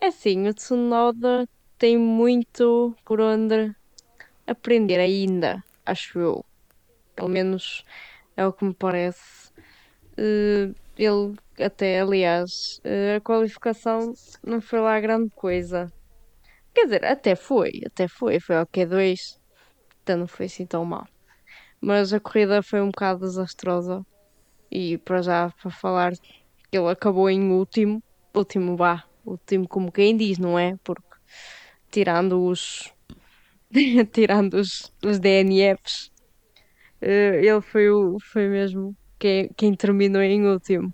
É 0.02 0.08
assim, 0.08 0.48
o 0.48 0.52
Tsunoda 0.52 1.48
tem 1.78 1.96
muito 1.96 2.92
por 3.04 3.20
onde 3.20 3.72
aprender 4.44 4.98
ainda, 4.98 5.62
acho 5.86 6.18
eu. 6.18 6.44
Pelo 7.14 7.28
menos 7.28 7.84
é 8.36 8.44
o 8.44 8.52
que 8.52 8.64
me 8.64 8.74
parece. 8.74 9.52
Uh, 10.18 10.74
ele 10.98 11.36
até, 11.56 12.00
aliás, 12.00 12.80
uh, 12.84 13.18
a 13.18 13.20
qualificação 13.20 14.12
não 14.42 14.60
foi 14.60 14.80
lá 14.80 14.98
grande 14.98 15.30
coisa. 15.36 15.92
Quer 16.74 16.86
dizer, 16.86 17.04
até 17.04 17.36
foi, 17.36 17.82
até 17.86 18.08
foi, 18.08 18.40
foi 18.40 18.56
ao 18.56 18.66
Q2, 18.66 19.38
então 20.02 20.16
não 20.16 20.26
foi 20.26 20.46
assim 20.46 20.66
tão 20.66 20.84
mal. 20.84 21.06
Mas 21.80 22.12
a 22.12 22.18
corrida 22.18 22.60
foi 22.60 22.80
um 22.80 22.88
bocado 22.88 23.20
desastrosa. 23.20 24.04
E 24.68 24.98
para 24.98 25.22
já, 25.22 25.50
para 25.62 25.70
falar, 25.70 26.12
ele 26.72 26.90
acabou 26.90 27.30
em 27.30 27.52
último, 27.52 28.02
último 28.34 28.76
vá, 28.76 29.04
último 29.24 29.68
como 29.68 29.92
quem 29.92 30.16
diz, 30.16 30.38
não 30.38 30.58
é? 30.58 30.76
Porque 30.84 31.02
tirando 31.90 32.44
os 32.44 32.92
tirando 34.12 34.54
os, 34.54 34.92
os 35.04 35.18
DNFs, 35.18 36.10
eh, 37.00 37.40
ele 37.44 37.60
foi, 37.60 37.90
o, 37.90 38.18
foi 38.20 38.48
mesmo 38.48 38.96
quem, 39.18 39.48
quem 39.56 39.74
terminou 39.74 40.22
em 40.22 40.46
último. 40.46 40.92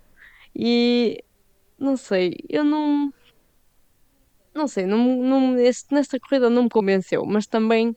E 0.55 1.23
não 1.77 1.97
sei, 1.97 2.35
eu 2.49 2.63
não. 2.63 3.13
Não 4.53 4.67
sei, 4.67 4.85
não, 4.85 4.97
não, 4.97 5.51
nesta 5.91 6.19
corrida 6.19 6.49
não 6.49 6.63
me 6.63 6.69
convenceu, 6.69 7.23
mas 7.25 7.45
também, 7.47 7.95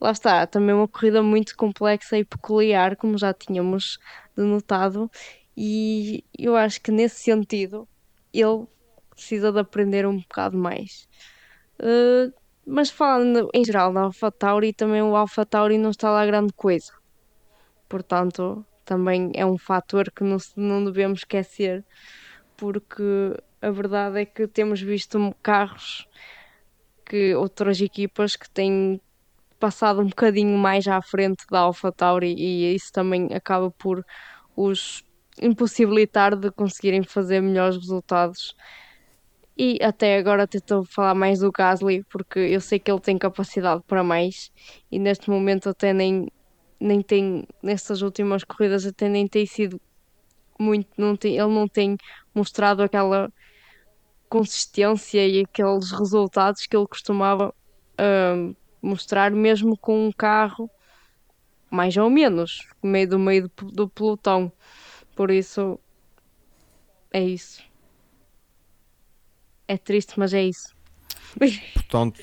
lá 0.00 0.10
está, 0.12 0.46
também 0.46 0.74
uma 0.74 0.88
corrida 0.88 1.22
muito 1.22 1.56
complexa 1.56 2.18
e 2.18 2.24
peculiar, 2.24 2.96
como 2.96 3.18
já 3.18 3.32
tínhamos 3.34 3.98
denotado, 4.34 5.10
e 5.56 6.24
eu 6.36 6.56
acho 6.56 6.80
que 6.80 6.90
nesse 6.90 7.22
sentido 7.22 7.86
ele 8.32 8.66
precisa 9.14 9.52
de 9.52 9.58
aprender 9.58 10.06
um 10.06 10.18
bocado 10.18 10.56
mais. 10.56 11.08
Uh, 11.80 12.32
mas 12.66 12.90
falando 12.90 13.48
em 13.52 13.64
geral 13.64 13.92
da 13.92 14.02
AlphaTauri, 14.02 14.72
também 14.72 15.02
o 15.02 15.16
AlphaTauri 15.16 15.78
não 15.78 15.90
está 15.90 16.10
lá 16.10 16.24
grande 16.24 16.52
coisa. 16.52 16.92
Portanto, 17.88 18.64
também 18.84 19.32
é 19.34 19.44
um 19.44 19.58
fator 19.58 20.10
que 20.10 20.24
não, 20.24 20.38
não 20.56 20.84
devemos 20.84 21.20
esquecer, 21.20 21.84
porque 22.56 23.02
a 23.60 23.70
verdade 23.70 24.20
é 24.20 24.24
que 24.24 24.46
temos 24.46 24.80
visto 24.80 25.34
carros 25.42 26.08
que 27.04 27.34
outras 27.34 27.80
equipas 27.80 28.36
que 28.36 28.48
têm 28.48 29.00
passado 29.58 30.00
um 30.00 30.08
bocadinho 30.08 30.58
mais 30.58 30.86
à 30.86 31.00
frente 31.00 31.44
da 31.50 31.60
AlphaTauri 31.60 32.34
e 32.34 32.74
isso 32.74 32.92
também 32.92 33.28
acaba 33.34 33.70
por 33.70 34.04
os 34.56 35.02
impossibilitar 35.40 36.36
de 36.36 36.50
conseguirem 36.50 37.02
fazer 37.02 37.40
melhores 37.40 37.76
resultados. 37.76 38.54
E 39.56 39.78
até 39.80 40.18
agora 40.18 40.48
tentou 40.48 40.84
falar 40.84 41.14
mais 41.14 41.38
do 41.38 41.52
Gasly, 41.52 42.02
porque 42.10 42.40
eu 42.40 42.60
sei 42.60 42.78
que 42.78 42.90
ele 42.90 43.00
tem 43.00 43.16
capacidade 43.16 43.82
para 43.86 44.02
mais 44.02 44.50
e 44.90 44.98
neste 44.98 45.30
momento 45.30 45.68
até 45.68 45.92
nem, 45.92 46.28
nem 46.80 47.00
tem, 47.00 47.46
nestas 47.62 48.02
últimas 48.02 48.42
corridas 48.42 48.84
até 48.84 49.08
nem 49.08 49.28
tem 49.28 49.46
sido 49.46 49.80
muito, 50.58 50.88
não 50.96 51.14
tem, 51.14 51.36
ele 51.36 51.52
não 51.52 51.68
tem 51.68 51.96
mostrado 52.34 52.82
aquela 52.82 53.32
consistência 54.28 55.24
e 55.26 55.40
aqueles 55.40 55.92
resultados 55.92 56.66
que 56.66 56.76
ele 56.76 56.88
costumava 56.88 57.54
uh, 58.00 58.56
mostrar 58.82 59.30
mesmo 59.30 59.78
com 59.78 60.08
um 60.08 60.12
carro 60.12 60.68
mais 61.70 61.96
ou 61.96 62.10
menos, 62.10 62.68
meio 62.82 63.08
do 63.08 63.18
meio 63.18 63.50
do, 63.56 63.64
do 63.66 63.88
pelotão. 63.88 64.50
Por 65.14 65.30
isso, 65.30 65.78
é 67.12 67.22
isso. 67.22 67.62
É 69.66 69.76
triste, 69.76 70.18
mas 70.18 70.34
é 70.34 70.44
isso. 70.44 70.74
Portanto, 71.74 72.20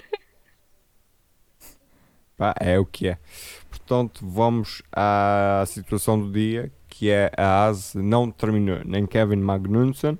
pá, 2.37 2.53
é 2.59 2.79
o 2.79 2.85
que 2.85 3.07
é. 3.07 3.17
Portanto, 3.69 4.25
vamos 4.27 4.81
à 4.91 5.63
situação 5.67 6.19
do 6.19 6.31
dia, 6.31 6.71
que 6.87 7.09
é 7.09 7.31
a 7.37 7.67
AS 7.67 7.93
não 7.95 8.31
terminou 8.31 8.81
nem 8.85 9.05
Kevin 9.05 9.37
Magnussen, 9.37 10.17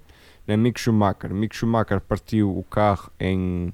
nem 0.48 0.58
Mick 0.58 0.80
Schumacher. 0.80 1.34
Mick 1.34 1.56
Schumacher 1.56 2.02
partiu 2.02 2.58
o 2.58 2.64
carro 2.64 3.12
em 3.20 3.74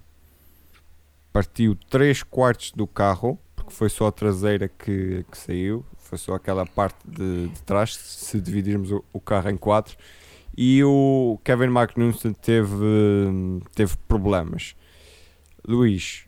partiu 1.32 1.76
3 1.90 2.24
quartos 2.24 2.72
do 2.72 2.88
carro, 2.88 3.40
porque 3.56 3.72
foi 3.72 3.90
só 3.90 4.08
a 4.08 4.12
traseira 4.12 4.68
que, 4.68 5.24
que 5.30 5.38
saiu, 5.38 5.86
foi 5.98 6.18
só 6.18 6.34
aquela 6.34 6.66
parte 6.66 6.98
de, 7.06 7.50
de 7.50 7.62
trás, 7.62 7.96
se 7.96 8.42
dividirmos 8.42 8.92
o, 8.92 9.04
o, 9.14 9.20
carro 9.20 9.50
em 9.50 9.58
quatro. 9.58 9.96
E 10.58 10.84
o 10.84 11.40
Kevin 11.44 11.68
Magnussen 11.68 12.34
teve, 12.34 12.74
teve 13.76 13.96
problemas. 14.08 14.76
Luís, 15.68 16.26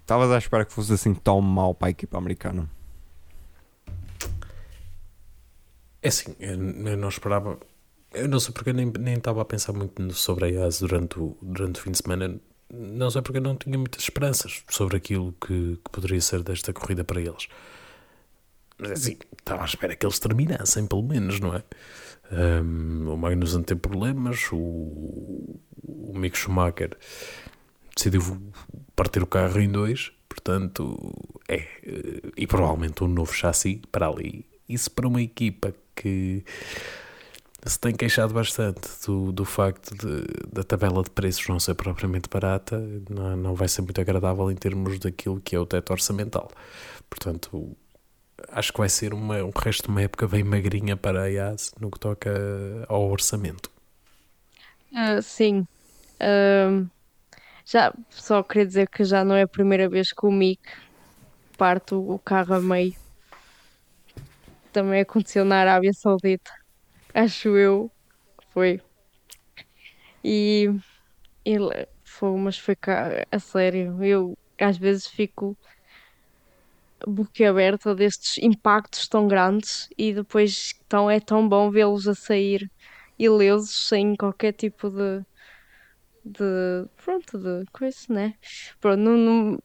estavas 0.00 0.30
à 0.32 0.38
espera 0.38 0.64
que 0.64 0.72
fosse 0.72 0.92
assim 0.92 1.14
tão 1.14 1.40
mal 1.40 1.72
para 1.72 1.88
a 1.88 1.90
equipa 1.90 2.18
americana? 2.18 2.68
É 6.02 6.08
assim, 6.08 6.34
eu 6.40 6.96
não 6.96 7.08
esperava. 7.08 7.58
Eu 8.12 8.28
não 8.28 8.40
sei 8.40 8.52
porque 8.52 8.72
nem, 8.72 8.92
nem 8.98 9.14
estava 9.14 9.40
a 9.40 9.44
pensar 9.44 9.72
muito 9.72 10.12
sobre 10.12 10.46
a 10.46 10.48
IAS 10.48 10.80
durante 10.80 11.18
o, 11.20 11.36
durante 11.40 11.78
o 11.78 11.82
fim 11.82 11.92
de 11.92 11.98
semana. 11.98 12.40
Não 12.68 13.08
sei 13.08 13.22
porque 13.22 13.38
não 13.38 13.56
tinha 13.56 13.78
muitas 13.78 14.02
esperanças 14.02 14.64
sobre 14.68 14.96
aquilo 14.96 15.32
que, 15.40 15.78
que 15.82 15.90
poderia 15.92 16.20
ser 16.20 16.42
desta 16.42 16.72
corrida 16.72 17.04
para 17.04 17.20
eles. 17.20 17.48
Mas 18.76 18.90
assim, 18.90 19.16
estava 19.38 19.62
à 19.62 19.64
espera 19.64 19.94
que 19.94 20.04
eles 20.04 20.18
terminassem, 20.18 20.86
pelo 20.86 21.02
menos, 21.02 21.38
não 21.38 21.54
é? 21.54 21.62
Um, 22.34 23.12
o 23.12 23.16
Magnussen 23.16 23.62
tem 23.62 23.76
problemas, 23.76 24.48
o, 24.52 25.60
o 25.82 26.12
Mick 26.14 26.36
Schumacher 26.36 26.96
decidiu 27.94 28.20
partir 28.96 29.22
o 29.22 29.26
carro 29.26 29.60
em 29.60 29.70
dois, 29.70 30.12
portanto, 30.28 30.98
é. 31.48 31.66
E 32.36 32.46
provavelmente 32.46 33.04
um 33.04 33.08
novo 33.08 33.32
chassi 33.32 33.80
para 33.92 34.08
ali. 34.08 34.44
Isso 34.68 34.90
para 34.90 35.06
uma 35.06 35.22
equipa 35.22 35.72
que 35.94 36.44
se 37.64 37.78
tem 37.78 37.94
queixado 37.94 38.34
bastante 38.34 38.88
do, 39.06 39.32
do 39.32 39.44
facto 39.44 39.94
de, 39.94 40.26
da 40.52 40.62
tabela 40.62 41.02
de 41.02 41.10
preços 41.10 41.46
não 41.48 41.58
ser 41.58 41.74
propriamente 41.74 42.28
barata, 42.28 42.78
não, 43.08 43.36
não 43.36 43.54
vai 43.54 43.68
ser 43.68 43.82
muito 43.82 44.00
agradável 44.00 44.50
em 44.50 44.56
termos 44.56 44.98
daquilo 44.98 45.40
que 45.40 45.56
é 45.56 45.58
o 45.58 45.64
teto 45.64 45.90
orçamental. 45.90 46.50
Portanto, 47.08 47.76
acho 48.52 48.72
que 48.72 48.78
vai 48.78 48.88
ser 48.88 49.14
uma, 49.14 49.42
um 49.42 49.52
resto 49.56 49.84
de 49.84 49.88
uma 49.88 50.02
época 50.02 50.26
bem 50.26 50.42
magrinha 50.42 50.96
para 50.96 51.22
a 51.22 51.26
IAS 51.26 51.74
no 51.80 51.90
que 51.90 51.98
toca 51.98 52.30
ao 52.88 53.10
orçamento. 53.10 53.70
Uh, 54.92 55.20
sim. 55.22 55.66
Uh, 56.20 56.88
já, 57.64 57.92
só 58.10 58.42
queria 58.42 58.66
dizer 58.66 58.88
que 58.88 59.04
já 59.04 59.24
não 59.24 59.34
é 59.34 59.42
a 59.42 59.48
primeira 59.48 59.88
vez 59.88 60.12
que 60.12 60.26
o 60.26 60.30
Mick 60.30 60.62
parte 61.56 61.94
o 61.94 62.18
carro 62.18 62.54
a 62.54 62.60
meio. 62.60 62.94
Também 64.72 65.00
aconteceu 65.00 65.44
na 65.44 65.56
Arábia 65.56 65.92
Saudita. 65.92 66.50
Acho 67.12 67.56
eu. 67.56 67.90
Foi. 68.50 68.80
E 70.22 70.70
ele 71.44 71.86
foi, 72.04 72.36
mas 72.38 72.58
foi 72.58 72.76
cá, 72.76 73.24
a 73.30 73.38
sério. 73.38 74.02
Eu 74.02 74.36
às 74.60 74.76
vezes 74.76 75.06
fico 75.06 75.56
boquiaberta 77.06 77.94
destes 77.94 78.38
impactos 78.38 79.08
tão 79.08 79.26
grandes 79.28 79.88
e 79.96 80.12
depois 80.12 80.74
tão, 80.88 81.10
é 81.10 81.20
tão 81.20 81.48
bom 81.48 81.70
vê-los 81.70 82.08
a 82.08 82.14
sair 82.14 82.70
ilesos 83.18 83.88
sem 83.88 84.16
qualquer 84.16 84.52
tipo 84.52 84.90
de 84.90 85.24
de 86.24 86.88
pronto 86.96 87.38
de 87.38 87.66
coisa 87.70 87.98
né? 88.08 88.34
Pronto 88.80 88.98
não, 88.98 89.16
não 89.16 89.58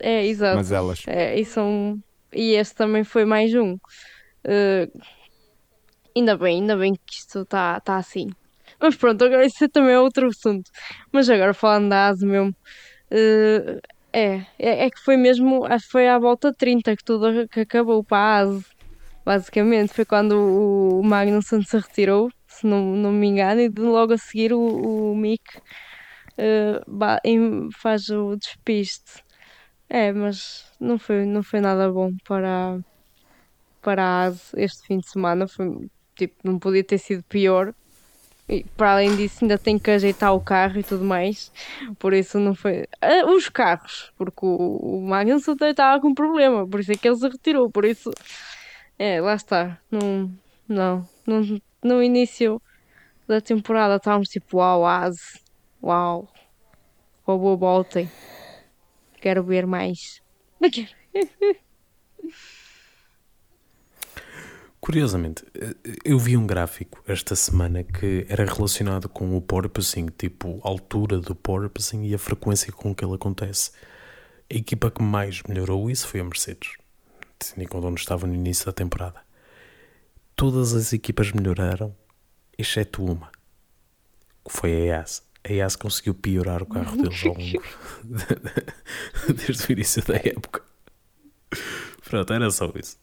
é 0.00 0.24
exato. 0.26 0.56
Mas 0.56 0.70
elas. 0.72 1.02
É, 1.06 1.38
e 1.38 1.44
são 1.44 2.00
e 2.32 2.54
este 2.54 2.74
também 2.74 3.04
foi 3.04 3.24
mais 3.24 3.54
um. 3.54 3.74
Uh, 3.74 5.02
ainda 6.16 6.36
bem 6.36 6.60
ainda 6.60 6.76
bem 6.76 6.94
que 6.94 7.14
isto 7.14 7.40
está 7.40 7.80
tá 7.80 7.96
assim. 7.96 8.28
Mas 8.80 8.96
pronto 8.96 9.24
agora 9.24 9.44
isso 9.44 9.68
também 9.68 9.94
é 9.94 10.00
outro 10.00 10.28
assunto. 10.28 10.70
Mas 11.12 11.28
agora 11.28 11.54
falando 11.54 11.88
da 11.88 12.08
ASE 12.08 12.24
mesmo 12.24 12.54
uh, 13.10 13.80
é, 14.12 14.46
é, 14.58 14.86
é 14.86 14.90
que 14.90 15.00
foi 15.00 15.16
mesmo, 15.16 15.64
acho 15.66 15.86
que 15.86 15.92
foi 15.92 16.08
à 16.08 16.18
volta 16.18 16.50
de 16.50 16.56
30 16.56 16.96
que 16.96 17.04
tudo 17.04 17.48
que 17.48 17.60
acabou 17.60 18.02
para 18.02 18.18
a 18.18 18.38
ASE, 18.40 18.64
basicamente. 19.24 19.92
Foi 19.92 20.04
quando 20.04 20.32
o, 20.32 21.00
o 21.00 21.04
Magnussen 21.04 21.62
se 21.62 21.76
retirou, 21.78 22.30
se 22.46 22.66
não, 22.66 22.84
não 22.96 23.12
me 23.12 23.26
engano, 23.26 23.60
e 23.60 23.68
logo 23.68 24.14
a 24.14 24.18
seguir 24.18 24.52
o, 24.52 25.12
o 25.12 25.16
Mick 25.16 25.44
uh, 26.38 27.70
faz 27.72 28.08
o 28.08 28.36
despiste. 28.36 29.22
É, 29.90 30.12
mas 30.12 30.70
não 30.78 30.98
foi, 30.98 31.24
não 31.24 31.42
foi 31.42 31.60
nada 31.60 31.90
bom 31.90 32.12
para, 32.26 32.78
para 33.80 34.02
a 34.04 34.22
ASE 34.24 34.52
este 34.56 34.86
fim 34.86 34.98
de 34.98 35.08
semana. 35.08 35.46
Foi, 35.48 35.88
tipo, 36.16 36.36
não 36.44 36.58
podia 36.58 36.84
ter 36.84 36.98
sido 36.98 37.22
pior. 37.24 37.74
E 38.48 38.64
para 38.76 38.92
além 38.92 39.14
disso, 39.14 39.44
ainda 39.44 39.58
tem 39.58 39.78
que 39.78 39.90
ajeitar 39.90 40.34
o 40.34 40.40
carro 40.40 40.78
e 40.80 40.82
tudo 40.82 41.04
mais. 41.04 41.52
Por 41.98 42.14
isso 42.14 42.38
não 42.38 42.54
foi. 42.54 42.86
Ah, 43.00 43.26
os 43.30 43.48
carros, 43.48 44.10
porque 44.16 44.46
o, 44.46 44.76
o 44.76 45.06
Magnussen 45.06 45.54
estava 45.60 46.00
com 46.00 46.14
problema, 46.14 46.66
por 46.66 46.80
isso 46.80 46.92
é 46.92 46.96
que 46.96 47.06
ele 47.06 47.16
se 47.16 47.28
retirou. 47.28 47.70
Por 47.70 47.84
isso, 47.84 48.10
é, 48.98 49.20
lá 49.20 49.34
está. 49.34 49.78
Não, 49.90 50.32
não, 50.66 51.06
não, 51.26 51.60
no 51.84 52.02
início 52.02 52.60
da 53.26 53.40
temporada 53.40 53.96
estávamos 53.96 54.30
tipo, 54.30 54.56
uau, 54.56 54.86
Ase, 54.86 55.40
uau, 55.82 56.26
boa 57.26 57.56
voltem. 57.56 58.10
Quero 59.20 59.42
ver 59.42 59.66
mais. 59.66 60.22
Não 60.60 60.70
quero. 60.70 60.88
Curiosamente, 64.88 65.44
eh, 65.54 65.74
eu 66.02 66.18
vi 66.18 66.34
um 66.34 66.46
gráfico 66.46 67.04
esta 67.06 67.36
semana 67.36 67.84
que 67.84 68.24
era 68.26 68.46
relacionado 68.46 69.06
com 69.06 69.36
o 69.36 69.42
porpoising, 69.42 70.06
tipo 70.06 70.62
a 70.64 70.68
altura 70.68 71.18
do 71.18 71.34
porpoising 71.34 72.06
e 72.06 72.14
a 72.14 72.18
frequência 72.18 72.72
com 72.72 72.94
que 72.94 73.04
ele 73.04 73.14
acontece. 73.14 73.70
A 74.50 74.54
equipa 74.54 74.90
que 74.90 75.02
mais 75.02 75.42
melhorou 75.42 75.90
isso 75.90 76.08
foi 76.08 76.20
a 76.20 76.24
Mercedes, 76.24 76.70
tendo 77.38 77.62
em 77.62 77.66
conta 77.66 77.86
onde 77.86 78.00
estava 78.00 78.26
no 78.26 78.34
início 78.34 78.64
da 78.64 78.72
temporada. 78.72 79.20
Todas 80.34 80.72
as 80.72 80.90
equipas 80.94 81.32
melhoraram, 81.32 81.94
exceto 82.56 83.04
uma, 83.04 83.30
que 84.42 84.50
foi 84.50 84.72
a 84.72 85.00
EAS. 85.00 85.22
A 85.44 85.52
EAS 85.52 85.76
conseguiu 85.76 86.14
piorar 86.14 86.62
o 86.62 86.66
carro 86.66 86.96
deles 86.96 87.26
ao 87.26 87.34
longo 87.34 87.62
desde 89.36 89.66
o 89.66 89.72
início 89.72 90.02
da 90.06 90.16
época. 90.16 90.62
Pronto, 92.08 92.32
era 92.32 92.50
só 92.50 92.72
isso. 92.74 92.96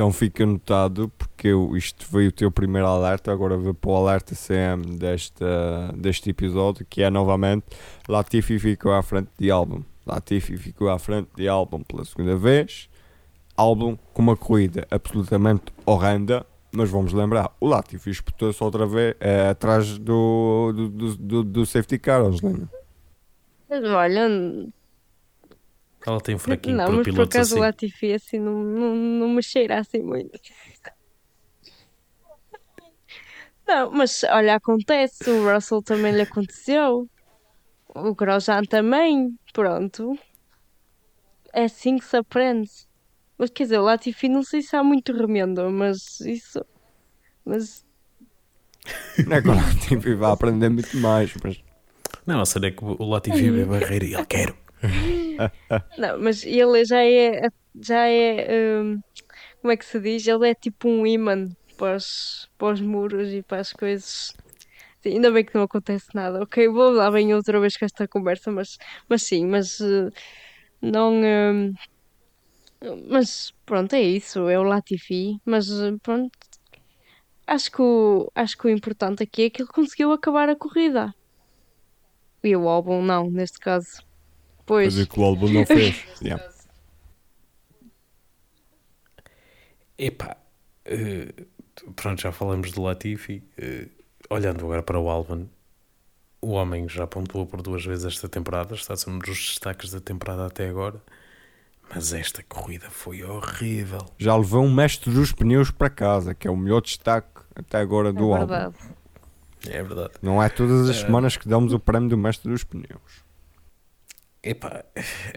Então 0.00 0.10
fica 0.10 0.44
anotado, 0.44 1.12
porque 1.18 1.48
eu, 1.48 1.76
isto 1.76 2.06
foi 2.06 2.26
o 2.26 2.32
teu 2.32 2.50
primeiro 2.50 2.88
alerta, 2.88 3.30
agora 3.30 3.54
vou 3.58 3.74
para 3.74 3.90
o 3.90 3.96
alerta 3.96 4.34
CM 4.34 4.96
desta, 4.96 5.92
deste 5.94 6.30
episódio, 6.30 6.86
que 6.88 7.02
é 7.02 7.10
novamente 7.10 7.66
Latifi 8.08 8.58
ficou 8.58 8.94
à 8.94 9.02
frente 9.02 9.28
de 9.38 9.50
álbum. 9.50 9.82
Latifi 10.06 10.56
ficou 10.56 10.88
à 10.88 10.98
frente 10.98 11.28
de 11.36 11.46
álbum 11.46 11.82
pela 11.82 12.02
segunda 12.06 12.34
vez. 12.34 12.88
Álbum 13.54 13.94
com 14.14 14.22
uma 14.22 14.38
corrida 14.38 14.88
absolutamente 14.90 15.64
horrenda, 15.84 16.46
mas 16.72 16.88
vamos 16.88 17.12
lembrar, 17.12 17.54
o 17.60 17.66
Latifi 17.66 18.08
espetou-se 18.08 18.64
outra 18.64 18.86
vez 18.86 19.14
é, 19.20 19.50
atrás 19.50 19.98
do, 19.98 20.72
do, 20.74 20.88
do, 20.88 21.16
do, 21.16 21.44
do 21.44 21.66
safety 21.66 21.98
car, 21.98 22.22
Angelina. 22.22 22.70
Olha, 23.68 24.30
Ela 26.06 26.20
tem 26.20 26.34
um 26.34 26.38
fraquinho 26.38 26.76
não, 26.76 26.84
para 26.86 26.94
mas 26.96 27.04
por 27.06 27.12
pilotos 27.12 27.36
acaso 27.36 27.54
o 27.54 27.58
assim. 27.58 27.66
Latifi 27.66 28.12
assim 28.12 28.38
não, 28.38 28.54
não, 28.62 28.94
não 28.94 29.28
me 29.28 29.42
cheira 29.42 29.78
assim 29.78 30.02
muito. 30.02 30.38
Não, 33.66 33.90
mas 33.92 34.24
olha, 34.24 34.56
acontece, 34.56 35.30
o 35.30 35.52
Russell 35.54 35.82
também 35.82 36.12
lhe 36.12 36.22
aconteceu, 36.22 37.08
o 37.88 38.14
Grosjean 38.14 38.62
também, 38.64 39.32
pronto. 39.52 40.18
É 41.52 41.64
assim 41.64 41.98
que 41.98 42.04
se 42.04 42.16
aprende. 42.16 42.70
Mas 43.38 43.50
quer 43.50 43.64
dizer, 43.64 43.78
o 43.78 43.82
Latifi 43.82 44.28
não 44.28 44.42
sei 44.42 44.60
se 44.62 44.74
há 44.76 44.82
muito 44.82 45.12
remendo, 45.12 45.70
mas 45.70 46.20
isso. 46.20 46.64
Mas 47.44 47.84
Não 49.26 49.36
é 49.36 49.42
que 49.42 49.48
o 49.48 49.54
Latifi 49.54 50.14
vai 50.14 50.32
aprender 50.32 50.68
muito 50.68 50.96
mais, 50.96 51.32
mas 51.42 51.62
Não, 52.26 52.40
a 52.40 52.46
cena 52.46 52.66
é 52.66 52.70
que 52.70 52.84
o 52.84 53.04
Latifi 53.04 53.50
vê 53.50 53.62
a 53.62 53.66
barreira 53.66 54.04
e 54.04 54.14
ele 54.14 54.26
quer. 54.26 54.54
Não, 55.98 56.18
mas 56.20 56.44
ele 56.44 56.84
já 56.84 57.04
é, 57.04 57.48
já 57.82 58.06
é, 58.06 58.80
hum, 58.82 59.00
como 59.60 59.72
é 59.72 59.76
que 59.76 59.84
se 59.84 60.00
diz? 60.00 60.26
Ele 60.26 60.50
é 60.50 60.54
tipo 60.54 60.88
um 60.88 61.06
imã 61.06 61.48
para 61.76 61.96
os, 61.96 62.48
para 62.58 62.74
os 62.74 62.80
muros 62.80 63.28
e 63.32 63.42
para 63.42 63.60
as 63.60 63.72
coisas. 63.72 64.32
Sim, 65.02 65.14
ainda 65.14 65.30
bem 65.30 65.44
que 65.44 65.54
não 65.54 65.62
acontece 65.64 66.06
nada. 66.14 66.42
Ok, 66.42 66.68
vou 66.68 66.90
lá 66.90 67.10
bem 67.10 67.34
outra 67.34 67.60
vez 67.60 67.76
com 67.76 67.84
esta 67.84 68.06
conversa, 68.08 68.50
mas, 68.52 68.76
mas 69.08 69.22
sim, 69.24 69.46
mas 69.46 69.80
eh, 69.80 70.10
não. 70.82 71.12
hum, 71.14 71.72
mas 73.08 73.52
pronto, 73.66 73.94
é 73.94 74.02
isso, 74.02 74.48
é 74.48 74.58
o 74.58 74.62
Latifi. 74.62 75.38
Mas 75.44 75.70
eh, 75.70 75.92
pronto, 76.02 76.30
acho 77.46 77.70
que 77.70 77.82
o, 77.82 78.30
acho 78.34 78.56
que 78.56 78.66
o 78.66 78.70
importante 78.70 79.22
aqui 79.22 79.42
é 79.44 79.50
que 79.50 79.62
ele 79.62 79.70
conseguiu 79.72 80.12
acabar 80.12 80.48
a 80.48 80.56
corrida. 80.56 81.12
E 82.42 82.56
o 82.56 82.68
álbum 82.68 83.02
não, 83.02 83.30
neste 83.30 83.58
caso. 83.58 84.09
Pois. 84.70 84.94
coisa 84.94 85.06
que 85.08 85.18
o 85.20 85.24
álbum 85.24 85.48
não 85.48 85.66
fez. 85.66 86.04
Yeah. 86.22 86.44
Epá, 89.98 90.36
eh, 90.84 91.32
pronto, 91.96 92.20
já 92.22 92.32
falamos 92.32 92.72
do 92.72 92.82
Latifi. 92.82 93.42
eh, 93.58 93.88
olhando 94.30 94.64
agora 94.64 94.82
para 94.82 94.98
o 94.98 95.08
Albon, 95.10 95.46
o 96.40 96.50
homem 96.52 96.88
já 96.88 97.06
pontuou 97.06 97.46
por 97.46 97.60
duas 97.62 97.84
vezes 97.84 98.04
esta 98.04 98.28
temporada, 98.28 98.74
está 98.74 98.94
a 98.94 98.96
ser 98.96 99.10
um 99.10 99.18
dos 99.18 99.36
destaques 99.38 99.90
da 99.90 100.00
temporada 100.00 100.46
até 100.46 100.68
agora. 100.68 101.00
Mas 101.92 102.12
esta 102.12 102.42
corrida 102.44 102.88
foi 102.88 103.24
horrível. 103.24 104.06
Já 104.16 104.36
levou 104.36 104.64
um 104.64 104.72
mestre 104.72 105.10
dos 105.10 105.32
pneus 105.32 105.70
para 105.72 105.90
casa, 105.90 106.34
que 106.34 106.46
é 106.46 106.50
o 106.50 106.56
melhor 106.56 106.80
destaque 106.80 107.40
até 107.54 107.78
agora 107.78 108.10
É 108.10 108.12
do 108.12 108.32
álbum. 108.32 108.46
verdade. 108.46 108.76
É 109.68 109.82
verdade. 109.82 110.12
Não 110.22 110.40
é 110.42 110.48
todas 110.48 110.88
as 110.88 110.96
É. 110.96 111.00
semanas 111.04 111.36
que 111.36 111.48
damos 111.48 111.72
o 111.72 111.80
prémio 111.80 112.08
do 112.08 112.16
mestre 112.16 112.48
dos 112.50 112.62
pneus. 112.62 113.24
Epá, 114.42 114.84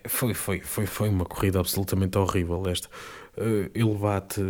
foi, 0.08 0.34
foi, 0.34 0.62
foi, 0.62 0.86
foi 0.86 1.10
uma 1.10 1.26
corrida 1.26 1.60
absolutamente 1.60 2.18
horrível 2.18 2.64
esta. 2.70 2.89
Eh, 3.38 3.70
ele 3.74 3.95
bate, 3.95 4.41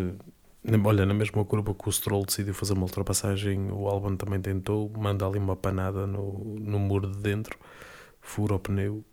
olha, 0.86 1.06
na 1.06 1.14
mesma 1.14 1.44
curva 1.44 1.74
que 1.74 1.90
o 1.90 1.92
Stroll 1.92 2.26
decidiu 2.26 2.54
fazer 2.54 2.74
uma 2.74 2.84
ultrapassagem, 2.84 3.72
o 3.72 3.88
Albon 3.88 4.16
também 4.16 4.40
tentou, 4.42 4.92
manda 4.96 5.26
ali 5.26 5.40
uma 5.40 5.56
panada 5.56 6.06
no, 6.06 6.56
no 6.60 6.78
muro 6.80 7.10
de 7.10 7.18
dentro, 7.20 7.58
fura 8.22 8.54
o 8.56 8.60
pneu, 8.60 9.04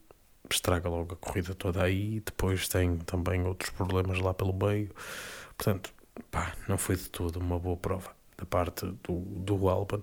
estraga 0.51 0.89
logo 0.91 1.15
a 1.15 1.17
corrida 1.17 1.55
toda 1.55 1.83
aí, 1.83 2.21
depois 2.21 2.69
tem 2.69 2.99
também 2.99 3.43
outros 3.47 3.71
problemas 3.71 4.21
lá 4.21 4.35
pelo 4.35 4.53
meio. 4.53 4.91
Portanto, 5.57 5.93
pá, 6.31 6.55
não 6.69 6.77
foi 6.79 6.97
de 6.97 7.09
todo 7.11 7.39
uma 7.39 7.59
boa 7.59 7.77
prova 7.79 8.11
da 8.37 8.45
parte 8.47 8.87
do, 9.05 9.21
do 9.21 9.69
Albon. 9.71 10.03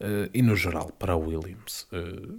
Eh, 0.00 0.30
e 0.34 0.42
no 0.42 0.56
geral, 0.56 0.92
para 0.98 1.12
a 1.14 1.16
Williams. 1.16 1.86
Eh, 1.92 2.38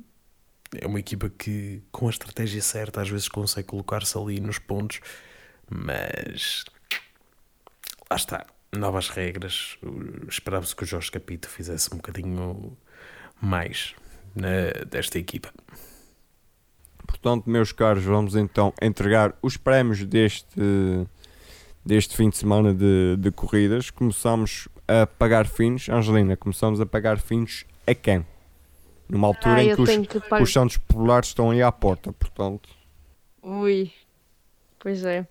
é 0.76 0.86
uma 0.88 1.00
equipa 1.00 1.30
que, 1.30 1.82
com 1.92 2.08
a 2.08 2.10
estratégia 2.10 2.62
certa, 2.62 3.02
às 3.02 3.10
vezes 3.10 3.28
consegue 3.28 3.68
colocar-se 3.68 4.18
ali 4.18 4.40
nos 4.40 4.60
pontos, 4.60 5.00
mas 5.70 6.64
lá 8.10 8.16
está. 8.18 8.46
Novas 8.72 9.10
regras. 9.10 9.78
Esperava-se 10.28 10.76
que 10.76 10.84
o 10.84 10.86
Jorge 10.86 11.10
Capito 11.12 11.50
fizesse 11.50 11.92
um 11.92 11.98
bocadinho 11.98 12.78
mais 13.42 13.96
na- 14.36 14.86
desta 14.88 15.18
equipa. 15.18 15.52
Portanto, 17.08 17.50
meus 17.50 17.72
caros, 17.72 18.04
vamos 18.04 18.36
então 18.36 18.72
entregar 18.80 19.36
os 19.42 19.58
prémios 19.58 20.06
deste, 20.06 20.48
deste 21.84 22.16
fim 22.16 22.30
de 22.30 22.38
semana 22.38 22.72
de, 22.72 23.18
de 23.18 23.32
corridas. 23.32 23.90
Começamos 23.90 24.68
a 24.88 25.08
pagar 25.08 25.48
fins. 25.48 25.90
Angelina, 25.90 26.38
começamos 26.38 26.80
a 26.80 26.86
pagar 26.86 27.18
fins 27.18 27.66
a 27.88 27.96
quem? 27.96 28.24
Numa 29.10 29.28
altura 29.28 29.56
Ah, 29.56 29.64
em 29.64 29.76
que 29.76 29.82
os, 29.82 30.08
que 30.08 30.20
pagar. 30.22 30.44
os 30.44 30.54
Santos 30.54 30.78
Populares 30.78 31.30
estão 31.30 31.50
aí 31.50 31.62
à 31.64 31.72
porta. 31.72 32.14
Portanto, 32.14 32.70
Ui, 33.42 33.92
pois 34.78 35.04
é. 35.04 35.28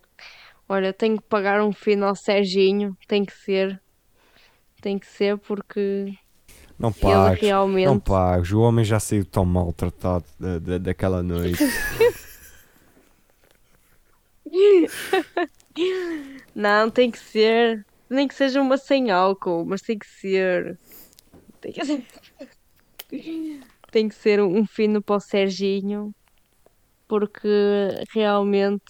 Olha, 0.68 0.93
tenho 0.93 1.16
que 1.16 1.22
pagar 1.22 1.62
um 1.62 1.72
fino 1.72 2.05
ao 2.07 2.14
Serginho, 2.16 2.97
tem 3.07 3.24
que 3.24 3.33
ser. 3.33 3.81
Tem 4.81 4.99
que 4.99 5.07
ser 5.07 5.39
porque 5.39 6.16
não 6.79 6.93
pagues. 6.93 7.41
realmente. 7.41 7.87
Não 7.87 7.99
pagues. 7.99 8.53
O 8.53 8.61
homem 8.61 8.85
já 8.85 8.99
saiu 9.01 9.24
tão 9.24 9.45
maltratado 9.45 10.24
da, 10.39 10.59
da, 10.59 10.79
daquela 10.79 11.22
noite. 11.22 11.59
Não, 16.55 16.91
tem 16.91 17.11
que 17.11 17.18
ser. 17.18 17.85
Nem 18.11 18.26
que 18.26 18.35
seja 18.35 18.61
uma 18.61 18.76
sem 18.76 19.11
álcool, 19.11 19.64
mas 19.66 19.83
tem 19.83 19.99
que 19.99 20.07
ser. 20.07 20.79
Tem 21.61 21.72
que 21.72 21.85
ser, 21.85 22.05
tem 23.90 24.09
que 24.09 24.14
ser 24.14 24.40
um 24.40 24.66
fino 24.66 25.02
para 25.02 25.16
o 25.16 25.20
Serginho, 25.20 26.14
porque 27.06 27.48
realmente 28.12 28.84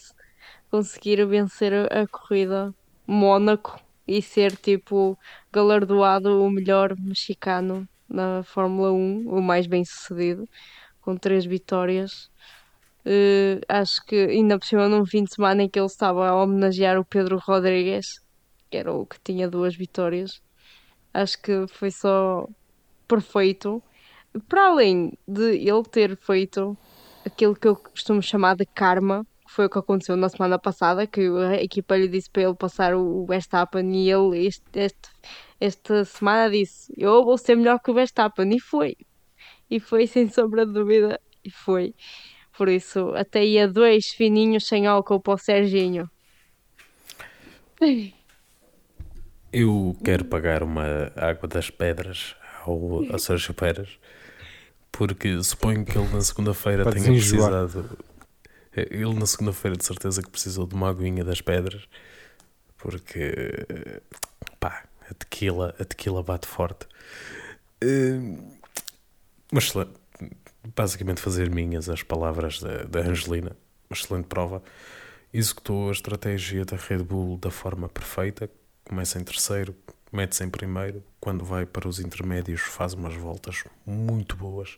conseguir 0.71 1.25
vencer 1.27 1.73
a, 1.75 2.07
corrida 2.07 2.75
Mónaco 3.07 3.81
e 4.07 4.21
ser 4.21 4.57
tipo 4.57 5.19
galardoado 5.53 6.43
o 6.43 6.51
melhor 6.51 6.97
mexicano 6.99 7.89
na 8.09 8.43
Fórmula 8.43 8.93
1, 8.93 9.29
o 9.29 9.41
mais 9.43 9.67
bem 9.67 9.85
sucedido, 9.85 10.49
com 11.01 11.17
três 11.17 11.45
vitórias. 11.45 12.31
Eh, 13.05 13.61
acho 13.69 14.05
que 14.05 14.17
ainda 14.17 14.59
por 14.59 14.67
cima 14.67 14.89
num 14.89 15.07
fim 15.07 15.25
de 15.25 15.35
semana 15.35 15.63
em 15.63 15.69
que 15.69 15.79
ele 15.79 15.87
estava 15.87 16.29
a 16.29 16.35
homenagear 16.43 16.99
o 16.99 17.05
Pedro 17.05 17.39
Rodrigues, 17.39 18.23
que 18.71 18.77
era 18.77 18.93
o 18.93 19.07
que 19.07 19.19
tinha 19.21 19.49
duas 19.49 19.77
vitórias. 19.77 20.43
Acho 21.15 21.41
que 21.41 21.67
foi 21.69 21.91
só 21.91 22.47
perfeito. 23.07 23.83
Para 24.49 24.69
além 24.69 25.13
de 25.27 25.57
ele 25.57 25.83
ter 25.85 26.17
feito 26.17 26.77
aquilo 27.25 27.55
que 27.55 27.67
eu 27.69 27.77
costumo 27.77 28.23
chamar 28.23 28.57
de 28.57 28.67
karma, 28.67 29.27
que 29.47 29.53
foi 29.53 29.67
o 29.67 29.71
que 29.71 29.79
aconteceu 29.79 30.17
na 30.17 30.29
semana 30.29 30.59
passada, 30.59 31.07
que 31.07 31.21
a 31.27 31.63
equipa 31.63 31.97
lhe 31.97 32.09
disse 32.09 32.31
para 32.31 32.43
ele 32.43 32.55
passar 32.55 32.95
o 32.95 33.25
Verstappen 33.27 33.91
e 33.95 34.11
ele 34.11 34.47
este, 34.47 34.63
este- 34.75 35.09
esta 35.61 36.05
semana 36.05 36.51
disse 36.51 36.93
eu 36.97 37.25
vou 37.25 37.37
ser 37.39 37.57
melhor 37.57 37.81
que 37.81 37.91
o 37.91 37.95
Verstappen 37.95 38.55
e 38.55 38.61
foi. 38.61 38.97
E 39.71 39.81
foi 39.81 40.07
sem 40.07 40.29
sombra 40.29 40.65
de 40.67 40.73
dúvida 40.73 41.21
e 41.45 41.51
foi. 41.51 41.95
Por 42.57 42.69
isso, 42.69 43.11
até 43.15 43.45
ia 43.45 43.69
dois 43.69 44.09
fininhos 44.09 44.67
sem 44.67 44.87
álcool 44.87 45.21
para 45.21 45.35
o 45.35 45.39
Serginho. 45.39 46.11
Eu 49.53 49.97
quero 50.05 50.25
pagar 50.25 50.63
uma 50.63 51.13
água 51.17 51.49
das 51.49 51.71
pedras 51.71 52.35
ao, 52.67 53.05
ao 53.13 53.19
Sérgio 53.19 53.55
Pérez, 53.55 53.99
porque 54.93 55.43
suponho 55.43 55.85
que 55.85 55.97
ele 55.97 56.09
na 56.09 56.21
segunda-feira 56.21 56.85
tenha 56.91 57.13
desenjoar. 57.13 57.51
precisado. 57.51 57.99
Ele 58.75 59.15
na 59.15 59.27
segunda-feira 59.27 59.77
de 59.77 59.85
certeza 59.85 60.23
que 60.23 60.31
precisou 60.31 60.67
de 60.67 60.75
uma 60.75 60.89
aguinha 60.91 61.25
das 61.25 61.41
pedras, 61.41 61.89
porque 62.77 63.67
pá, 64.61 64.85
a 65.11 65.15
tequila, 65.15 65.75
a 65.79 65.85
tequila 65.85 66.23
bate 66.23 66.47
forte. 66.47 66.87
Uh, 67.83 68.57
mas 69.53 69.73
basicamente 70.77 71.21
fazer 71.21 71.51
minhas 71.51 71.89
as 71.89 72.03
palavras 72.03 72.61
da, 72.61 72.85
da 72.85 73.01
Angelina, 73.01 73.57
uma 73.89 73.97
excelente 73.97 74.27
prova. 74.27 74.63
Executou 75.33 75.89
a 75.89 75.93
estratégia 75.93 76.65
da 76.65 76.77
Red 76.77 76.99
Bull 76.99 77.37
da 77.37 77.51
forma 77.51 77.89
perfeita, 77.89 78.51
começa 78.85 79.19
em 79.19 79.25
terceiro, 79.25 79.75
mete-se 80.13 80.45
em 80.45 80.51
primeiro, 80.51 81.03
quando 81.21 81.45
vai 81.45 81.67
para 81.67 81.89
os 81.89 81.99
intermédios 81.99 82.61
faz 82.61 82.95
umas 82.95 83.15
voltas 83.15 83.65
muito 83.87 84.37
boas 84.37 84.77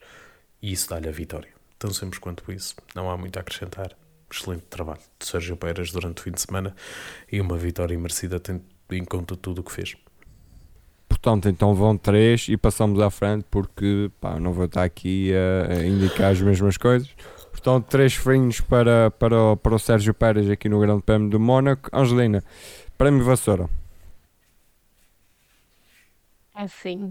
e 0.62 0.72
isso 0.72 0.88
dá-lhe 0.90 1.08
a 1.08 1.12
vitória. 1.12 1.50
Tão 1.78 1.92
simples 1.92 2.18
quanto 2.18 2.50
isso, 2.52 2.74
não 2.94 3.10
há 3.10 3.16
muito 3.16 3.36
a 3.36 3.40
acrescentar. 3.40 3.96
Excelente 4.32 4.62
trabalho 4.70 5.00
de 5.18 5.26
Sérgio 5.26 5.56
Pérez 5.56 5.90
durante 5.90 6.18
o 6.20 6.22
fim 6.22 6.30
de 6.30 6.40
semana 6.40 6.74
e 7.30 7.40
uma 7.40 7.56
vitória 7.56 7.98
merecida 7.98 8.38
tendo 8.38 8.62
em 8.90 9.04
conta 9.04 9.36
tudo 9.36 9.60
o 9.60 9.64
que 9.64 9.72
fez. 9.72 9.96
Portanto, 11.08 11.48
então 11.48 11.74
vão 11.74 11.96
três 11.96 12.46
e 12.48 12.56
passamos 12.56 13.00
à 13.00 13.10
frente 13.10 13.44
porque 13.50 14.10
pá, 14.20 14.38
não 14.38 14.52
vou 14.52 14.66
estar 14.66 14.84
aqui 14.84 15.32
a, 15.34 15.84
indicar 15.84 16.30
as 16.30 16.40
mesmas 16.40 16.76
coisas. 16.76 17.10
Portanto, 17.50 17.86
três 17.88 18.14
frinhos 18.14 18.60
para, 18.60 19.10
para, 19.10 19.56
para 19.56 19.74
o 19.74 19.78
Sérgio 19.78 20.14
Pérez 20.14 20.48
aqui 20.48 20.68
no 20.68 20.78
Grande 20.80 21.02
Prémio 21.02 21.28
do 21.28 21.40
Mónaco. 21.40 21.90
Angelina, 21.92 22.42
Prémio 22.96 23.24
Vassoura. 23.24 23.68
Assim. 26.60 27.10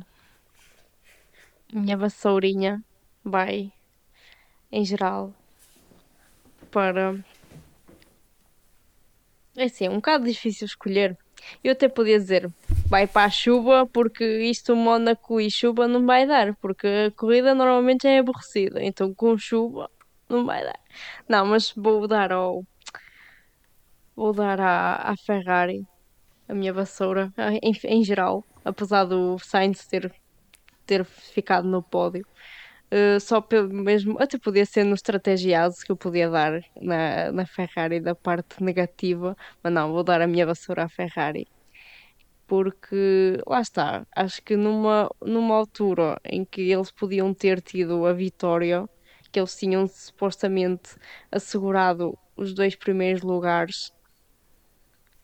Minha 1.73 1.97
vassourinha 1.97 2.83
vai, 3.23 3.73
em 4.71 4.85
geral, 4.85 5.33
para. 6.69 7.15
É 9.57 9.63
assim, 9.63 9.87
é 9.87 9.89
um 9.89 9.95
bocado 9.95 10.25
difícil 10.25 10.67
escolher. 10.67 11.17
Eu 11.63 11.71
até 11.71 11.89
podia 11.89 12.19
dizer, 12.19 12.47
vai 12.85 13.07
para 13.07 13.25
a 13.25 13.29
chuva, 13.31 13.87
porque 13.87 14.23
isto, 14.43 14.75
Mónaco 14.75 15.41
e 15.41 15.49
chuva, 15.49 15.87
não 15.87 16.05
vai 16.05 16.27
dar, 16.27 16.55
porque 16.57 16.85
a 17.07 17.11
corrida 17.11 17.55
normalmente 17.55 18.05
é 18.05 18.19
aborrecida, 18.19 18.83
então 18.83 19.15
com 19.15 19.35
chuva 19.35 19.89
não 20.29 20.45
vai 20.45 20.63
dar. 20.63 20.79
Não, 21.27 21.47
mas 21.47 21.73
vou 21.75 22.07
dar 22.07 22.31
ao. 22.31 22.63
Vou 24.15 24.31
dar 24.31 24.61
à, 24.61 25.11
à 25.11 25.17
Ferrari 25.17 25.87
a 26.47 26.53
minha 26.53 26.71
vassoura, 26.71 27.33
em, 27.63 27.73
em 27.83 28.03
geral, 28.03 28.43
apesar 28.69 29.05
do 29.05 29.37
Sainz 29.39 29.85
ter, 29.87 30.13
ter 30.85 31.03
ficado 31.05 31.67
no 31.67 31.81
pódio. 31.83 32.25
Uh, 32.91 33.19
só 33.19 33.39
pelo 33.39 33.71
mesmo, 33.71 34.17
até 34.19 34.37
podia 34.37 34.65
ser 34.65 34.83
no 34.83 34.95
estrategiado 34.95 35.75
que 35.85 35.91
eu 35.91 35.97
podia 35.97 36.29
dar 36.29 36.63
na, 36.81 37.31
na 37.31 37.45
Ferrari 37.45 37.99
da 37.99 38.15
parte 38.15 38.63
negativa, 38.63 39.37
mas 39.61 39.71
não, 39.73 39.91
vou 39.91 40.03
dar 40.03 40.21
a 40.21 40.27
minha 40.27 40.45
vassoura 40.45 40.85
à 40.85 40.89
Ferrari. 40.89 41.47
Porque 42.47 43.39
lá 43.45 43.61
está, 43.61 44.07
acho 44.15 44.41
que 44.41 44.55
numa, 44.55 45.09
numa 45.21 45.55
altura 45.55 46.19
em 46.25 46.43
que 46.43 46.61
eles 46.71 46.89
podiam 46.91 47.31
ter 47.33 47.61
tido 47.61 48.05
a 48.07 48.13
vitória, 48.13 48.89
que 49.31 49.39
eles 49.39 49.55
tinham 49.55 49.87
supostamente 49.87 50.95
assegurado 51.31 52.17
os 52.35 52.53
dois 52.55 52.75
primeiros 52.75 53.21
lugares, 53.21 53.93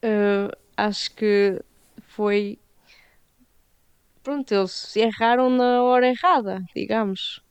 uh, 0.03 0.55
acho 0.77 1.15
que 1.15 1.59
foi. 2.07 2.59
Pronto, 4.25 4.51
eles 4.51 4.95
erraram 4.95 5.51
na 5.51 5.83
hora 5.83 6.07
errada, 6.07 6.65
digamos. 6.75 7.43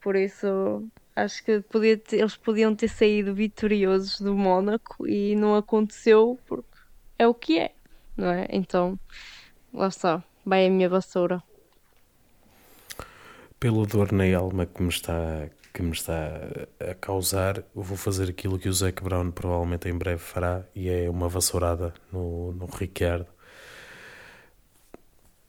Por 0.00 0.14
isso, 0.14 0.88
acho 1.16 1.44
que 1.44 1.60
podia 1.62 1.98
ter, 1.98 2.20
eles 2.20 2.36
podiam 2.36 2.76
ter 2.76 2.86
saído 2.86 3.34
vitoriosos 3.34 4.20
do 4.20 4.32
Mónaco 4.36 5.04
e 5.08 5.34
não 5.34 5.56
aconteceu 5.56 6.38
porque 6.46 6.78
é 7.18 7.26
o 7.26 7.34
que 7.34 7.58
é, 7.58 7.72
não 8.16 8.28
é? 8.28 8.46
Então, 8.50 8.96
lá 9.74 9.88
está, 9.88 10.22
vai 10.46 10.64
a 10.64 10.70
minha 10.70 10.88
vassoura. 10.88 11.42
Pela 13.58 13.84
dor 13.84 14.12
na 14.12 14.24
alma 14.38 14.64
que 14.64 14.80
me 14.80 14.90
está 14.90 15.50
que 15.74 15.82
me 15.82 15.90
está 15.90 16.38
a 16.78 16.94
causar, 16.94 17.64
vou 17.74 17.96
fazer 17.96 18.30
aquilo 18.30 18.60
que 18.60 18.68
o 18.68 18.72
Zac 18.72 19.02
Brown 19.02 19.32
provavelmente 19.32 19.88
em 19.88 19.98
breve 19.98 20.20
fará 20.20 20.62
e 20.72 20.88
é 20.88 21.10
uma 21.10 21.28
vassourada 21.28 21.92
no, 22.12 22.52
no 22.52 22.66
Ricciardo. 22.66 23.26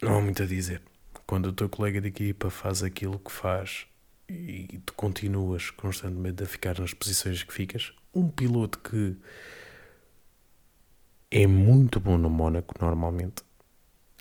Não 0.03 0.17
há 0.17 0.21
muito 0.21 0.43
a 0.43 0.45
dizer. 0.45 0.81
Quando 1.25 1.45
o 1.45 1.53
teu 1.53 1.69
colega 1.69 2.01
de 2.01 2.09
equipa 2.09 2.49
faz 2.49 2.83
aquilo 2.83 3.17
que 3.17 3.31
faz 3.31 3.87
e 4.27 4.81
tu 4.85 4.93
continuas 4.93 5.69
constantemente 5.69 6.43
a 6.43 6.45
ficar 6.45 6.77
nas 6.77 6.93
posições 6.93 7.41
que 7.41 7.53
ficas, 7.53 7.93
um 8.13 8.27
piloto 8.29 8.79
que 8.79 9.15
é 11.31 11.47
muito 11.47 12.01
bom 12.01 12.17
no 12.17 12.29
Mónaco, 12.29 12.75
normalmente, 12.81 13.43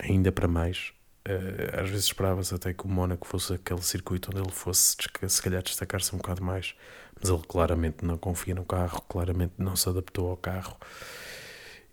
ainda 0.00 0.30
para 0.30 0.48
mais, 0.48 0.92
Uh, 1.24 1.80
às 1.80 1.88
vezes 1.88 2.06
esperava-se 2.06 2.52
até 2.52 2.74
que 2.74 2.84
o 2.84 2.88
Mónaco 2.88 3.24
fosse 3.28 3.54
aquele 3.54 3.80
circuito 3.80 4.30
onde 4.32 4.40
ele 4.40 4.50
fosse 4.50 4.96
se 5.28 5.40
calhar 5.40 5.62
destacar-se 5.62 6.12
um 6.12 6.18
bocado 6.18 6.42
mais, 6.42 6.74
mas 7.14 7.30
ele 7.30 7.42
claramente 7.46 8.04
não 8.04 8.18
confia 8.18 8.56
no 8.56 8.64
carro, 8.64 9.00
claramente 9.02 9.52
não 9.56 9.76
se 9.76 9.88
adaptou 9.88 10.30
ao 10.30 10.36
carro 10.36 10.76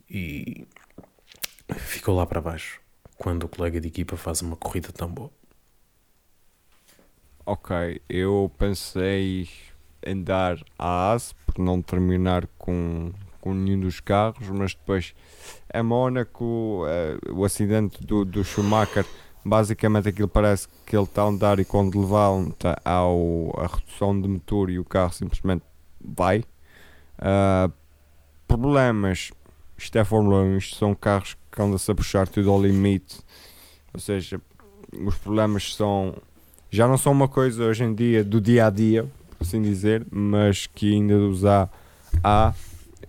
e 0.10 0.68
ficou 1.78 2.16
lá 2.16 2.26
para 2.26 2.42
baixo 2.42 2.82
quando 3.20 3.44
o 3.44 3.50
colega 3.50 3.82
de 3.82 3.90
equipa 3.90 4.16
faz 4.16 4.42
uma 4.42 4.56
corrida 4.56 4.92
tão 4.94 5.10
boa. 5.10 5.30
Ok, 7.46 8.02
eu 8.08 8.50
pensei 8.58 9.50
em 10.02 10.24
dar 10.24 10.58
a 10.78 11.12
AS 11.12 11.36
por 11.46 11.60
não 11.60 11.82
terminar 11.82 12.48
com, 12.58 13.12
com 13.42 13.54
nenhum 13.54 13.82
dos 13.82 14.00
carros, 14.00 14.48
mas 14.50 14.74
depois 14.74 15.14
é 15.68 15.82
Mónaco, 15.82 16.86
é, 16.88 17.18
o 17.32 17.44
acidente 17.44 18.02
do, 18.06 18.24
do 18.24 18.44
Schumacher, 18.44 19.06
basicamente 19.44 20.08
aquilo 20.08 20.30
parece 20.30 20.70
que 20.86 20.96
ele 20.96 21.04
está 21.04 21.24
a 21.24 21.26
andar 21.26 21.60
e 21.60 21.66
quando 21.66 22.00
levanta 22.00 22.80
ao, 22.86 23.54
a 23.58 23.68
redução 23.68 24.20
de 24.20 24.30
motor 24.30 24.70
e 24.70 24.80
o 24.80 24.86
carro 24.86 25.12
simplesmente 25.12 25.64
vai. 26.00 26.40
Uh, 27.18 27.70
problemas, 28.48 29.32
isto 29.78 29.98
é 29.98 30.06
Fórmula 30.06 30.44
1, 30.44 30.58
isto 30.58 30.76
são 30.78 30.96
carros 30.96 31.36
que 31.52 31.62
andam-se 31.62 31.92
a 31.92 31.96
puxar 31.96 32.28
tudo 32.28 32.50
ao 32.50 32.62
limite, 32.62 33.20
ou 33.94 34.00
seja, 34.00 34.42
os 35.06 35.16
problemas 35.16 35.76
são 35.76 36.16
já 36.72 36.88
não 36.88 36.98
são 36.98 37.12
uma 37.12 37.28
coisa 37.28 37.64
hoje 37.64 37.84
em 37.84 37.94
dia 37.94 38.24
do 38.24 38.40
dia 38.40 38.68
a 38.68 38.70
dia, 38.70 39.04
por 39.38 39.44
assim 39.44 39.62
dizer, 39.62 40.06
mas 40.12 40.68
que 40.68 40.94
ainda 40.94 41.18
os 41.18 41.44
há, 41.44 41.68
há. 42.24 42.54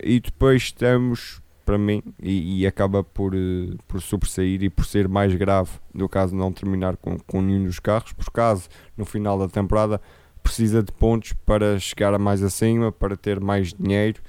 E 0.03 0.19
depois 0.19 0.71
temos 0.71 1.41
para 1.63 1.77
mim 1.77 2.01
e, 2.21 2.61
e, 2.61 2.67
acaba 2.67 3.03
por, 3.03 3.35
uh, 3.35 3.77
por 3.87 4.01
sobressair 4.01 4.63
e 4.63 4.69
por 4.69 4.83
ser 4.83 5.07
mais 5.07 5.33
grave 5.35 5.69
no 5.93 6.09
caso 6.09 6.35
não 6.35 6.51
terminar 6.51 6.97
com, 6.97 7.19
com 7.19 7.41
nenhum 7.41 7.65
dos 7.65 7.79
carros, 7.79 8.11
por 8.13 8.31
caso 8.31 8.67
no 8.97 9.05
final 9.05 9.37
da 9.37 9.47
temporada 9.47 10.01
precisa 10.41 10.81
de 10.81 10.91
pontos 10.91 11.33
para 11.45 11.77
chegar 11.77 12.13
a 12.15 12.19
mais 12.19 12.41
acima, 12.41 12.91
para 12.91 13.15
ter 13.15 13.39
mais 13.39 13.73
dinheiro 13.73 14.21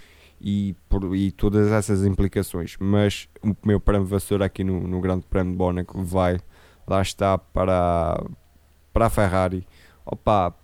e, 0.43 0.75
por, 0.89 1.15
e 1.15 1.31
todas 1.31 1.71
essas 1.71 2.05
implicações. 2.05 2.77
Mas 2.81 3.29
o 3.43 3.55
meu 3.65 3.81
prémio 3.81 4.07
vassoura 4.07 4.45
aqui 4.47 4.65
no, 4.65 4.81
no 4.87 5.01
Grande 5.01 5.25
Prémio 5.27 5.53
de 5.53 5.59
Mónaco 5.59 6.03
vai, 6.03 6.41
lá 6.87 7.01
está, 7.01 7.39
para, 7.39 8.23
para 8.93 9.07
a 9.07 9.11
Ferrari. 9.11 9.67
Opa, 10.05 10.55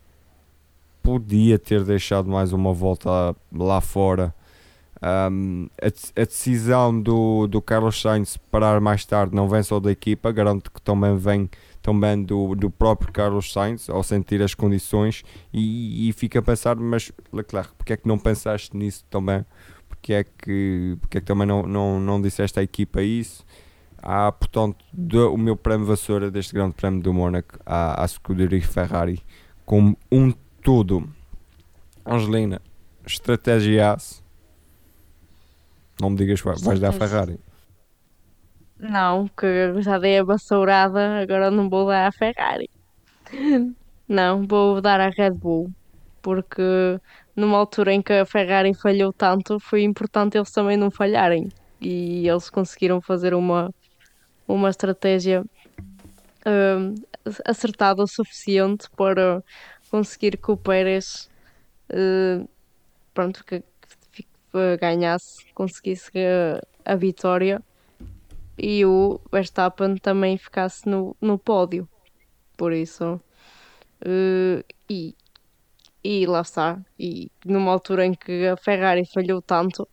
podia 1.03 1.59
ter 1.59 1.85
deixado 1.85 2.29
mais 2.29 2.53
uma 2.53 2.73
volta 2.73 3.37
lá 3.53 3.81
fora 3.81 4.35
um, 5.03 5.69
a, 5.81 5.87
a, 5.87 6.25
decisão 6.25 7.01
do, 7.01 7.47
do 7.47 7.63
Carlos 7.63 8.01
Sainz 8.01 8.37
parar 8.37 8.81
mais 8.81 9.05
tarde 9.05 9.35
não 9.35 9.49
vem 9.49 9.63
só 9.63 9.79
da 9.79 9.93
equipa, 9.93 10.33
garanto 10.33 10.73
que 10.73 10.83
também 10.83 11.17
vem 11.17 11.49
também 11.89 12.23
do, 12.23 12.55
do 12.55 12.71
próprio 12.71 13.11
Carlos 13.11 13.51
Sainz 13.51 13.89
ao 13.89 14.03
sentir 14.03 14.43
as 14.43 14.53
condições 14.53 15.23
e, 15.51 16.07
e 16.07 16.13
fica 16.13 16.39
a 16.39 16.43
pensar, 16.43 16.77
mas 16.77 17.11
Leclerc, 17.33 17.71
porque 17.79 17.95
é 17.95 17.97
que 17.97 18.07
não 18.07 18.19
pensaste 18.19 18.77
nisso 18.77 19.07
também? 19.09 19.43
Porque 19.89 20.13
é 20.13 20.23
que, 20.23 20.99
porque 21.01 21.17
é 21.17 21.21
que 21.23 21.27
também 21.27 21.47
não, 21.47 21.63
não, 21.63 21.99
não 21.99 22.21
disseste 22.21 22.61
à 22.61 22.63
equipa 22.63 23.01
isso? 23.01 23.43
Há, 24.03 24.31
portanto, 24.31 24.85
o 25.33 25.39
meu 25.39 25.57
prémio 25.57 25.87
vassoura 25.87 26.31
deste 26.31 26.53
grande 26.53 26.75
prémio 26.75 27.01
do 27.01 27.15
Mónaco 27.15 27.59
à, 27.65 28.05
à 28.05 28.07
Scuderia 28.07 28.61
Ferrari 28.61 29.23
como 29.65 29.97
um 30.13 30.31
todo. 30.63 31.09
Angelina, 32.05 32.61
estratégia 33.07 33.97
não 35.99 36.11
me 36.11 36.17
digas 36.17 36.43
vais 36.43 36.81
dar 36.81 36.91
a 36.91 36.93
Ferrari. 36.93 37.41
Não, 38.79 39.27
que 39.29 39.83
já 39.83 39.99
dei 39.99 40.19
a 40.19 40.25
vassourada, 40.25 41.21
agora 41.21 41.51
não 41.51 41.69
vou 41.69 41.89
dar 41.89 42.07
a 42.07 42.13
Ferrari. 42.13 42.71
Não, 44.09 44.47
vou 44.47 44.81
dar 44.81 45.01
a 45.01 45.11
Red 45.11 45.33
Bull. 45.33 45.71
Porque 46.23 46.63
numa 47.35 47.59
altura 47.59 47.93
em 47.93 48.01
que 48.01 48.13
a 48.13 48.25
Ferrari 48.25 48.73
falhou 48.75 49.13
tanto, 49.13 49.59
foi 49.61 49.83
importante 49.83 50.39
eles 50.39 50.51
também 50.51 50.77
não 50.77 50.91
falharem. 50.91 51.49
E 51.81 52.27
eles 52.29 52.49
conseguiram 52.49 53.01
fazer 53.01 53.35
uma, 53.35 53.73
uma 54.47 54.71
estratégia 54.71 55.43
uh, 55.43 56.95
acertada 57.45 58.03
o 58.03 58.07
suficiente 58.07 58.89
para 58.97 59.43
conseguir 59.91 60.37
que 60.37 60.51
o 60.51 60.57
Pérez 60.57 61.29
uh, 61.91 62.49
pronto, 63.13 63.45
que 63.45 63.63
ganhasse, 64.81 65.45
conseguisse 65.53 66.11
a, 66.85 66.93
a 66.93 66.97
vitória 66.97 67.63
e 68.59 68.85
o 68.85 69.21
Verstappen 69.31 69.97
também 69.97 70.37
ficasse 70.37 70.89
no, 70.89 71.17
no 71.21 71.39
pódio. 71.39 71.89
Por 72.57 72.73
isso, 72.73 73.21
uh, 74.05 74.65
e, 74.91 75.15
e 76.03 76.27
lá 76.27 76.41
está. 76.41 76.81
E 76.99 77.31
numa 77.45 77.71
altura 77.71 78.05
em 78.05 78.15
que 78.15 78.47
a 78.47 78.57
Ferrari 78.57 79.05
falhou 79.07 79.41
tanto, 79.41 79.89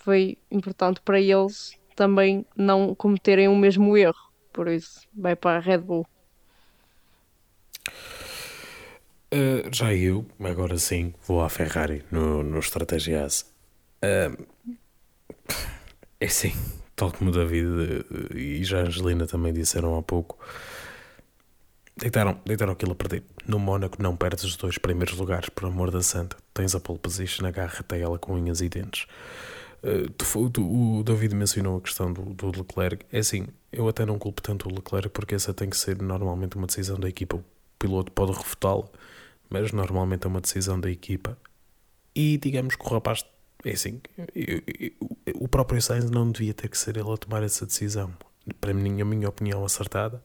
foi 0.00 0.36
importante 0.50 1.00
para 1.02 1.20
eles 1.20 1.78
também 1.94 2.44
não 2.56 2.94
cometerem 2.94 3.48
o 3.48 3.56
mesmo 3.56 3.96
erro. 3.96 4.30
Por 4.52 4.68
isso, 4.68 5.06
vai 5.14 5.36
para 5.36 5.58
a 5.58 5.60
Red 5.60 5.78
Bull. 5.78 6.06
Uh, 9.32 9.72
já 9.72 9.94
eu, 9.94 10.26
agora 10.40 10.76
sim, 10.76 11.14
vou 11.22 11.40
à 11.40 11.48
Ferrari 11.48 12.04
no, 12.10 12.42
no 12.42 12.58
Estratégia 12.58 13.28
Uh, 14.02 14.46
é 16.18 16.28
sim, 16.28 16.52
tal 17.00 17.12
como 17.12 17.30
David 17.30 18.04
e 18.34 18.62
já 18.62 18.80
Angelina 18.80 19.26
também 19.26 19.52
disseram 19.52 19.96
há 19.96 20.02
pouco, 20.02 20.38
deitaram, 21.96 22.38
deitaram 22.44 22.72
aquilo 22.72 22.92
a 22.92 22.94
perder. 22.94 23.22
No 23.46 23.58
Mónaco 23.58 24.02
não 24.02 24.14
perdes 24.14 24.44
os 24.44 24.56
dois 24.56 24.76
primeiros 24.76 25.16
lugares, 25.16 25.48
por 25.48 25.64
amor 25.64 25.90
da 25.90 26.02
santa. 26.02 26.36
Tens 26.52 26.74
a 26.74 26.80
pole 26.80 26.98
position, 26.98 27.46
agarra-te 27.46 27.94
a 27.94 27.98
ela 27.98 28.18
com 28.18 28.34
unhas 28.34 28.60
e 28.60 28.68
dentes. 28.68 29.06
Uh, 29.82 30.10
tu, 30.10 30.50
tu, 30.50 30.98
o 30.98 31.02
David 31.02 31.34
mencionou 31.34 31.78
a 31.78 31.80
questão 31.80 32.12
do, 32.12 32.34
do 32.34 32.48
Leclerc. 32.48 33.06
É 33.10 33.20
assim, 33.20 33.46
eu 33.72 33.88
até 33.88 34.04
não 34.04 34.18
culpo 34.18 34.42
tanto 34.42 34.68
o 34.68 34.74
Leclerc 34.74 35.08
porque 35.08 35.34
essa 35.34 35.54
tem 35.54 35.70
que 35.70 35.76
ser 35.78 36.00
normalmente 36.02 36.56
uma 36.56 36.66
decisão 36.66 36.98
da 36.98 37.08
equipa. 37.08 37.38
O 37.38 37.44
piloto 37.78 38.12
pode 38.12 38.32
refutá-la 38.32 38.84
mas 39.50 39.72
normalmente 39.72 40.24
é 40.24 40.28
uma 40.28 40.40
decisão 40.40 40.80
da 40.80 40.88
equipa. 40.88 41.36
E 42.14 42.38
digamos 42.38 42.76
que 42.76 42.86
o 42.86 42.88
rapaz, 42.88 43.24
é 43.64 43.72
assim, 43.72 44.00
eu, 44.34 44.62
eu, 44.78 44.92
o 45.34 45.48
próprio 45.48 45.80
Sainz 45.80 46.10
não 46.10 46.30
devia 46.30 46.54
ter 46.54 46.68
que 46.68 46.78
ser 46.78 46.96
ele 46.96 47.10
a 47.10 47.16
tomar 47.16 47.42
essa 47.42 47.66
decisão. 47.66 48.12
Para 48.60 48.72
mim, 48.72 49.00
a 49.00 49.04
minha 49.04 49.28
opinião 49.28 49.64
acertada. 49.64 50.22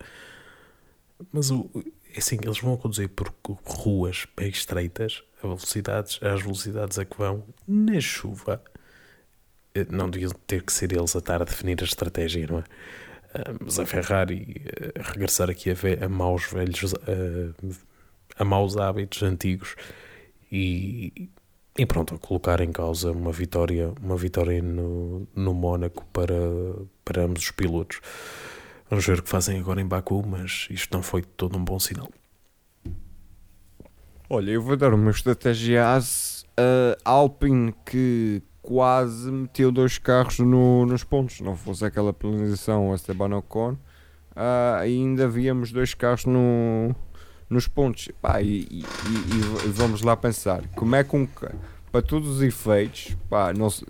Mas 1.31 1.51
o, 1.51 1.69
é 2.13 2.19
assim, 2.19 2.37
eles 2.41 2.59
vão 2.59 2.77
conduzir 2.77 3.09
por 3.09 3.33
ruas 3.63 4.25
bem 4.35 4.49
estreitas, 4.49 5.23
a 5.43 5.47
velocidades, 5.47 6.19
as 6.21 6.41
velocidades 6.41 6.97
a 6.97 7.05
que 7.05 7.17
vão, 7.17 7.43
na 7.67 7.99
chuva. 7.99 8.63
Eh, 9.73 9.85
não 9.89 10.09
deviam 10.09 10.31
ter 10.47 10.63
que 10.63 10.71
ser 10.71 10.93
eles 10.93 11.15
a 11.15 11.19
estar 11.19 11.41
a 11.41 11.45
definir 11.45 11.77
a 11.81 11.85
estratégia, 11.85 12.47
não 12.47 12.59
é? 12.59 12.63
Ah, 13.33 13.53
mas 13.59 13.79
a 13.79 13.85
Ferrari 13.85 14.63
a 14.65 14.99
eh, 14.99 15.03
regressar 15.03 15.49
aqui 15.49 15.69
a, 15.71 16.05
a 16.05 16.09
maus 16.09 16.45
velhos. 16.51 16.93
A, 16.93 17.75
a 18.37 18.43
maus 18.43 18.77
hábitos 18.77 19.23
antigos 19.23 19.75
e, 20.51 21.29
e 21.77 21.85
pronto, 21.85 22.15
a 22.15 22.17
colocar 22.17 22.61
em 22.61 22.71
causa 22.71 23.11
uma 23.11 23.31
vitória, 23.31 23.93
uma 24.01 24.15
vitória 24.15 24.61
no, 24.61 25.27
no 25.35 25.53
Mónaco 25.53 26.05
para, 26.13 26.33
para 27.03 27.23
ambos 27.23 27.43
os 27.43 27.51
pilotos. 27.51 27.99
Vamos 28.89 29.05
ver 29.05 29.19
o 29.19 29.23
que 29.23 29.29
fazem 29.29 29.59
agora 29.59 29.81
em 29.81 29.85
Baku, 29.85 30.23
mas 30.25 30.67
isto 30.69 30.93
não 30.95 31.03
foi 31.03 31.21
todo 31.21 31.57
um 31.57 31.63
bom 31.63 31.79
sinal. 31.79 32.09
Olha, 34.29 34.51
eu 34.51 34.61
vou 34.61 34.77
dar 34.77 34.93
uma 34.93 35.11
estratégia 35.11 35.93
às 35.93 36.43
uh, 36.43 36.97
Alpine 37.03 37.73
que 37.85 38.41
quase 38.61 39.29
meteu 39.29 39.71
dois 39.71 39.97
carros 39.97 40.39
no, 40.39 40.85
nos 40.85 41.03
pontos. 41.03 41.41
Não 41.41 41.55
fosse 41.55 41.83
aquela 41.83 42.13
penalização 42.13 42.91
a 42.91 42.95
Esteban 42.95 43.35
Ocon, 43.37 43.73
uh, 43.73 44.79
ainda 44.79 45.27
víamos 45.27 45.71
dois 45.71 45.93
carros 45.93 46.25
no, 46.25 46.95
nos 47.49 47.67
pontos. 47.67 48.09
Pá, 48.21 48.41
e, 48.41 48.67
e, 48.69 48.79
e, 48.81 49.69
vamos 49.69 50.01
lá 50.01 50.15
pensar, 50.15 50.63
como 50.75 50.95
é 50.95 51.03
que 51.03 51.15
um, 51.15 51.27
para 51.91 52.01
todos 52.01 52.27
os 52.29 52.41
efeitos, 52.41 53.15
pá, 53.29 53.53
não 53.53 53.69
se, 53.69 53.85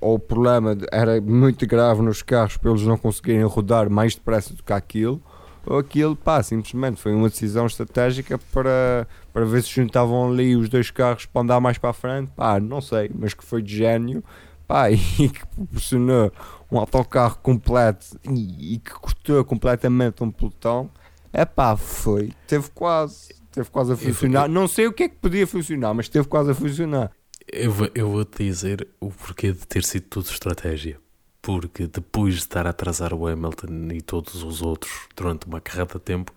ou 0.00 0.16
o 0.16 0.18
problema 0.18 0.76
era 0.90 1.20
muito 1.20 1.66
grave 1.66 2.02
nos 2.02 2.22
carros 2.22 2.56
para 2.56 2.70
eles 2.70 2.82
não 2.82 2.96
conseguirem 2.96 3.44
rodar 3.44 3.90
mais 3.90 4.14
depressa 4.14 4.54
do 4.54 4.62
que 4.62 4.72
aquilo, 4.72 5.22
ou 5.64 5.78
aquilo, 5.78 6.14
pá, 6.14 6.42
simplesmente 6.42 7.00
foi 7.00 7.12
uma 7.12 7.28
decisão 7.28 7.66
estratégica 7.66 8.38
para, 8.52 9.06
para 9.32 9.44
ver 9.44 9.62
se 9.62 9.70
juntavam 9.70 10.30
ali 10.30 10.56
os 10.56 10.68
dois 10.68 10.90
carros 10.90 11.26
para 11.26 11.42
andar 11.42 11.60
mais 11.60 11.76
para 11.76 11.90
a 11.90 11.92
frente, 11.92 12.30
pá, 12.36 12.60
não 12.60 12.80
sei, 12.80 13.10
mas 13.14 13.34
que 13.34 13.44
foi 13.44 13.62
de 13.62 13.76
gênio, 13.76 14.22
pá, 14.66 14.90
e 14.90 14.96
que 15.28 15.46
proporcionou 15.46 16.32
um 16.70 16.78
autocarro 16.78 17.38
completo 17.42 18.18
e, 18.28 18.74
e 18.74 18.78
que 18.78 18.92
cortou 18.92 19.44
completamente 19.44 20.22
um 20.22 20.30
pelotão 20.30 20.90
é 21.38 21.44
pá, 21.44 21.76
foi. 21.76 22.32
Teve 22.46 22.70
quase. 22.70 23.34
Teve 23.52 23.68
quase 23.68 23.92
a 23.92 23.96
funcionar. 23.96 24.48
Não 24.48 24.66
sei 24.66 24.86
o 24.86 24.92
que 24.92 25.02
é 25.02 25.08
que 25.10 25.16
podia 25.16 25.46
funcionar, 25.46 25.92
mas 25.92 26.08
teve 26.08 26.26
quase 26.26 26.50
a 26.50 26.54
funcionar. 26.54 27.10
Eu, 27.46 27.72
eu 27.94 28.10
vou-te 28.10 28.42
dizer 28.42 28.88
o 28.98 29.10
porquê 29.10 29.52
de 29.52 29.66
ter 29.66 29.84
sido 29.84 30.04
tudo 30.04 30.30
estratégia. 30.30 30.98
Porque 31.42 31.86
depois 31.86 32.34
de 32.34 32.40
estar 32.40 32.66
a 32.66 32.70
atrasar 32.70 33.12
o 33.12 33.26
Hamilton 33.26 33.88
e 33.92 34.00
todos 34.00 34.42
os 34.42 34.62
outros 34.62 34.92
durante 35.14 35.46
uma 35.46 35.60
carrada 35.60 35.92
de 35.92 36.00
tempo, 36.00 36.32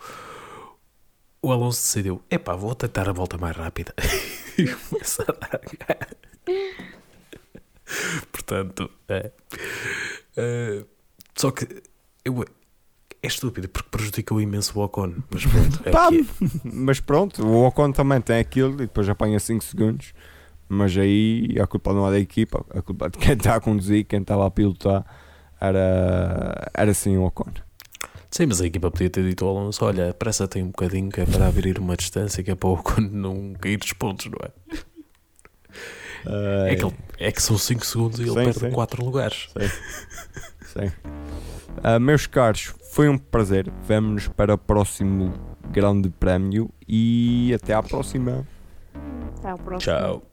o 1.41 1.49
Alonso 1.49 1.81
decidiu: 1.81 2.21
epá, 2.29 2.53
vou 2.53 2.75
tentar 2.75 3.07
a 3.07 3.13
volta 3.13 3.37
mais 3.37 3.55
rápida. 3.55 3.93
e 4.59 4.67
começa 4.67 5.23
a 5.23 5.31
dar 5.31 5.61
Portanto, 8.33 8.91
é. 9.07 9.31
Uh, 10.37 10.85
só 11.35 11.51
que 11.51 11.65
eu, 12.25 12.45
é 13.21 13.27
estúpido 13.27 13.67
porque 13.69 13.89
prejudicou 13.89 14.39
imenso 14.41 14.79
o 14.79 14.83
Ocon. 14.83 15.13
Mas 15.29 15.45
pronto, 15.47 15.81
é 15.85 15.91
Pá, 15.91 16.09
mas 16.63 16.99
pronto, 16.99 17.45
o 17.45 17.65
Ocon 17.67 17.91
também 17.91 18.21
tem 18.21 18.39
aquilo 18.39 18.73
e 18.75 18.87
depois 18.87 19.07
apanha 19.09 19.39
5 19.39 19.63
segundos. 19.63 20.13
Mas 20.71 20.95
aí 20.95 21.55
a 21.59 21.65
culpa 21.65 21.93
não 21.93 22.07
é 22.07 22.11
da 22.11 22.19
equipa, 22.19 22.63
a 22.69 22.81
culpa 22.81 23.09
de 23.09 23.17
quem 23.17 23.33
está 23.33 23.55
a 23.55 23.59
conduzir, 23.59 24.05
quem 24.05 24.21
estava 24.21 24.45
a 24.45 24.51
pilotar, 24.51 25.03
era, 25.59 26.69
era 26.73 26.93
sim 26.93 27.17
o 27.17 27.25
Ocon. 27.25 27.51
Sim, 28.29 28.45
mas 28.45 28.61
a 28.61 28.67
equipa 28.67 28.91
podia 28.91 29.09
ter 29.09 29.23
dito 29.23 29.45
ao 29.45 29.57
Alonso: 29.57 29.83
olha, 29.83 30.13
pressa 30.13 30.47
tem 30.47 30.61
um 30.61 30.67
bocadinho 30.67 31.09
que 31.09 31.21
é 31.21 31.25
para 31.25 31.47
abrir 31.47 31.79
uma 31.79 31.97
distância 31.97 32.43
que 32.43 32.51
é 32.51 32.55
para 32.55 32.69
o 32.69 32.73
Ocon 32.73 33.01
não 33.11 33.53
cair 33.53 33.77
dos 33.77 33.93
pontos, 33.93 34.27
não 34.27 34.37
é? 34.43 34.51
É, 36.71 36.75
que, 36.75 36.93
é 37.17 37.31
que 37.31 37.41
são 37.41 37.57
5 37.57 37.85
segundos 37.85 38.19
e 38.19 38.23
ele 38.23 38.29
sim, 38.31 38.59
perde 38.59 38.75
4 38.75 39.03
lugares. 39.03 39.49
Sim. 39.57 39.69
sim. 40.65 40.91
Uh, 41.77 41.99
meus 41.99 42.27
caros, 42.27 42.73
foi 42.89 43.07
um 43.07 43.17
prazer. 43.17 43.71
Vemo-nos 43.87 44.27
para 44.27 44.55
o 44.55 44.57
próximo 44.57 45.33
Grande 45.71 46.09
Prémio 46.09 46.69
e 46.87 47.53
até 47.53 47.73
à 47.73 47.83
próxima. 47.83 48.45
Até 49.37 49.49
à 49.49 49.57
próxima. 49.57 49.79
Tchau. 49.79 50.23